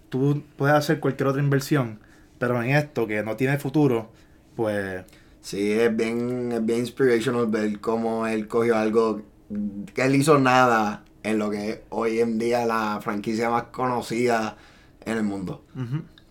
tú 0.10 0.44
puedes 0.56 0.76
hacer 0.76 1.00
cualquier 1.00 1.28
otra 1.28 1.42
inversión, 1.42 2.00
pero 2.38 2.62
en 2.62 2.72
esto 2.72 3.08
que 3.08 3.24
no 3.24 3.36
tiene 3.36 3.58
futuro, 3.58 4.10
pues... 4.56 5.04
Sí, 5.42 5.72
es 5.72 5.96
bien, 5.96 6.52
es 6.52 6.66
bien 6.66 6.80
inspirational 6.80 7.48
ver 7.48 7.80
cómo 7.80 8.28
él 8.28 8.48
cogió 8.48 8.78
algo 8.78 9.22
que 9.94 10.04
él 10.04 10.16
hizo 10.16 10.38
nada 10.38 11.04
en 11.24 11.40
lo 11.40 11.50
que 11.50 11.70
es 11.70 11.80
hoy 11.90 12.20
en 12.20 12.38
día 12.38 12.66
la 12.66 13.00
franquicia 13.02 13.50
más 13.50 13.64
conocida 13.64 14.58
en 15.06 15.18
el 15.18 15.24
mundo. 15.24 15.64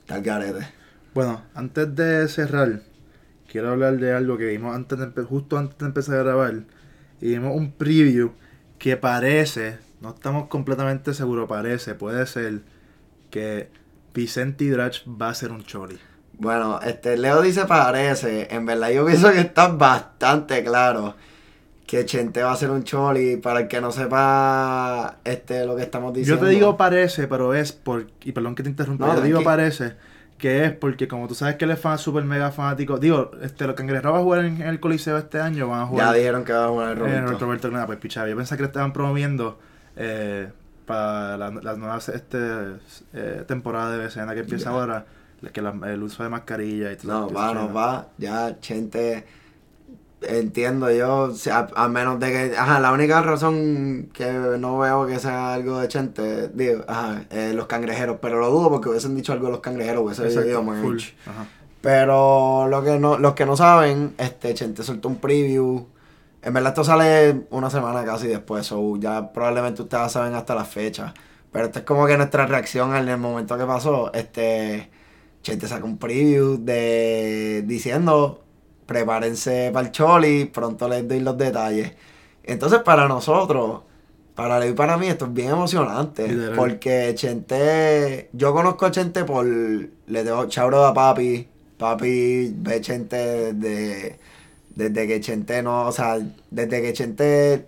Tal 0.06 0.22
garete. 0.22 0.77
Bueno, 1.18 1.42
antes 1.52 1.96
de 1.96 2.28
cerrar, 2.28 2.82
quiero 3.50 3.72
hablar 3.72 3.96
de 3.96 4.12
algo 4.12 4.38
que 4.38 4.44
vimos 4.44 4.72
antes 4.72 5.00
de 5.00 5.22
justo 5.24 5.58
antes 5.58 5.76
de 5.76 5.86
empezar 5.86 6.20
a 6.20 6.22
grabar. 6.22 6.62
Y 7.20 7.30
vimos 7.30 7.56
un 7.56 7.72
preview 7.72 8.30
que 8.78 8.96
parece, 8.96 9.78
no 10.00 10.10
estamos 10.10 10.46
completamente 10.46 11.12
seguros, 11.14 11.48
parece, 11.48 11.96
puede 11.96 12.24
ser 12.28 12.60
que 13.30 13.68
Vicente 14.14 14.70
Drach 14.70 14.98
va 15.08 15.30
a 15.30 15.34
ser 15.34 15.50
un 15.50 15.64
chori. 15.64 15.98
Bueno, 16.34 16.78
este 16.82 17.16
Leo 17.16 17.42
dice 17.42 17.64
parece, 17.64 18.54
en 18.54 18.64
verdad 18.64 18.90
yo 18.90 19.04
pienso 19.04 19.32
que 19.32 19.40
está 19.40 19.66
bastante 19.66 20.62
claro 20.62 21.16
que 21.84 22.04
Chente 22.04 22.44
va 22.44 22.52
a 22.52 22.56
ser 22.56 22.70
un 22.70 22.84
choli, 22.84 23.38
para 23.38 23.62
el 23.62 23.66
que 23.66 23.80
no 23.80 23.90
sepa 23.90 25.16
este 25.24 25.66
lo 25.66 25.74
que 25.74 25.82
estamos 25.82 26.14
diciendo. 26.14 26.44
Yo 26.44 26.48
te 26.48 26.54
digo 26.54 26.76
parece, 26.76 27.26
pero 27.26 27.54
es 27.54 27.72
por, 27.72 28.06
y 28.22 28.30
perdón 28.30 28.54
que 28.54 28.62
te 28.62 28.68
interrumpa, 28.68 29.16
yo 29.16 29.20
te 29.20 29.26
digo 29.26 29.42
parece, 29.42 29.96
que 30.38 30.64
es 30.64 30.72
porque 30.72 31.08
como 31.08 31.26
tú 31.26 31.34
sabes 31.34 31.56
que 31.56 31.64
él 31.64 31.72
es 31.72 31.80
fan 31.80 31.98
súper 31.98 32.24
mega 32.24 32.50
fanático, 32.52 32.96
digo, 32.98 33.32
este, 33.42 33.66
los 33.66 33.74
cangrejeros 33.74 34.14
va 34.14 34.18
a 34.18 34.22
jugar 34.22 34.44
en, 34.44 34.62
el 34.62 34.80
Coliseo 34.80 35.18
este 35.18 35.40
año, 35.40 35.68
van 35.68 35.82
a 35.82 35.86
jugar. 35.86 36.06
Ya 36.06 36.12
dijeron 36.14 36.44
que 36.44 36.52
va 36.52 36.66
a 36.66 36.68
jugar 36.68 36.92
el 36.92 36.98
Roberto. 36.98 37.32
En 37.32 37.38
Roberto 37.40 37.86
pues 37.86 37.98
pichaba, 37.98 38.28
yo 38.28 38.36
pensé 38.36 38.56
que 38.56 38.62
le 38.62 38.68
estaban 38.68 38.92
promoviendo 38.92 39.58
eh, 39.96 40.48
para 40.86 41.36
la, 41.36 41.50
la 41.50 41.76
nueva 41.76 41.98
este, 41.98 42.38
eh, 43.12 43.44
temporada 43.46 43.96
de 43.96 44.06
BCN 44.06 44.32
que 44.32 44.40
empieza 44.40 44.70
ahora, 44.70 45.04
que 45.52 45.60
el 45.60 46.02
uso 46.02 46.22
de 46.22 46.28
mascarilla 46.28 46.92
y 46.92 46.96
todo. 46.96 47.12
No, 47.12 47.32
va, 47.32 47.52
no 47.52 47.72
va, 47.72 48.06
ya 48.16 48.58
Chente 48.60 49.26
entiendo 50.22 50.90
yo, 50.90 51.32
a, 51.74 51.88
menos 51.88 52.18
de 52.18 52.30
que, 52.30 52.56
ajá, 52.56 52.80
la 52.80 52.92
única 52.92 53.22
razón 53.22 54.10
que 54.12 54.30
no 54.58 54.78
veo 54.78 55.06
que 55.06 55.18
sea 55.18 55.54
algo 55.54 55.78
de 55.78 55.88
Chente, 55.88 56.48
digo, 56.48 56.84
ajá, 56.88 57.24
eh, 57.30 57.52
los 57.54 57.66
cangrejeros, 57.66 58.18
pero 58.20 58.40
lo 58.40 58.50
dudo 58.50 58.70
porque 58.70 58.88
hubiesen 58.88 59.14
dicho 59.14 59.32
algo 59.32 59.46
de 59.46 59.52
los 59.52 59.60
cangrejeros, 59.60 60.02
hubiese 60.04 60.62
merch. 60.62 61.14
Pero 61.80 62.66
lo 62.68 62.82
que 62.82 62.98
no, 62.98 63.18
los 63.18 63.34
que 63.34 63.46
no 63.46 63.56
saben, 63.56 64.14
este 64.18 64.52
Chente 64.54 64.82
soltó 64.82 65.08
un 65.08 65.16
preview. 65.16 65.86
En 66.42 66.52
verdad 66.52 66.70
esto 66.70 66.84
sale 66.84 67.46
una 67.50 67.70
semana 67.70 68.04
casi 68.04 68.26
después, 68.26 68.70
o 68.72 68.96
ya 68.96 69.32
probablemente 69.32 69.82
ustedes 69.82 70.10
saben 70.12 70.34
hasta 70.34 70.54
la 70.54 70.64
fecha. 70.64 71.14
Pero 71.52 71.66
esto 71.66 71.78
es 71.80 71.84
como 71.84 72.06
que 72.06 72.16
nuestra 72.16 72.46
reacción 72.46 72.94
en 72.96 73.08
el 73.08 73.18
momento 73.18 73.56
que 73.56 73.64
pasó. 73.64 74.12
Este 74.12 74.90
Chente 75.42 75.68
sacó 75.68 75.86
un 75.86 75.98
preview 75.98 76.58
de 76.58 77.62
diciendo 77.66 78.42
prepárense 78.88 79.70
para 79.70 79.86
el 79.86 79.92
Choli, 79.92 80.46
pronto 80.46 80.88
les 80.88 81.06
doy 81.06 81.20
los 81.20 81.36
detalles. 81.36 81.92
Entonces, 82.42 82.80
para 82.80 83.06
nosotros, 83.06 83.82
para 84.34 84.58
Leo 84.58 84.70
y 84.70 84.72
para 84.72 84.96
mí, 84.96 85.08
esto 85.08 85.26
es 85.26 85.34
bien 85.34 85.50
emocionante. 85.50 86.26
Porque 86.56 87.12
Chente, 87.14 88.30
yo 88.32 88.54
conozco 88.54 88.86
a 88.86 88.90
Chente 88.90 89.24
por, 89.24 89.44
le 89.44 90.24
tengo 90.24 90.46
chabro 90.46 90.86
a 90.86 90.94
papi. 90.94 91.46
Papi 91.76 92.54
ve 92.56 92.80
Chente 92.80 93.52
desde, 93.52 94.18
desde 94.74 95.06
que 95.06 95.20
Chente 95.20 95.62
no, 95.62 95.86
o 95.86 95.92
sea, 95.92 96.18
desde 96.50 96.80
que 96.80 96.92
Chente 96.94 97.66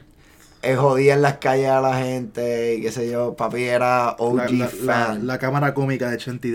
eh, 0.62 0.76
jodía 0.76 1.14
en 1.14 1.22
las 1.22 1.38
calles 1.38 1.68
a 1.68 1.80
la 1.80 1.96
gente 1.96 2.74
y 2.74 2.82
qué 2.82 2.92
sé 2.92 3.10
yo. 3.10 3.34
Papi 3.34 3.62
era 3.62 4.10
OG 4.18 4.68
fan. 4.68 5.26
La, 5.26 5.38
cámara 5.38 5.72
cómica 5.72 6.10
de 6.10 6.18
Chente 6.18 6.48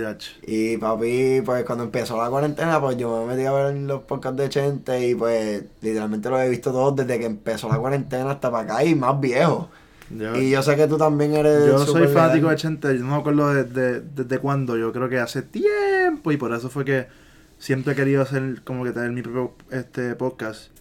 y 0.45 0.73
Y 0.73 0.77
papi, 0.77 1.41
pues 1.43 1.65
cuando 1.65 1.85
empezó 1.85 2.21
la 2.21 2.29
cuarentena, 2.29 2.79
pues 2.79 2.97
yo 2.97 3.25
me 3.25 3.33
metí 3.33 3.47
a 3.47 3.51
ver 3.51 3.75
los 3.75 4.03
podcasts 4.03 4.37
de 4.37 4.49
Chente 4.49 5.07
y 5.07 5.15
pues 5.15 5.63
literalmente 5.81 6.29
lo 6.29 6.39
he 6.39 6.49
visto 6.49 6.71
todos 6.71 6.95
desde 6.95 7.17
que 7.17 7.25
empezó 7.25 7.67
la 7.67 7.79
cuarentena 7.79 8.31
hasta 8.31 8.51
para 8.51 8.75
acá 8.75 8.83
y 8.83 8.93
más 8.93 9.19
viejo. 9.19 9.69
y 10.35 10.51
yo 10.51 10.61
sé 10.61 10.75
que 10.75 10.87
tú 10.87 10.97
también 10.97 11.33
eres. 11.33 11.65
Yo 11.65 11.79
soy 11.79 12.07
fanático 12.07 12.49
de 12.49 12.55
Chente, 12.57 12.95
yo 12.95 13.03
no 13.03 13.15
me 13.15 13.15
acuerdo 13.15 13.53
desde, 13.55 14.01
desde 14.01 14.37
cuándo, 14.37 14.77
yo 14.77 14.91
creo 14.93 15.09
que 15.09 15.19
hace 15.19 15.41
tiempo 15.41 16.31
y 16.31 16.37
por 16.37 16.53
eso 16.53 16.69
fue 16.69 16.85
que 16.85 17.07
siempre 17.57 17.93
he 17.93 17.95
querido 17.95 18.21
hacer 18.21 18.61
como 18.63 18.83
que 18.83 18.91
tener 18.91 19.11
mi 19.11 19.23
propio 19.23 19.53
este 19.71 20.13
podcast 20.13 20.74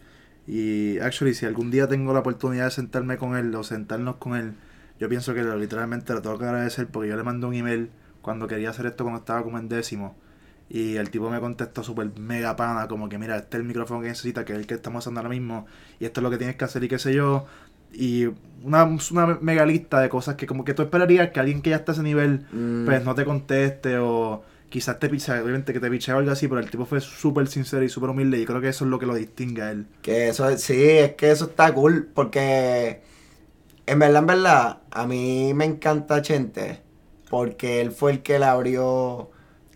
y 0.47 0.99
actually, 0.99 1.35
si 1.35 1.47
algún 1.47 1.71
día 1.71 1.89
tengo 1.89 2.13
la 2.13 2.21
oportunidad 2.21 2.67
de 2.67 2.71
sentarme 2.71 3.17
con 3.17 3.37
él 3.37 3.55
o 3.55 3.63
sentarnos 3.63 4.17
con 4.17 4.37
él, 4.37 4.55
yo 5.01 5.09
pienso 5.09 5.35
que 5.35 5.43
literalmente 5.43 6.13
lo 6.13 6.23
tengo 6.23 6.39
que 6.39 6.45
agradecer 6.45 6.87
porque 6.89 7.09
yo 7.09 7.17
le 7.17 7.23
mandé 7.23 7.47
un 7.47 7.55
email 7.55 7.91
cuando 8.21 8.47
quería 8.47 8.71
hacer 8.71 8.87
esto 8.87 9.05
cuando 9.05 9.21
estaba 9.21 9.43
como 9.43 9.59
en 9.59 9.69
décimo. 9.69 10.17
Y 10.69 10.97
el 10.97 11.11
tipo 11.11 11.31
me 11.31 11.41
contestó 11.41 11.83
súper 11.83 12.19
mega 12.19 12.57
pana, 12.57 12.89
como 12.89 13.09
que 13.09 13.19
mira, 13.19 13.37
este 13.37 13.57
es 13.57 13.61
el 13.61 13.67
micrófono 13.67 14.01
que 14.01 14.09
necesita, 14.09 14.45
que 14.45 14.55
es 14.55 14.59
el 14.59 14.67
que 14.67 14.75
estamos 14.75 15.05
usando 15.05 15.21
ahora 15.21 15.31
mismo, 15.31 15.67
y 16.01 16.07
esto 16.07 16.21
es 16.21 16.23
lo 16.23 16.31
que 16.31 16.39
tienes 16.39 16.57
que 16.57 16.65
hacer 16.65 16.85
y 16.85 16.89
qué 16.89 16.99
sé 16.99 17.15
yo. 17.15 17.47
Y 17.93 18.27
una, 18.63 18.85
una 18.85 19.39
mega 19.41 19.67
lista 19.67 20.01
de 20.01 20.09
cosas 20.09 20.37
que 20.37 20.47
como 20.47 20.65
que 20.65 20.75
tú 20.75 20.83
esperarías 20.83 21.31
que 21.31 21.41
alguien 21.41 21.63
que 21.63 21.71
ya 21.71 21.77
está 21.77 21.93
a 21.93 21.95
ese 21.95 22.03
nivel, 22.03 22.47
mm. 22.53 22.87
pues 22.87 23.05
no 23.05 23.15
te 23.15 23.25
conteste 23.25 23.99
o 23.99 24.43
quizás 24.75 24.99
te 24.99 25.09
picha, 25.09 25.41
obviamente 25.41 25.73
que 25.73 25.79
te 25.79 25.89
piche 25.89 26.13
o 26.13 26.19
algo 26.19 26.33
así, 26.33 26.49
pero 26.49 26.61
el 26.61 26.69
tipo 26.69 26.85
fue 26.85 27.01
súper 27.01 27.47
sincero 27.47 27.85
y 27.85 27.89
súper 27.89 28.11
humilde 28.11 28.41
y 28.41 28.45
creo 28.45 28.61
que 28.61 28.71
eso 28.71 28.85
es 28.85 28.91
lo 28.91 28.99
que 28.99 29.07
lo 29.07 29.15
distingue 29.15 29.63
a 29.63 29.71
él. 29.71 29.87
Que 30.03 30.31
eso, 30.31 30.59
sí, 30.59 30.83
es 30.83 31.15
que 31.15 31.31
eso 31.31 31.45
está 31.45 31.73
cool, 31.73 32.11
porque 32.13 33.01
en 33.87 33.99
verdad, 34.01 34.19
en 34.23 34.27
verdad, 34.27 34.79
a 34.91 35.07
mí 35.07 35.55
me 35.55 35.65
encanta 35.65 36.23
Chente, 36.23 36.81
porque 37.31 37.81
él 37.83 37.93
fue 37.93 38.11
el 38.11 38.23
que 38.25 38.41
le 38.41 38.47
abrió... 38.47 39.31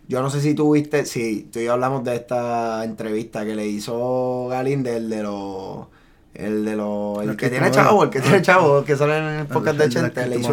Yo 0.08 0.20
no 0.20 0.30
sé 0.30 0.40
si 0.40 0.54
tú 0.54 0.74
viste, 0.74 1.04
sí, 1.04 1.48
tú 1.52 1.60
y 1.60 1.66
yo 1.66 1.74
hablamos 1.74 2.02
de 2.02 2.16
esta 2.16 2.82
entrevista 2.82 3.44
que 3.44 3.54
le 3.54 3.68
hizo 3.68 4.48
Galinde, 4.48 4.96
el 4.96 5.08
de 5.08 5.22
los... 5.22 5.86
El 6.34 6.64
de 6.64 6.74
los... 6.74 7.22
El 7.22 7.36
que 7.36 7.50
tiene 7.50 7.70
chavo, 7.70 8.02
el 8.02 8.10
que 8.10 8.20
tiene 8.20 8.42
chavo, 8.42 8.84
que 8.84 8.96
sale 8.96 9.18
en 9.18 9.24
el 9.24 9.46
podcast 9.46 9.78
de 9.78 9.88
Chente. 9.90 10.26
Le 10.26 10.40
hizo 10.40 10.52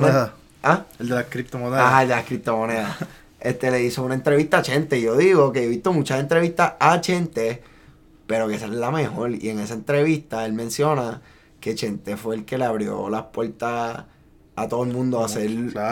¿Ah? 0.61 0.85
El 0.99 1.09
de 1.09 1.15
las 1.15 1.25
criptomonedas. 1.25 1.83
Ah, 1.83 2.03
el 2.03 2.09
de 2.09 2.15
las 2.15 2.25
criptomonedas 2.25 2.95
este, 3.45 3.69
le 3.69 3.83
hizo 3.83 4.03
una 4.03 4.15
entrevista 4.15 4.57
a 4.57 4.61
Chente. 4.63 4.99
Yo 4.99 5.15
digo 5.15 5.51
que 5.51 5.63
he 5.63 5.67
visto 5.67 5.93
muchas 5.93 6.19
entrevistas 6.19 6.73
a 6.79 6.99
Chente, 6.99 7.61
pero 8.25 8.47
que 8.47 8.55
esa 8.55 8.65
es 8.65 8.71
la 8.71 8.89
mejor. 8.89 9.35
Y 9.35 9.49
en 9.49 9.59
esa 9.59 9.75
entrevista 9.75 10.45
él 10.45 10.53
menciona 10.53 11.21
que 11.59 11.75
Chente 11.75 12.17
fue 12.17 12.35
el 12.35 12.45
que 12.45 12.57
le 12.57 12.65
abrió 12.65 13.07
las 13.09 13.25
puertas 13.25 14.05
a 14.55 14.67
todo 14.67 14.83
el 14.83 14.91
mundo 14.91 15.21
a 15.21 15.25
hacer 15.25 15.49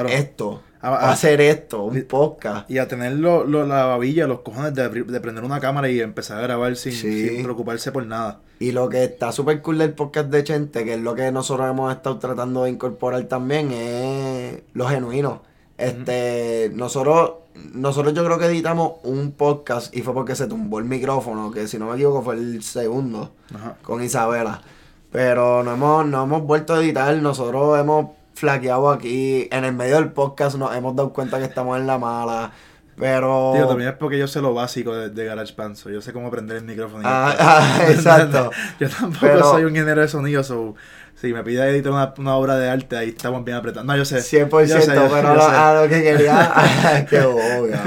esto. 0.10 0.64
A, 0.82 1.12
hacer 1.12 1.40
esto, 1.40 1.84
un 1.84 2.02
podcast. 2.04 2.70
Y 2.70 2.78
a 2.80 2.88
tener 2.88 3.14
lo, 3.14 3.46
la 3.46 3.86
babilla, 3.86 4.28
los 4.28 4.42
cojones 4.42 4.74
de, 4.74 4.90
prender 5.22 5.44
una 5.46 5.62
cámara 5.62 5.90
y 5.90 6.02
empezar 6.02 6.40
a 6.40 6.42
grabar 6.42 6.76
sin, 6.76 6.92
sin 6.92 7.44
preocuparse 7.44 7.92
por 7.92 8.06
nada. 8.06 8.42
Y 8.60 8.72
lo 8.72 8.90
que 8.90 9.04
está 9.04 9.32
súper 9.32 9.62
cool 9.62 9.78
del 9.78 9.94
podcast 9.94 10.30
de 10.30 10.44
Chente, 10.44 10.84
que 10.84 10.96
es 10.96 11.00
lo 11.00 11.16
que 11.16 11.32
nosotros 11.32 11.70
hemos 11.70 11.94
estado 11.94 12.18
tratando 12.18 12.64
de 12.64 12.72
incorporar 12.72 13.24
también, 13.26 13.72
es 13.72 14.64
lo 14.74 14.88
genuino. 14.88 15.53
Este, 15.78 16.72
nosotros 16.74 17.44
nosotros 17.74 18.14
yo 18.14 18.26
creo 18.26 18.40
que 18.40 18.46
editamos 18.46 18.94
un 19.04 19.32
podcast 19.32 19.96
y 19.96 20.02
fue 20.02 20.14
porque 20.14 20.36
se 20.36 20.48
tumbó 20.48 20.80
el 20.80 20.86
micrófono, 20.86 21.52
que 21.52 21.68
si 21.68 21.78
no 21.78 21.88
me 21.88 21.96
equivoco 21.96 22.22
fue 22.22 22.36
el 22.36 22.64
segundo 22.64 23.32
con 23.82 24.04
Isabela. 24.04 24.62
Pero 25.12 25.64
no 25.64 25.74
hemos, 25.74 26.06
no 26.08 26.24
hemos 26.24 26.42
vuelto 26.44 26.74
a 26.74 26.80
editar, 26.80 27.16
nosotros 27.18 27.80
hemos 27.80 28.12
flaqueado 28.34 28.90
aquí, 28.90 29.48
en 29.52 29.64
el 29.64 29.74
medio 29.74 29.96
del 29.98 30.12
podcast 30.12 30.58
nos 30.58 30.76
hemos 30.76 30.96
dado 30.96 31.14
cuenta 31.14 31.38
que 31.38 31.46
estamos 31.46 31.78
en 31.80 31.86
la 31.86 32.00
mala. 32.00 32.52
Pero. 32.98 33.54
También 33.68 33.90
es 33.90 33.96
porque 33.96 34.20
yo 34.20 34.28
sé 34.28 34.42
lo 34.42 34.54
básico 34.54 34.96
de, 34.96 35.10
de 35.10 35.26
GarageBand. 35.26 35.76
yo 35.90 36.02
sé 36.02 36.14
cómo 36.14 36.30
prender 36.30 36.58
el 36.58 36.64
micrófono. 36.64 37.04
Ah, 37.06 37.36
ah 37.40 37.80
exacto. 37.90 38.52
yo 38.80 38.90
tampoco 38.90 39.40
soy 39.40 39.64
un 39.64 39.70
ingeniero 39.70 40.02
de 40.02 40.08
sonido, 40.08 40.44
so 40.44 40.76
si 41.24 41.34
me 41.34 41.42
pide 41.42 41.66
editar 41.70 41.94
una, 41.94 42.14
una, 42.18 42.36
obra 42.36 42.58
de 42.58 42.70
arte, 42.70 42.98
ahí 42.98 43.10
estamos 43.10 43.46
bien 43.46 43.56
apretados. 43.56 43.86
No, 43.86 43.96
yo 43.96 44.04
sé. 44.04 44.18
100%, 44.18 44.66
yo 44.66 44.82
sé, 44.82 44.92
pero 44.92 45.42
a 45.42 45.82
lo 45.82 45.88
que 45.88 46.04
quería. 46.04 47.08
qué 47.10 47.22
boga, 47.22 47.82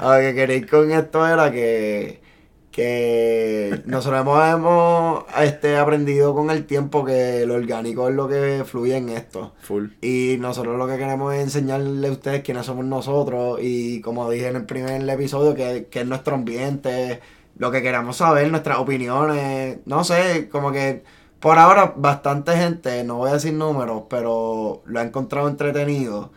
A 0.00 0.14
lo 0.14 0.20
que 0.22 0.34
quería 0.34 0.66
con 0.66 0.90
esto 0.90 1.26
era 1.26 1.52
que. 1.52 2.24
Que 2.70 3.82
nosotros 3.84 4.20
hemos, 4.22 4.52
hemos 4.52 5.24
este, 5.40 5.76
aprendido 5.76 6.34
con 6.34 6.50
el 6.50 6.64
tiempo 6.64 7.04
que 7.04 7.44
lo 7.46 7.54
orgánico 7.54 8.08
es 8.08 8.16
lo 8.16 8.26
que 8.26 8.64
fluye 8.66 8.96
en 8.96 9.10
esto. 9.10 9.52
Full. 9.60 9.90
Y 10.00 10.38
nosotros 10.40 10.76
lo 10.76 10.88
que 10.88 10.96
queremos 10.96 11.34
es 11.34 11.42
enseñarle 11.42 12.08
a 12.08 12.10
ustedes 12.10 12.42
quiénes 12.42 12.66
somos 12.66 12.84
nosotros. 12.84 13.58
Y 13.62 14.00
como 14.00 14.28
dije 14.28 14.48
en 14.48 14.56
el 14.56 14.64
primer 14.64 15.08
episodio, 15.08 15.54
que, 15.54 15.86
que 15.88 16.00
es 16.00 16.06
nuestro 16.06 16.34
ambiente, 16.34 17.20
lo 17.58 17.70
que 17.70 17.82
queramos 17.82 18.16
saber, 18.16 18.50
nuestras 18.50 18.78
opiniones. 18.78 19.78
No 19.84 20.02
sé, 20.02 20.48
como 20.50 20.72
que 20.72 21.04
por 21.44 21.58
ahora, 21.58 21.92
bastante 21.94 22.56
gente, 22.56 23.04
no 23.04 23.16
voy 23.16 23.28
a 23.28 23.34
decir 23.34 23.52
números, 23.52 24.04
pero 24.08 24.82
lo 24.86 24.98
ha 24.98 25.02
encontrado 25.02 25.46
entretenido. 25.46 26.32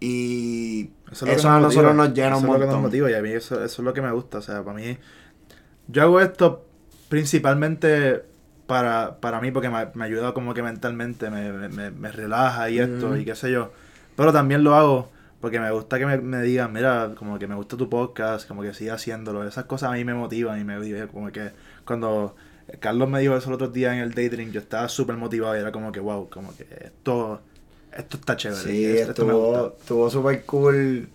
Y 0.00 0.90
eso, 1.12 1.48
a 1.48 1.60
nosotros 1.60 1.94
nos 1.94 2.12
llena 2.12 2.38
un 2.38 2.44
montón. 2.44 2.62
Eso 2.62 2.64
es 2.64 2.66
lo 2.66 2.66
que 2.66 2.72
nos 2.72 2.82
motiva 2.82 3.10
y 3.12 3.14
a 3.14 3.22
mí 3.22 3.30
eso, 3.30 3.64
es 3.64 3.78
lo 3.78 3.94
que 3.94 4.02
me 4.02 4.10
gusta. 4.10 4.38
O 4.38 4.42
sea, 4.42 4.64
para 4.64 4.76
mí, 4.76 4.98
yo 5.86 6.02
hago 6.02 6.20
esto 6.20 6.66
principalmente 7.08 8.24
para, 8.66 9.20
para 9.20 9.40
mí 9.40 9.52
porque 9.52 9.70
me, 9.70 10.04
ayuda 10.04 10.34
como 10.34 10.54
que 10.54 10.64
mentalmente, 10.64 11.30
me, 11.30 12.10
relaja 12.10 12.68
y 12.68 12.80
esto 12.80 13.16
y 13.16 13.24
qué 13.24 13.36
sé 13.36 13.52
yo. 13.52 13.70
Pero 14.16 14.32
también 14.32 14.64
lo 14.64 14.74
hago 14.74 15.08
porque 15.40 15.60
me 15.60 15.70
gusta 15.70 16.00
que 16.00 16.06
me, 16.06 16.42
digan, 16.42 16.72
mira, 16.72 17.12
como 17.16 17.38
que 17.38 17.46
me 17.46 17.54
gusta 17.54 17.76
tu 17.76 17.88
podcast, 17.88 18.48
como 18.48 18.62
que 18.62 18.74
siga 18.74 18.94
haciéndolo. 18.94 19.46
Esas 19.46 19.66
cosas 19.66 19.92
a 19.92 19.92
mí 19.92 20.04
me 20.04 20.14
motivan 20.14 20.60
y 20.60 20.64
me 20.64 21.06
como 21.06 21.30
que 21.30 21.52
cuando 21.84 22.34
Carlos 22.80 23.08
me 23.08 23.20
dijo 23.20 23.36
eso 23.36 23.48
el 23.48 23.54
otro 23.54 23.68
día 23.68 23.92
en 23.94 24.00
el 24.00 24.12
Daydream, 24.12 24.52
yo 24.52 24.60
estaba 24.60 24.88
súper 24.88 25.16
motivado 25.16 25.56
y 25.56 25.60
era 25.60 25.72
como 25.72 25.90
que, 25.90 26.00
wow, 26.00 26.28
como 26.28 26.54
que 26.56 26.66
esto, 26.84 27.40
esto 27.96 28.16
está 28.18 28.36
chévere. 28.36 28.62
Sí, 28.62 28.84
estuvo, 28.84 29.74
estuvo 29.78 30.10
súper 30.10 30.44
cool, 30.44 31.08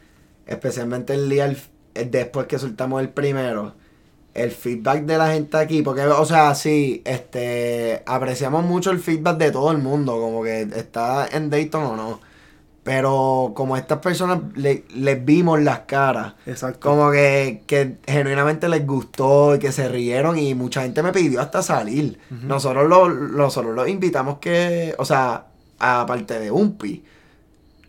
especialmente 0.47 1.13
el 1.13 1.29
día 1.29 1.55
después 1.93 2.47
que 2.47 2.59
soltamos 2.59 3.01
el 3.01 3.09
primero. 3.09 3.73
El 4.33 4.49
feedback 4.49 5.03
de 5.03 5.17
la 5.19 5.31
gente 5.31 5.57
aquí, 5.57 5.83
porque, 5.83 6.01
o 6.01 6.25
sea, 6.25 6.55
sí, 6.55 7.03
este, 7.05 8.01
apreciamos 8.07 8.65
mucho 8.65 8.89
el 8.89 8.99
feedback 8.99 9.37
de 9.37 9.51
todo 9.51 9.71
el 9.71 9.77
mundo, 9.77 10.13
como 10.13 10.43
que 10.43 10.61
está 10.61 11.27
en 11.31 11.51
Dayton 11.51 11.83
o 11.83 11.95
no. 11.95 12.32
Pero 12.83 13.53
como 13.55 13.77
estas 13.77 13.99
personas 13.99 14.39
les 14.55 15.25
vimos 15.25 15.61
las 15.61 15.79
caras, 15.79 16.33
Exacto. 16.45 16.79
como 16.81 17.11
que, 17.11 17.63
que, 17.65 17.97
genuinamente 18.05 18.67
les 18.67 18.85
gustó 18.85 19.55
y 19.55 19.59
que 19.59 19.71
se 19.71 19.87
rieron 19.87 20.37
y 20.37 20.53
mucha 20.53 20.81
gente 20.81 21.01
me 21.01 21.13
pidió 21.13 21.39
hasta 21.39 21.63
salir. 21.63 22.19
Nosotros 22.29 22.89
los 22.89 23.31
nosotros 23.31 23.73
los 23.73 23.87
invitamos 23.87 24.39
que, 24.39 24.93
o 24.97 25.05
sea, 25.05 25.45
aparte 25.79 26.39
de 26.39 26.51
Umpi, 26.51 27.03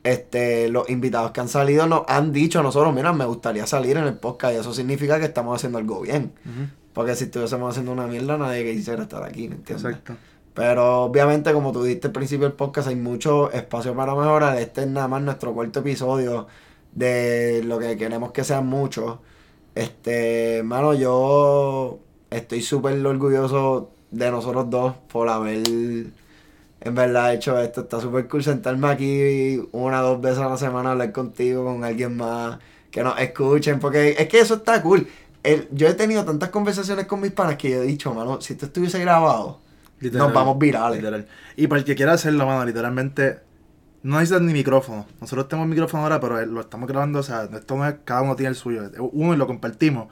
este, 0.05 0.69
los 0.69 0.89
invitados 0.89 1.33
que 1.33 1.41
han 1.41 1.49
salido 1.49 1.87
nos 1.87 2.03
han 2.07 2.33
dicho 2.33 2.61
a 2.61 2.63
nosotros, 2.63 2.95
mira, 2.95 3.13
me 3.13 3.25
gustaría 3.25 3.67
salir 3.67 3.97
en 3.97 4.05
el 4.05 4.15
podcast 4.15 4.55
y 4.55 4.59
eso 4.59 4.73
significa 4.73 5.19
que 5.19 5.25
estamos 5.25 5.57
haciendo 5.57 5.79
algo 5.79 6.03
bien. 6.03 6.33
Porque 6.93 7.17
si 7.17 7.25
estuviésemos 7.25 7.71
haciendo 7.71 7.91
una 7.91 8.07
mierda, 8.07 8.39
nadie 8.39 8.73
quisiera 8.73 9.03
estar 9.03 9.25
aquí, 9.25 9.49
¿me 9.49 9.57
entiendes? 9.57 9.87
Exacto. 9.87 10.15
Pero 10.55 11.03
obviamente, 11.05 11.53
como 11.53 11.73
tú 11.73 11.83
dijiste 11.83 12.09
al 12.09 12.13
principio 12.13 12.47
del 12.47 12.57
podcast, 12.57 12.89
hay 12.89 12.97
mucho 12.97 13.51
espacio 13.53 13.95
para 13.95 14.15
mejorar. 14.15 14.59
Este 14.59 14.83
es 14.83 14.89
nada 14.89 15.09
más 15.09 15.23
nuestro 15.23 15.53
cuarto 15.55 15.81
episodio 15.81 16.47
de 16.93 17.63
lo 17.65 17.79
que 17.79 17.97
queremos 17.97 18.33
que 18.33 18.45
sean 18.45 18.67
muchos. 18.67 19.19
Este, 19.75 20.63
mano, 20.65 20.95
yo 20.95 21.99
estoy 22.31 22.63
súper 22.63 23.05
orgulloso 23.07 23.91
de 24.11 24.31
nosotros 24.31 24.71
dos 24.71 24.95
por 25.09 25.29
haber 25.29 25.63
en 25.67 26.95
verdad 26.95 27.35
hecho 27.35 27.59
esto. 27.59 27.83
Está 27.83 28.01
súper 28.01 28.29
cool 28.29 28.45
sentarme 28.45 28.89
aquí 28.89 29.61
una 29.73 30.03
o 30.03 30.11
dos 30.11 30.21
veces 30.21 30.39
a 30.39 30.49
la 30.49 30.57
semana 30.57 30.91
a 30.91 30.93
hablar 30.93 31.13
contigo, 31.13 31.65
con 31.65 31.85
alguien 31.85 32.17
más, 32.17 32.59
que 32.91 33.03
nos 33.03 33.19
escuchen, 33.19 33.81
porque 33.81 34.11
es 34.19 34.29
que 34.29 34.41
eso 34.41 34.55
está 34.55 34.83
cool. 34.83 35.09
El, 35.43 35.69
yo 35.73 35.89
he 35.89 35.95
tenido 35.95 36.25
tantas 36.25 36.51
conversaciones 36.51 37.07
con 37.07 37.21
mis 37.21 37.33
panas 37.33 37.57
que 37.57 37.71
yo 37.71 37.83
he 37.83 37.87
dicho, 37.87 38.15
mano, 38.15 38.41
si 38.41 38.55
esto 38.55 38.67
estuviese 38.67 39.01
grabado, 39.01 39.61
nos 40.13 40.33
vamos 40.33 40.59
virales. 40.59 40.99
Literal. 40.99 41.27
Y 41.57 41.67
para 41.67 41.81
el 41.81 41.85
que 41.85 41.95
quiera 41.95 42.13
hacerlo, 42.13 42.47
mano, 42.47 42.65
literalmente, 42.65 43.41
no 44.03 44.17
necesitas 44.17 44.43
ni 44.43 44.53
micrófono. 44.53 45.07
Nosotros 45.21 45.49
tenemos 45.49 45.69
micrófono 45.69 46.03
ahora, 46.03 46.21
pero 46.21 46.45
lo 46.47 46.61
estamos 46.61 46.89
grabando, 46.89 47.21
o 47.21 47.23
sea, 47.23 47.49
esto 47.53 47.77
no 47.77 47.87
es, 47.89 47.97
cada 48.05 48.23
uno 48.23 48.37
tiene 48.37 48.51
el 48.51 48.57
suyo. 48.57 48.91
Uno 49.13 49.35
y 49.35 49.37
lo 49.37 49.47
compartimos, 49.47 50.09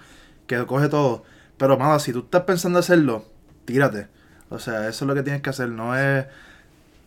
que 0.47 0.65
coge 0.67 0.89
todo. 0.89 1.25
Pero, 1.57 1.79
mano, 1.79 1.99
si 1.99 2.13
tú 2.13 2.21
estás 2.21 2.43
pensando 2.43 2.79
hacerlo, 2.79 3.27
tírate. 3.65 4.09
O 4.49 4.59
sea, 4.59 4.89
eso 4.89 5.05
es 5.05 5.09
lo 5.09 5.15
que 5.15 5.23
tienes 5.23 5.43
que 5.43 5.51
hacer, 5.51 5.69
no 5.69 5.97
es... 5.97 6.27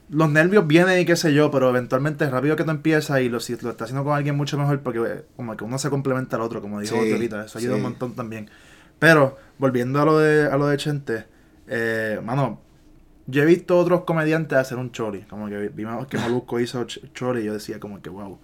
Los 0.09 0.29
nervios 0.29 0.67
vienen 0.67 0.99
y 0.99 1.05
qué 1.05 1.15
sé 1.15 1.33
yo, 1.33 1.49
pero 1.49 1.69
eventualmente 1.69 2.25
es 2.25 2.31
rápido 2.31 2.55
que 2.55 2.63
tú 2.63 2.69
empiezas 2.69 3.21
y 3.21 3.29
lo, 3.29 3.39
si 3.39 3.53
lo 3.53 3.71
estás 3.71 3.85
haciendo 3.85 4.03
con 4.03 4.13
alguien 4.13 4.35
mucho 4.35 4.55
mejor 4.55 4.81
porque 4.81 5.23
como 5.35 5.57
que 5.57 5.63
uno 5.63 5.79
se 5.79 5.89
complementa 5.89 6.35
al 6.35 6.43
otro, 6.43 6.61
como 6.61 6.79
dijo 6.79 6.95
ahorita, 6.95 7.45
eso 7.45 7.57
ayuda 7.57 7.75
un 7.75 7.81
montón 7.81 8.15
también. 8.15 8.49
Pero, 8.99 9.37
volviendo 9.57 9.99
a 10.01 10.05
lo 10.05 10.19
de, 10.19 10.45
a 10.47 10.57
lo 10.57 10.67
de 10.67 10.77
Chente, 10.77 11.25
eh, 11.67 12.19
mano, 12.23 12.61
yo 13.27 13.43
he 13.43 13.45
visto 13.45 13.77
otros 13.77 14.01
comediantes 14.01 14.57
hacer 14.57 14.77
un 14.77 14.91
chori. 14.91 15.21
Como 15.21 15.49
que 15.49 15.69
vimos 15.69 16.07
que 16.07 16.17
Molusco 16.17 16.59
hizo 16.59 16.85
chori 16.85 17.41
y 17.41 17.45
yo 17.45 17.53
decía 17.53 17.79
como 17.79 18.01
que 18.01 18.09
wow. 18.09 18.39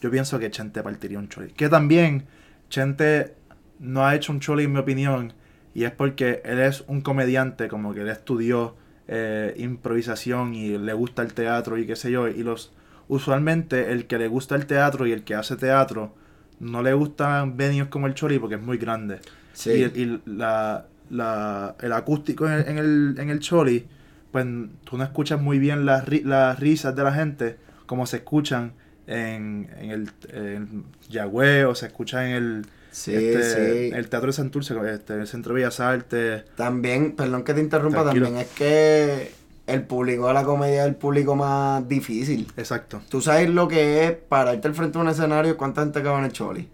Yo 0.00 0.10
pienso 0.10 0.38
que 0.38 0.50
Chente 0.50 0.82
partiría 0.82 1.18
un 1.18 1.28
chori. 1.28 1.52
Que 1.52 1.68
también 1.68 2.26
Chente 2.68 3.34
no 3.78 4.04
ha 4.04 4.14
hecho 4.14 4.32
un 4.32 4.40
chori 4.40 4.64
en 4.64 4.72
mi 4.72 4.78
opinión. 4.78 5.32
Y 5.74 5.84
es 5.84 5.92
porque 5.92 6.40
él 6.44 6.58
es 6.58 6.84
un 6.88 7.02
comediante, 7.02 7.68
como 7.68 7.94
que 7.94 8.00
él 8.00 8.08
estudió 8.08 8.76
eh, 9.08 9.54
improvisación 9.58 10.54
y 10.54 10.78
le 10.78 10.92
gusta 10.94 11.22
el 11.22 11.34
teatro 11.34 11.78
y 11.78 11.86
qué 11.86 11.96
sé 11.96 12.10
yo. 12.10 12.28
Y 12.28 12.42
los 12.42 12.72
usualmente 13.08 13.92
el 13.92 14.06
que 14.06 14.18
le 14.18 14.26
gusta 14.26 14.56
el 14.56 14.66
teatro 14.66 15.06
y 15.06 15.12
el 15.12 15.22
que 15.22 15.36
hace 15.36 15.54
teatro 15.54 16.12
no 16.58 16.82
le 16.82 16.92
gustan 16.92 17.56
venues 17.56 17.88
como 17.88 18.08
el 18.08 18.14
chori 18.14 18.38
porque 18.38 18.56
es 18.56 18.62
muy 18.62 18.78
grande. 18.78 19.20
Sí. 19.52 19.70
Y, 19.70 20.20
la, 20.26 20.86
la, 21.10 21.76
el 21.80 21.92
acústico 21.92 22.46
en 22.46 22.52
el, 22.52 22.68
en 22.68 22.78
el, 22.78 23.14
en 23.18 23.30
el 23.30 23.38
chori 23.38 23.86
pues 24.32 24.46
tú 24.84 24.96
no 24.96 25.04
escuchas 25.04 25.40
muy 25.40 25.58
bien 25.58 25.86
las, 25.86 26.04
las 26.24 26.58
risas 26.58 26.94
de 26.94 27.02
la 27.02 27.12
gente 27.12 27.56
como 27.86 28.06
se 28.06 28.18
escuchan 28.18 28.72
en, 29.06 29.70
en 29.78 29.90
el 29.90 30.10
en 30.32 30.84
Yagüe 31.08 31.64
o 31.64 31.74
se 31.74 31.86
escucha 31.86 32.26
en 32.28 32.34
el, 32.34 32.66
este, 32.90 33.88
el 33.88 34.08
Teatro 34.08 34.28
de 34.28 34.32
Santurce, 34.32 34.74
este, 34.92 35.14
el 35.14 35.26
Centro 35.26 35.54
de 35.54 35.60
Bellas 35.60 35.80
Artes. 35.80 36.44
También, 36.56 37.12
perdón 37.12 37.44
que 37.44 37.54
te 37.54 37.60
interrumpa, 37.60 38.04
también 38.04 38.36
es 38.36 38.48
que 38.48 39.32
el 39.66 39.82
público 39.82 40.28
de 40.28 40.34
la 40.34 40.44
comedia 40.44 40.82
es 40.82 40.88
el 40.88 40.96
público 40.96 41.36
más 41.36 41.86
difícil. 41.88 42.50
Exacto. 42.56 43.02
Tú 43.08 43.20
sabes 43.20 43.50
lo 43.50 43.68
que 43.68 44.04
es 44.04 44.12
pararte 44.12 44.68
al 44.68 44.74
frente 44.74 44.98
de 44.98 45.04
un 45.04 45.10
escenario, 45.10 45.56
cuánta 45.56 45.82
gente 45.82 46.02
cabe 46.02 46.18
en 46.18 46.24
el 46.24 46.32
Choli. 46.32 46.68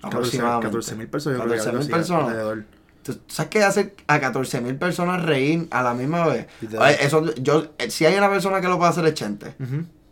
14 0.00 0.94
mil 0.96 1.08
personas. 1.08 1.40
14 1.40 1.72
mil 1.72 1.88
personas. 1.88 2.34
Sabes 3.26 3.50
qué 3.50 3.62
hace 3.62 3.94
a 4.06 4.20
14 4.20 4.60
mil 4.60 4.76
personas 4.76 5.22
reír 5.24 5.68
a 5.70 5.82
la 5.82 5.94
misma 5.94 6.26
vez? 6.26 6.46
Eso, 7.00 7.34
yo, 7.36 7.72
eh, 7.78 7.90
si 7.90 8.06
hay 8.06 8.16
una 8.16 8.28
persona 8.28 8.60
que 8.60 8.68
lo 8.68 8.78
puede 8.78 8.90
hacer 8.90 9.04
es 9.06 9.14
Chente. 9.14 9.54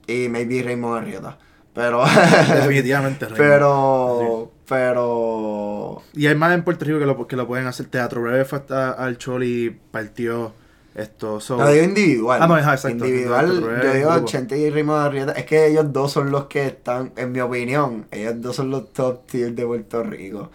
Y 0.06 0.28
maybe 0.28 0.62
Raymond 0.62 0.98
Arrieta. 0.98 1.38
Pero. 1.74 2.04
Definitivamente, 2.54 3.24
Raymond. 3.28 3.38
Pero. 3.38 4.52
Pero. 4.68 6.02
Y 6.14 6.26
hay 6.26 6.34
más 6.34 6.54
en 6.54 6.64
Puerto 6.64 6.84
Rico 6.84 6.98
que 6.98 7.06
lo, 7.06 7.26
que 7.26 7.36
lo 7.36 7.46
pueden 7.46 7.66
hacer. 7.66 7.86
Teatro 7.86 8.22
Breve 8.22 8.44
fue 8.44 8.58
hasta 8.58 8.92
al 8.92 9.18
Choli, 9.18 9.78
partió 9.90 10.54
esto. 10.94 11.40
So... 11.40 11.56
digo 11.70 11.84
individual. 11.84 12.42
Ah, 12.42 12.46
no, 12.46 12.58
exacto. 12.58 12.88
Individual, 12.88 13.80
yo 13.82 13.92
digo 13.92 14.24
Chente 14.24 14.58
y 14.58 14.70
Raymond 14.70 15.06
Arrieta. 15.06 15.32
Es 15.32 15.44
que 15.44 15.66
ellos 15.66 15.92
dos 15.92 16.12
son 16.12 16.30
los 16.30 16.46
que 16.46 16.66
están, 16.66 17.12
en 17.16 17.32
mi 17.32 17.40
opinión, 17.40 18.06
ellos 18.10 18.40
dos 18.40 18.56
son 18.56 18.70
los 18.70 18.92
top 18.92 19.26
tier 19.26 19.54
de 19.54 19.66
Puerto 19.66 20.02
Rico 20.02 20.50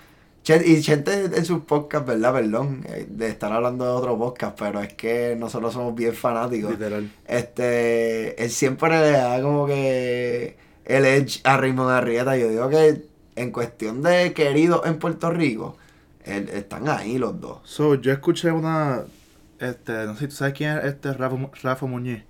y 0.48 0.82
Chente 0.82 1.26
en 1.26 1.46
sus 1.46 1.62
podcasts, 1.62 2.08
¿verdad? 2.08 2.34
Perdón, 2.34 2.84
eh, 2.88 3.06
de 3.10 3.28
estar 3.28 3.52
hablando 3.54 3.86
de 3.86 3.92
otro 3.92 4.18
podcast, 4.18 4.58
pero 4.60 4.82
es 4.82 4.94
que 4.94 5.36
nosotros 5.38 5.74
somos 5.74 5.96
bien 5.96 6.14
fanáticos. 6.14 6.72
Literal. 6.72 7.12
Este, 7.28 8.44
él 8.44 8.50
siempre 8.50 8.90
le 8.90 9.12
da 9.12 9.42
como 9.42 9.68
que 9.68 10.58
el 10.86 11.06
edge 11.06 11.42
a 11.44 11.58
Raymond 11.58 11.92
Arrieta. 11.92 12.36
Yo 12.38 12.50
digo 12.50 12.70
que 12.70 13.06
en 13.36 13.52
cuestión 13.52 14.02
de 14.02 14.34
queridos 14.34 14.82
en 14.86 14.98
Puerto 14.98 15.30
Rico, 15.30 15.78
están 16.26 16.90
ahí 16.90 17.18
los 17.18 17.40
dos. 17.40 17.60
So, 17.64 17.96
yo 17.96 18.12
escuché 18.12 18.52
una, 18.52 19.04
este, 19.60 20.06
no 20.06 20.16
sé, 20.16 20.28
¿tú 20.28 20.36
sabes 20.36 20.54
quién 20.54 20.78
es 20.78 20.86
este 20.86 21.14
Rafa, 21.14 21.38
Rafa 21.62 21.86
Muñiz? 21.86 22.24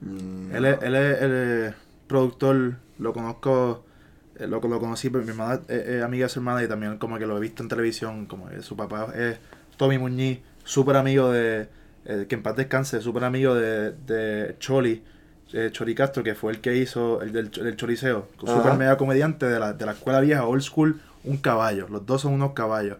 Mm, 0.00 0.54
él, 0.54 0.64
es, 0.64 0.82
él 0.82 0.94
es 0.94 1.22
el 1.22 1.74
productor, 2.06 2.76
lo 2.98 3.12
conozco 3.12 3.84
lo, 4.38 4.60
lo 4.60 4.80
conocí, 4.80 5.10
pero 5.10 5.24
mi 5.24 5.30
hermana 5.30 5.60
es, 5.68 6.02
amiga 6.02 6.26
de 6.26 6.28
su 6.28 6.40
hermana 6.40 6.62
y 6.62 6.68
también 6.68 6.98
como 6.98 7.18
que 7.18 7.26
lo 7.26 7.36
he 7.36 7.40
visto 7.40 7.62
en 7.62 7.68
televisión, 7.68 8.26
como 8.26 8.48
que 8.48 8.62
su 8.62 8.76
papá 8.76 9.12
es 9.14 9.38
Tommy 9.76 9.98
Muñiz, 9.98 10.40
súper 10.64 10.96
amigo 10.96 11.30
de, 11.30 11.68
eh, 12.04 12.26
que 12.28 12.34
en 12.34 12.42
paz 12.42 12.56
descanse, 12.56 13.00
súper 13.00 13.24
amigo 13.24 13.54
de, 13.54 13.92
de 13.92 14.56
Choli, 14.58 15.02
eh, 15.52 15.68
Chori 15.72 15.94
Castro, 15.94 16.22
que 16.22 16.34
fue 16.34 16.52
el 16.52 16.60
que 16.60 16.76
hizo 16.76 17.20
el 17.22 17.32
del, 17.32 17.50
del 17.50 17.76
Choriceo, 17.76 18.28
súper 18.38 18.74
mega 18.74 18.96
comediante 18.96 19.46
de 19.46 19.58
la, 19.58 19.72
de 19.72 19.86
la 19.86 19.92
escuela 19.92 20.20
vieja, 20.20 20.46
old 20.46 20.62
school, 20.62 21.00
un 21.24 21.36
caballo, 21.36 21.88
los 21.88 22.06
dos 22.06 22.22
son 22.22 22.32
unos 22.32 22.52
caballos. 22.52 22.98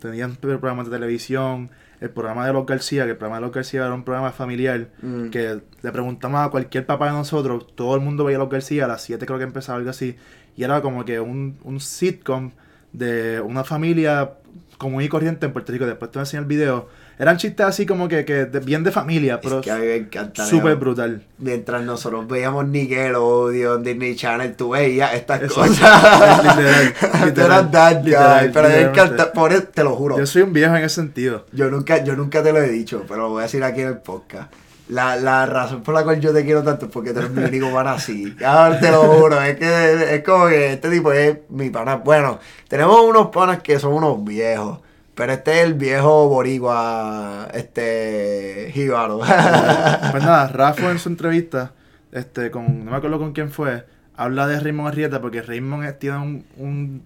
tenían 0.00 0.36
programas 0.36 0.86
de 0.86 0.92
televisión, 0.92 1.70
el 2.02 2.10
programa 2.10 2.46
de 2.46 2.52
Los 2.52 2.66
García, 2.66 3.04
que 3.04 3.12
el 3.12 3.16
programa 3.16 3.36
de 3.36 3.42
Los 3.42 3.54
García 3.54 3.86
era 3.86 3.94
un 3.94 4.02
programa 4.02 4.32
familiar, 4.32 4.88
mm. 5.00 5.30
que 5.30 5.60
le 5.82 5.92
preguntamos 5.92 6.44
a 6.44 6.50
cualquier 6.50 6.84
papá 6.84 7.06
de 7.06 7.12
nosotros, 7.12 7.68
todo 7.76 7.94
el 7.94 8.00
mundo 8.00 8.24
veía 8.24 8.38
Los 8.38 8.50
García, 8.50 8.86
a 8.86 8.88
las 8.88 9.02
7 9.02 9.24
creo 9.24 9.38
que 9.38 9.44
empezaba 9.44 9.78
algo 9.78 9.90
así, 9.90 10.16
y 10.56 10.64
era 10.64 10.82
como 10.82 11.04
que 11.04 11.20
un, 11.20 11.58
un 11.62 11.78
sitcom 11.78 12.50
de 12.92 13.40
una 13.40 13.62
familia 13.62 14.32
común 14.78 15.02
y 15.02 15.08
corriente 15.08 15.46
en 15.46 15.52
Puerto 15.52 15.72
Rico. 15.72 15.86
Después 15.86 16.10
te 16.10 16.18
voy 16.18 16.22
a 16.22 16.24
enseñar 16.24 16.42
el 16.42 16.48
video 16.48 16.88
eran 17.18 17.36
chistes 17.36 17.64
así 17.66 17.86
como 17.86 18.08
que, 18.08 18.24
que 18.24 18.44
bien 18.64 18.82
de 18.84 18.90
familia, 18.90 19.40
pero 19.40 19.58
es 19.58 19.64
que 19.64 19.70
a 19.70 19.76
mí 19.76 19.86
me 19.86 19.96
encanta. 19.96 20.46
Súper 20.46 20.76
brutal. 20.76 21.22
Mientras 21.38 21.82
nosotros 21.82 22.26
veíamos 22.26 22.66
Nickelodeon, 22.66 23.82
Disney 23.82 24.16
Channel, 24.16 24.54
tú 24.54 24.70
veías 24.70 25.14
estas 25.14 25.52
cosas. 25.52 25.70
literal. 25.70 26.94
literal, 27.24 27.70
dad 27.70 28.02
guy, 28.02 28.50
pero 28.52 28.68
me 28.68 28.80
encanta, 28.80 29.32
por 29.32 29.52
eso, 29.52 29.64
te 29.64 29.84
lo 29.84 29.94
juro. 29.94 30.18
Yo 30.18 30.26
soy 30.26 30.42
un 30.42 30.52
viejo 30.52 30.74
en 30.74 30.84
ese 30.84 30.96
sentido. 30.96 31.46
Yo 31.52 31.70
nunca, 31.70 32.02
yo 32.02 32.16
nunca 32.16 32.42
te 32.42 32.52
lo 32.52 32.60
he 32.60 32.68
dicho, 32.68 33.04
pero 33.06 33.22
lo 33.22 33.28
voy 33.30 33.40
a 33.40 33.42
decir 33.44 33.62
aquí 33.62 33.82
en 33.82 33.88
el 33.88 33.98
podcast. 33.98 34.52
La, 34.88 35.16
la 35.16 35.46
razón 35.46 35.82
por 35.82 35.94
la 35.94 36.02
cual 36.04 36.20
yo 36.20 36.32
te 36.32 36.44
quiero 36.44 36.62
tanto 36.62 36.86
es 36.86 36.92
porque 36.92 37.12
tú 37.12 37.20
eres 37.20 37.30
mi 37.30 37.44
único 37.44 37.72
pana 37.72 37.92
así. 37.92 38.34
Ahora 38.44 38.78
te 38.80 38.90
lo 38.90 39.02
juro, 39.04 39.40
es 39.40 39.56
que 39.56 40.16
es 40.16 40.24
como 40.24 40.48
que 40.48 40.72
este 40.72 40.90
tipo 40.90 41.12
es 41.12 41.38
mi 41.48 41.70
pana. 41.70 41.96
Bueno, 41.96 42.40
tenemos 42.68 43.00
unos 43.00 43.28
panas 43.28 43.62
que 43.62 43.78
son 43.78 43.92
unos 43.92 44.22
viejos 44.24 44.80
pero 45.14 45.32
este 45.32 45.60
es 45.60 45.66
el 45.66 45.74
viejo 45.74 46.28
boricua, 46.28 47.48
este, 47.52 48.70
jíbaro. 48.72 49.18
pues 49.18 50.22
nada, 50.22 50.48
Rafa 50.48 50.90
en 50.90 50.98
su 50.98 51.08
entrevista, 51.08 51.72
este, 52.12 52.50
con, 52.50 52.84
no 52.84 52.90
me 52.90 52.96
acuerdo 52.96 53.18
con 53.18 53.32
quién 53.32 53.50
fue, 53.50 53.84
habla 54.16 54.46
de 54.46 54.60
Raymond 54.60 54.88
Arrieta 54.88 55.20
porque 55.20 55.42
Raymond 55.42 55.98
tiene 55.98 56.18
un, 56.18 56.44
un 56.56 57.02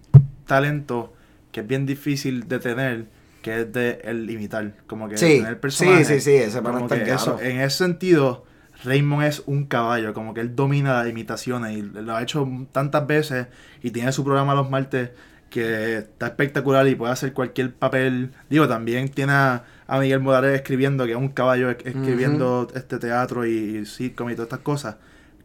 talento 0.47 1.13
que 1.51 1.61
es 1.61 1.67
bien 1.67 1.87
difícil 1.87 2.49
de 2.49 2.59
tener, 2.59 3.07
que 3.43 3.63
es 3.63 3.73
de 3.73 4.01
el 4.05 4.31
imitar, 4.31 4.75
como 4.87 5.09
que 5.09 5.17
sí, 5.17 5.39
tener 5.39 5.59
personajes. 5.59 6.07
Sí, 6.07 6.15
sí, 6.15 6.21
sí, 6.21 6.37
ese 6.37 6.63
para 6.63 6.85
eso, 6.87 7.41
En 7.41 7.61
ese 7.61 7.79
sentido, 7.79 8.45
Raymond 8.85 9.25
es 9.25 9.43
un 9.47 9.65
caballo, 9.65 10.15
como 10.15 10.35
que 10.35 10.41
él 10.41 10.55
domina 10.55 11.03
las 11.03 11.09
imitaciones 11.09 11.77
y 11.77 11.83
lo 11.83 12.15
ha 12.15 12.23
hecho 12.23 12.49
tantas 12.73 13.07
veces 13.07 13.49
y 13.83 13.91
tiene 13.91 14.13
su 14.13 14.23
programa 14.23 14.55
los 14.55 14.71
martes 14.71 15.11
que 15.51 15.99
está 15.99 16.27
espectacular 16.27 16.87
y 16.89 16.95
puede 16.95 17.13
hacer 17.13 17.33
cualquier 17.33 17.73
papel. 17.75 18.33
Digo, 18.51 18.69
también 18.69 19.09
tiene 19.09 19.33
a, 19.33 19.65
Miguel 20.01 20.21
Morales 20.21 20.55
escribiendo, 20.55 21.05
que 21.05 21.13
es 21.13 21.17
un 21.17 21.29
caballo 21.29 21.71
escribiendo 21.71 22.69
este 22.75 22.99
teatro 22.99 23.47
y, 23.47 23.79
y 23.79 23.87
sitcom 23.87 24.31
y 24.31 24.35
todas 24.35 24.47
estas 24.47 24.61
cosas, 24.61 24.97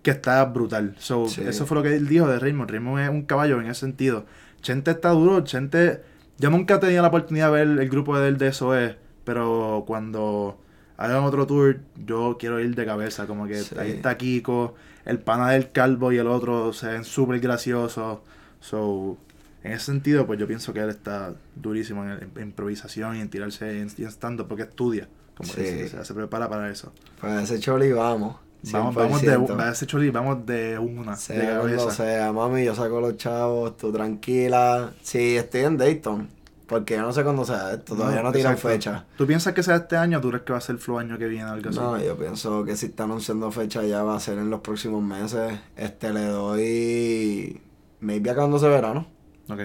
que 0.01 0.11
está 0.11 0.43
brutal. 0.45 0.95
So, 0.97 1.25
Eso 1.25 1.65
fue 1.65 1.77
lo 1.77 1.83
que 1.83 1.95
él 1.95 2.07
dijo 2.07 2.27
de 2.27 2.39
Raymond. 2.39 2.71
Raymond 2.71 3.01
es 3.01 3.09
un 3.09 3.23
caballo 3.23 3.61
en 3.61 3.67
ese 3.67 3.81
sentido. 3.81 4.25
Chente 4.61 4.91
está 4.91 5.09
duro, 5.09 5.41
Chente... 5.41 6.01
Yo 6.37 6.49
nunca 6.49 6.75
he 6.75 6.77
tenido 6.79 7.03
la 7.03 7.09
oportunidad 7.09 7.51
de 7.51 7.65
ver 7.65 7.79
el 7.79 7.89
grupo 7.89 8.17
de 8.17 8.27
él 8.27 8.37
de 8.39 8.51
SOE, 8.51 8.97
pero 9.23 9.83
cuando 9.85 10.59
hagan 10.97 11.23
otro 11.23 11.45
tour, 11.45 11.81
yo 12.03 12.37
quiero 12.39 12.59
ir 12.59 12.73
de 12.73 12.83
cabeza. 12.83 13.27
Como 13.27 13.45
que 13.45 13.61
ahí 13.77 13.91
está 13.91 14.17
Kiko, 14.17 14.73
el 15.05 15.19
pana 15.19 15.51
del 15.51 15.71
calvo 15.71 16.11
y 16.11 16.17
el 16.17 16.25
otro 16.25 16.73
se 16.73 16.87
ven 16.87 17.03
súper 17.03 17.39
graciosos. 17.39 18.19
So, 18.59 19.17
en 19.63 19.73
ese 19.73 19.85
sentido, 19.85 20.25
pues 20.25 20.39
yo 20.39 20.47
pienso 20.47 20.73
que 20.73 20.79
él 20.79 20.89
está 20.89 21.35
durísimo 21.55 22.03
en, 22.05 22.31
improvisación 22.41 23.17
y 23.17 23.21
en 23.21 23.29
tirarse 23.29 23.81
en, 23.81 23.87
stand 23.89 24.43
porque 24.47 24.63
estudia. 24.63 25.07
Como 25.35 25.51
se, 25.51 25.87
se, 25.87 26.13
prepara 26.13 26.49
para 26.49 26.69
eso. 26.69 26.91
Pues 27.19 27.43
ese 27.43 27.59
choli 27.59 27.91
vamos. 27.91 28.35
Vamos, 28.71 28.93
vamos 28.93 29.21
de, 29.21 29.39
ese 29.71 29.87
choli, 29.87 30.09
vamos 30.11 30.45
de 30.45 30.77
una. 30.77 31.15
Sea 31.15 31.63
de 31.63 31.79
sea, 31.91 32.31
mami, 32.31 32.63
yo 32.63 32.75
saco 32.75 33.01
los 33.01 33.17
chavos, 33.17 33.77
tú 33.77 33.91
tranquila. 33.91 34.91
Sí, 35.01 35.37
estoy 35.37 35.61
en 35.61 35.77
Dayton. 35.77 36.29
Porque 36.67 36.95
yo 36.95 37.01
no 37.01 37.11
sé 37.11 37.23
cuándo 37.23 37.43
sea 37.43 37.73
esto, 37.73 37.95
todavía 37.95 38.23
no, 38.23 38.31
tiran 38.31 38.57
fecha. 38.57 39.05
¿Tú 39.17 39.27
piensas 39.27 39.53
que 39.53 39.61
sea 39.61 39.75
este 39.75 39.97
año 39.97 40.19
o 40.19 40.21
tú 40.21 40.29
crees 40.29 40.43
que 40.43 40.53
va 40.53 40.59
a 40.59 40.61
ser 40.61 40.75
el 40.75 40.81
flow 40.81 40.99
año 40.99 41.17
que 41.17 41.27
viene 41.27 41.49
algo 41.49 41.67
así? 41.67 41.77
No, 41.77 42.01
yo 42.01 42.15
pienso 42.15 42.63
que 42.63 42.77
si 42.77 42.85
está 42.85 43.03
anunciando 43.03 43.51
fecha 43.51 43.83
ya 43.83 44.03
va 44.03 44.15
a 44.15 44.19
ser 44.21 44.37
en 44.37 44.49
los 44.49 44.61
próximos 44.61 45.03
meses. 45.03 45.59
Este 45.75 46.13
le 46.13 46.27
doy. 46.27 47.61
Maybe 47.99 48.29
acabándose 48.29 48.69
verano. 48.69 49.05
Ok. 49.51 49.61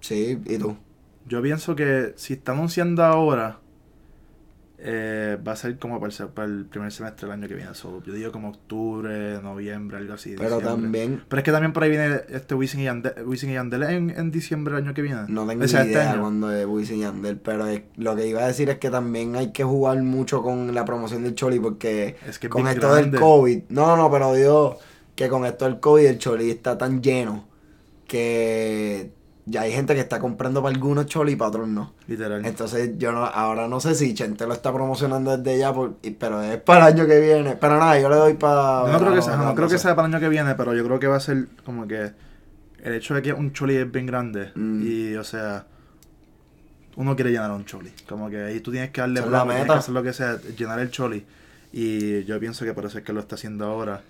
Sí, 0.00 0.38
¿y 0.46 0.58
tú? 0.58 0.76
Yo 1.26 1.42
pienso 1.42 1.76
que 1.76 2.12
si 2.16 2.34
está 2.34 2.52
anunciando 2.52 3.04
ahora, 3.04 3.60
eh, 4.82 5.36
va 5.46 5.52
a 5.52 5.56
ser 5.56 5.78
como 5.78 6.00
para 6.00 6.12
el, 6.46 6.64
primer 6.64 6.90
semestre 6.90 7.26
del 7.26 7.34
año 7.34 7.46
que 7.46 7.54
viene. 7.54 7.70
yo 7.74 8.14
digo 8.14 8.32
como 8.32 8.48
octubre, 8.48 9.38
noviembre, 9.42 9.98
algo 9.98 10.14
así. 10.14 10.34
Pero 10.38 10.58
también. 10.58 11.22
Pero 11.28 11.40
es 11.40 11.44
que 11.44 11.52
también 11.52 11.74
por 11.74 11.82
ahí 11.82 11.90
viene 11.90 12.22
este 12.30 12.54
Wisin 12.54 12.80
y 12.80 12.84
Yandel, 12.84 13.82
en, 13.82 14.30
diciembre 14.30 14.74
del 14.74 14.84
año 14.84 14.94
que 14.94 15.02
viene. 15.02 15.20
No 15.28 15.46
tengo 15.46 15.64
este 15.64 15.84
idea 15.84 16.18
cuando 16.18 16.50
es 16.50 16.64
Wisin 16.64 16.96
y 16.96 17.00
Yandel, 17.00 17.36
pero 17.36 17.66
lo 17.96 18.16
que 18.16 18.26
iba 18.26 18.42
a 18.42 18.46
decir 18.46 18.70
es 18.70 18.78
que 18.78 18.88
también 18.88 19.36
hay 19.36 19.52
que 19.52 19.64
jugar 19.64 20.02
mucho 20.02 20.42
con 20.42 20.74
la 20.74 20.86
promoción 20.86 21.24
del 21.24 21.34
Choli 21.34 21.60
porque 21.60 22.16
con 22.48 22.66
esto 22.66 22.94
del 22.94 23.14
COVID. 23.14 23.64
No, 23.68 23.98
no, 23.98 24.10
pero 24.10 24.32
digo 24.32 24.78
que 25.14 25.28
con 25.28 25.44
esto 25.44 25.66
del 25.66 25.78
COVID 25.78 26.06
el 26.06 26.18
Choli 26.18 26.50
está 26.50 26.78
tan 26.78 27.02
lleno 27.02 27.44
que 28.08 29.12
ya 29.50 29.62
hay 29.62 29.72
gente 29.72 29.94
que 29.94 30.00
está 30.00 30.20
comprando 30.20 30.62
para 30.62 30.72
algunos 30.72 31.06
cholis 31.06 31.34
y 31.34 31.36
para 31.36 31.48
otros 31.48 31.68
no. 31.68 31.92
Literal. 32.06 32.46
Entonces 32.46 32.92
yo 32.98 33.10
no, 33.10 33.24
ahora 33.24 33.66
no 33.66 33.80
sé 33.80 33.96
si 33.96 34.14
Chente 34.14 34.46
lo 34.46 34.54
está 34.54 34.72
promocionando 34.72 35.36
desde 35.36 35.58
ya, 35.58 35.74
por, 35.74 35.96
pero 36.18 36.40
es 36.40 36.58
para 36.58 36.88
el 36.88 36.94
año 36.94 37.06
que 37.06 37.20
viene. 37.20 37.56
Pero 37.56 37.78
nada, 37.78 37.98
yo 37.98 38.08
le 38.08 38.16
doy 38.16 38.34
para... 38.34 38.90
No, 38.92 38.98
creo, 39.00 39.14
que 39.14 39.22
sea, 39.22 39.36
no, 39.36 39.54
creo 39.54 39.68
que 39.68 39.78
sea 39.78 39.96
para 39.96 40.06
el 40.06 40.14
año 40.14 40.20
que 40.20 40.28
viene, 40.28 40.54
pero 40.54 40.72
yo 40.74 40.84
creo 40.84 41.00
que 41.00 41.08
va 41.08 41.16
a 41.16 41.20
ser 41.20 41.48
como 41.64 41.88
que 41.88 42.12
el 42.82 42.94
hecho 42.94 43.14
de 43.14 43.22
que 43.22 43.32
un 43.32 43.52
choli 43.52 43.76
es 43.76 43.90
bien 43.90 44.06
grande 44.06 44.52
mm. 44.54 44.82
y, 44.86 45.14
o 45.16 45.24
sea, 45.24 45.66
uno 46.96 47.16
quiere 47.16 47.32
llenar 47.32 47.50
un 47.50 47.64
choli. 47.64 47.92
Como 48.08 48.30
que 48.30 48.42
ahí 48.42 48.60
tú 48.60 48.70
tienes 48.70 48.90
que 48.90 49.00
darle 49.00 49.20
la 49.26 49.44
meta. 49.44 49.74
hacer 49.74 49.92
lo 49.92 50.02
que 50.02 50.12
sea, 50.12 50.38
llenar 50.56 50.78
el 50.78 50.90
choli. 50.90 51.24
Y 51.72 52.24
yo 52.24 52.38
pienso 52.38 52.64
que 52.64 52.72
por 52.72 52.84
eso 52.86 52.98
es 52.98 53.04
que 53.04 53.12
lo 53.12 53.20
está 53.20 53.34
haciendo 53.34 53.64
ahora. 53.66 54.00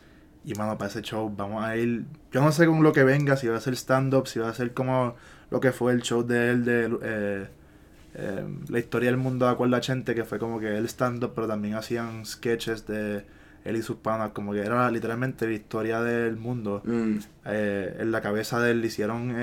Y 0.45 0.55
mano, 0.55 0.79
para 0.79 0.91
ese 0.91 1.03
show 1.03 1.33
vamos 1.35 1.63
a 1.65 1.77
ir. 1.77 2.05
Yo 2.33 2.41
no 2.41 2.51
sé 2.53 2.67
con 2.67 2.83
lo 2.83 2.93
que 2.93 3.05
venga, 3.05 3.37
si 3.37 3.47
va 3.47 3.57
a 3.57 3.61
ser 3.61 3.75
stand-up, 3.75 4.27
si 4.27 4.39
va 4.39 4.49
a 4.49 4.55
ser 4.55 4.73
como 4.73 5.15
lo 5.51 5.61
que 5.61 5.73
fue 5.73 5.93
el 5.93 6.03
show 6.03 6.27
de 6.27 6.51
él, 6.51 6.65
de 6.65 6.99
eh, 7.03 7.49
eh, 8.15 8.45
la 8.69 8.79
historia 8.79 9.11
del 9.11 9.19
mundo 9.19 9.47
de 9.47 9.53
Acuerda 9.53 9.81
Gente, 9.83 10.15
que 10.15 10.25
fue 10.25 10.39
como 10.39 10.59
que 10.59 10.77
él 10.77 10.85
stand-up, 10.87 11.33
pero 11.35 11.47
también 11.47 11.75
hacían 11.75 12.25
sketches 12.25 12.87
de 12.87 13.25
él 13.65 13.77
y 13.77 13.83
sus 13.83 13.97
panas, 13.97 14.31
como 14.31 14.53
que 14.53 14.61
era 14.61 14.91
literalmente 14.91 15.47
la 15.47 15.53
historia 15.53 16.01
del 16.01 16.37
mundo. 16.37 16.81
Mm. 16.85 17.19
Eh, 17.45 17.97
en 18.01 18.11
la 18.11 18.23
cabeza 18.23 18.61
de 18.61 18.71
él 18.71 18.85
hicieron. 18.85 19.35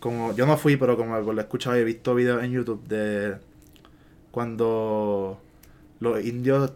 como 0.00 0.34
Yo 0.34 0.46
no 0.46 0.56
fui, 0.56 0.76
pero 0.76 0.96
como 0.96 1.20
lo 1.20 1.40
he 1.40 1.42
escuchado 1.42 1.76
y 1.76 1.80
he 1.80 1.84
visto 1.84 2.14
videos 2.14 2.42
en 2.42 2.50
YouTube 2.50 2.84
de 2.88 3.36
cuando 4.32 5.40
los 6.00 6.24
indios 6.24 6.72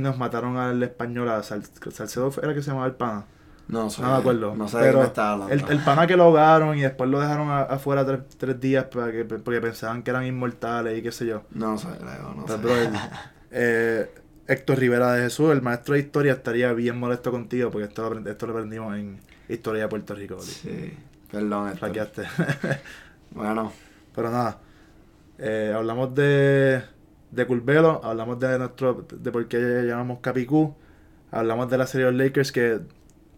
nos 0.00 0.18
mataron 0.18 0.56
al 0.56 0.82
español, 0.82 1.28
a 1.28 1.42
Salcedo 1.42 2.32
era 2.42 2.54
que 2.54 2.62
se 2.62 2.70
llamaba 2.70 2.86
el 2.86 2.94
pana. 2.94 3.26
No, 3.68 3.88
sé, 3.88 4.02
no 4.02 4.10
me 4.10 4.16
acuerdo. 4.16 4.54
No 4.56 4.68
sé 4.68 4.78
pero 4.80 5.02
El, 5.48 5.64
el, 5.68 5.78
pana 5.80 6.06
que 6.06 6.16
lo 6.16 6.24
ahogaron 6.24 6.76
y 6.76 6.82
después 6.82 7.08
lo 7.08 7.20
dejaron 7.20 7.48
afuera 7.50 8.04
tres, 8.36 8.60
días 8.60 8.84
para 8.86 9.12
que, 9.12 9.24
porque 9.24 9.60
pensaban 9.60 10.02
que 10.02 10.10
eran 10.10 10.26
inmortales 10.26 10.98
y 10.98 11.02
qué 11.02 11.12
sé 11.12 11.26
yo. 11.26 11.42
No 11.52 11.78
sé, 11.78 11.88
no 12.36 12.46
sé. 12.46 12.54
eh, 13.50 14.10
Héctor 14.46 14.78
Rivera 14.78 15.12
de 15.12 15.22
Jesús, 15.22 15.52
el 15.52 15.62
maestro 15.62 15.94
de 15.94 16.00
historia, 16.00 16.32
estaría 16.32 16.72
bien 16.72 16.98
molesto 16.98 17.30
contigo 17.30 17.70
porque 17.70 17.86
esto 17.86 18.10
lo, 18.10 18.30
esto 18.30 18.46
lo 18.46 18.52
aprendimos 18.52 18.96
en 18.96 19.20
Historia 19.48 19.82
de 19.82 19.88
Puerto 19.88 20.14
Rico. 20.14 20.40
Sí, 20.40 20.92
perdón. 21.30 21.74
Flaqueaste. 21.76 22.24
bueno. 23.30 23.72
Pero 24.14 24.30
nada, 24.30 24.58
eh, 25.38 25.72
hablamos 25.74 26.14
de 26.14 26.82
de 27.32 27.46
Culvelo, 27.46 28.00
hablamos 28.04 28.38
de 28.38 28.58
nuestro 28.58 29.06
de 29.10 29.32
por 29.32 29.48
qué 29.48 29.58
llamamos 29.86 30.20
Capicú, 30.20 30.74
hablamos 31.30 31.68
de 31.70 31.78
la 31.78 31.86
serie 31.86 32.06
de 32.06 32.12
los 32.12 32.20
Lakers 32.20 32.52
que 32.52 32.80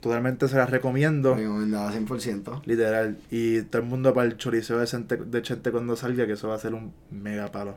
totalmente 0.00 0.48
se 0.48 0.56
las 0.56 0.68
recomiendo. 0.68 1.34
Recomendada 1.34 1.90
100%. 1.92 2.62
Literal. 2.66 3.16
Y 3.30 3.62
todo 3.62 3.80
el 3.80 3.88
mundo 3.88 4.12
para 4.12 4.26
el 4.26 4.36
choriceo 4.36 4.78
de, 4.78 5.16
de 5.16 5.42
Chente 5.42 5.70
cuando 5.70 5.96
salga, 5.96 6.26
que 6.26 6.32
eso 6.32 6.48
va 6.48 6.56
a 6.56 6.58
ser 6.58 6.74
un 6.74 6.92
mega 7.10 7.50
palo. 7.50 7.76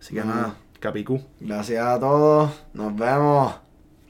Así 0.00 0.14
que 0.14 0.22
nada, 0.22 0.56
Capicú. 0.78 1.20
Gracias 1.40 1.84
a 1.84 1.98
todos. 1.98 2.52
Nos 2.72 2.94
vemos. 2.96 3.56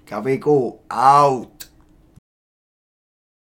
Capicú, 0.04 0.80
out. 0.88 1.64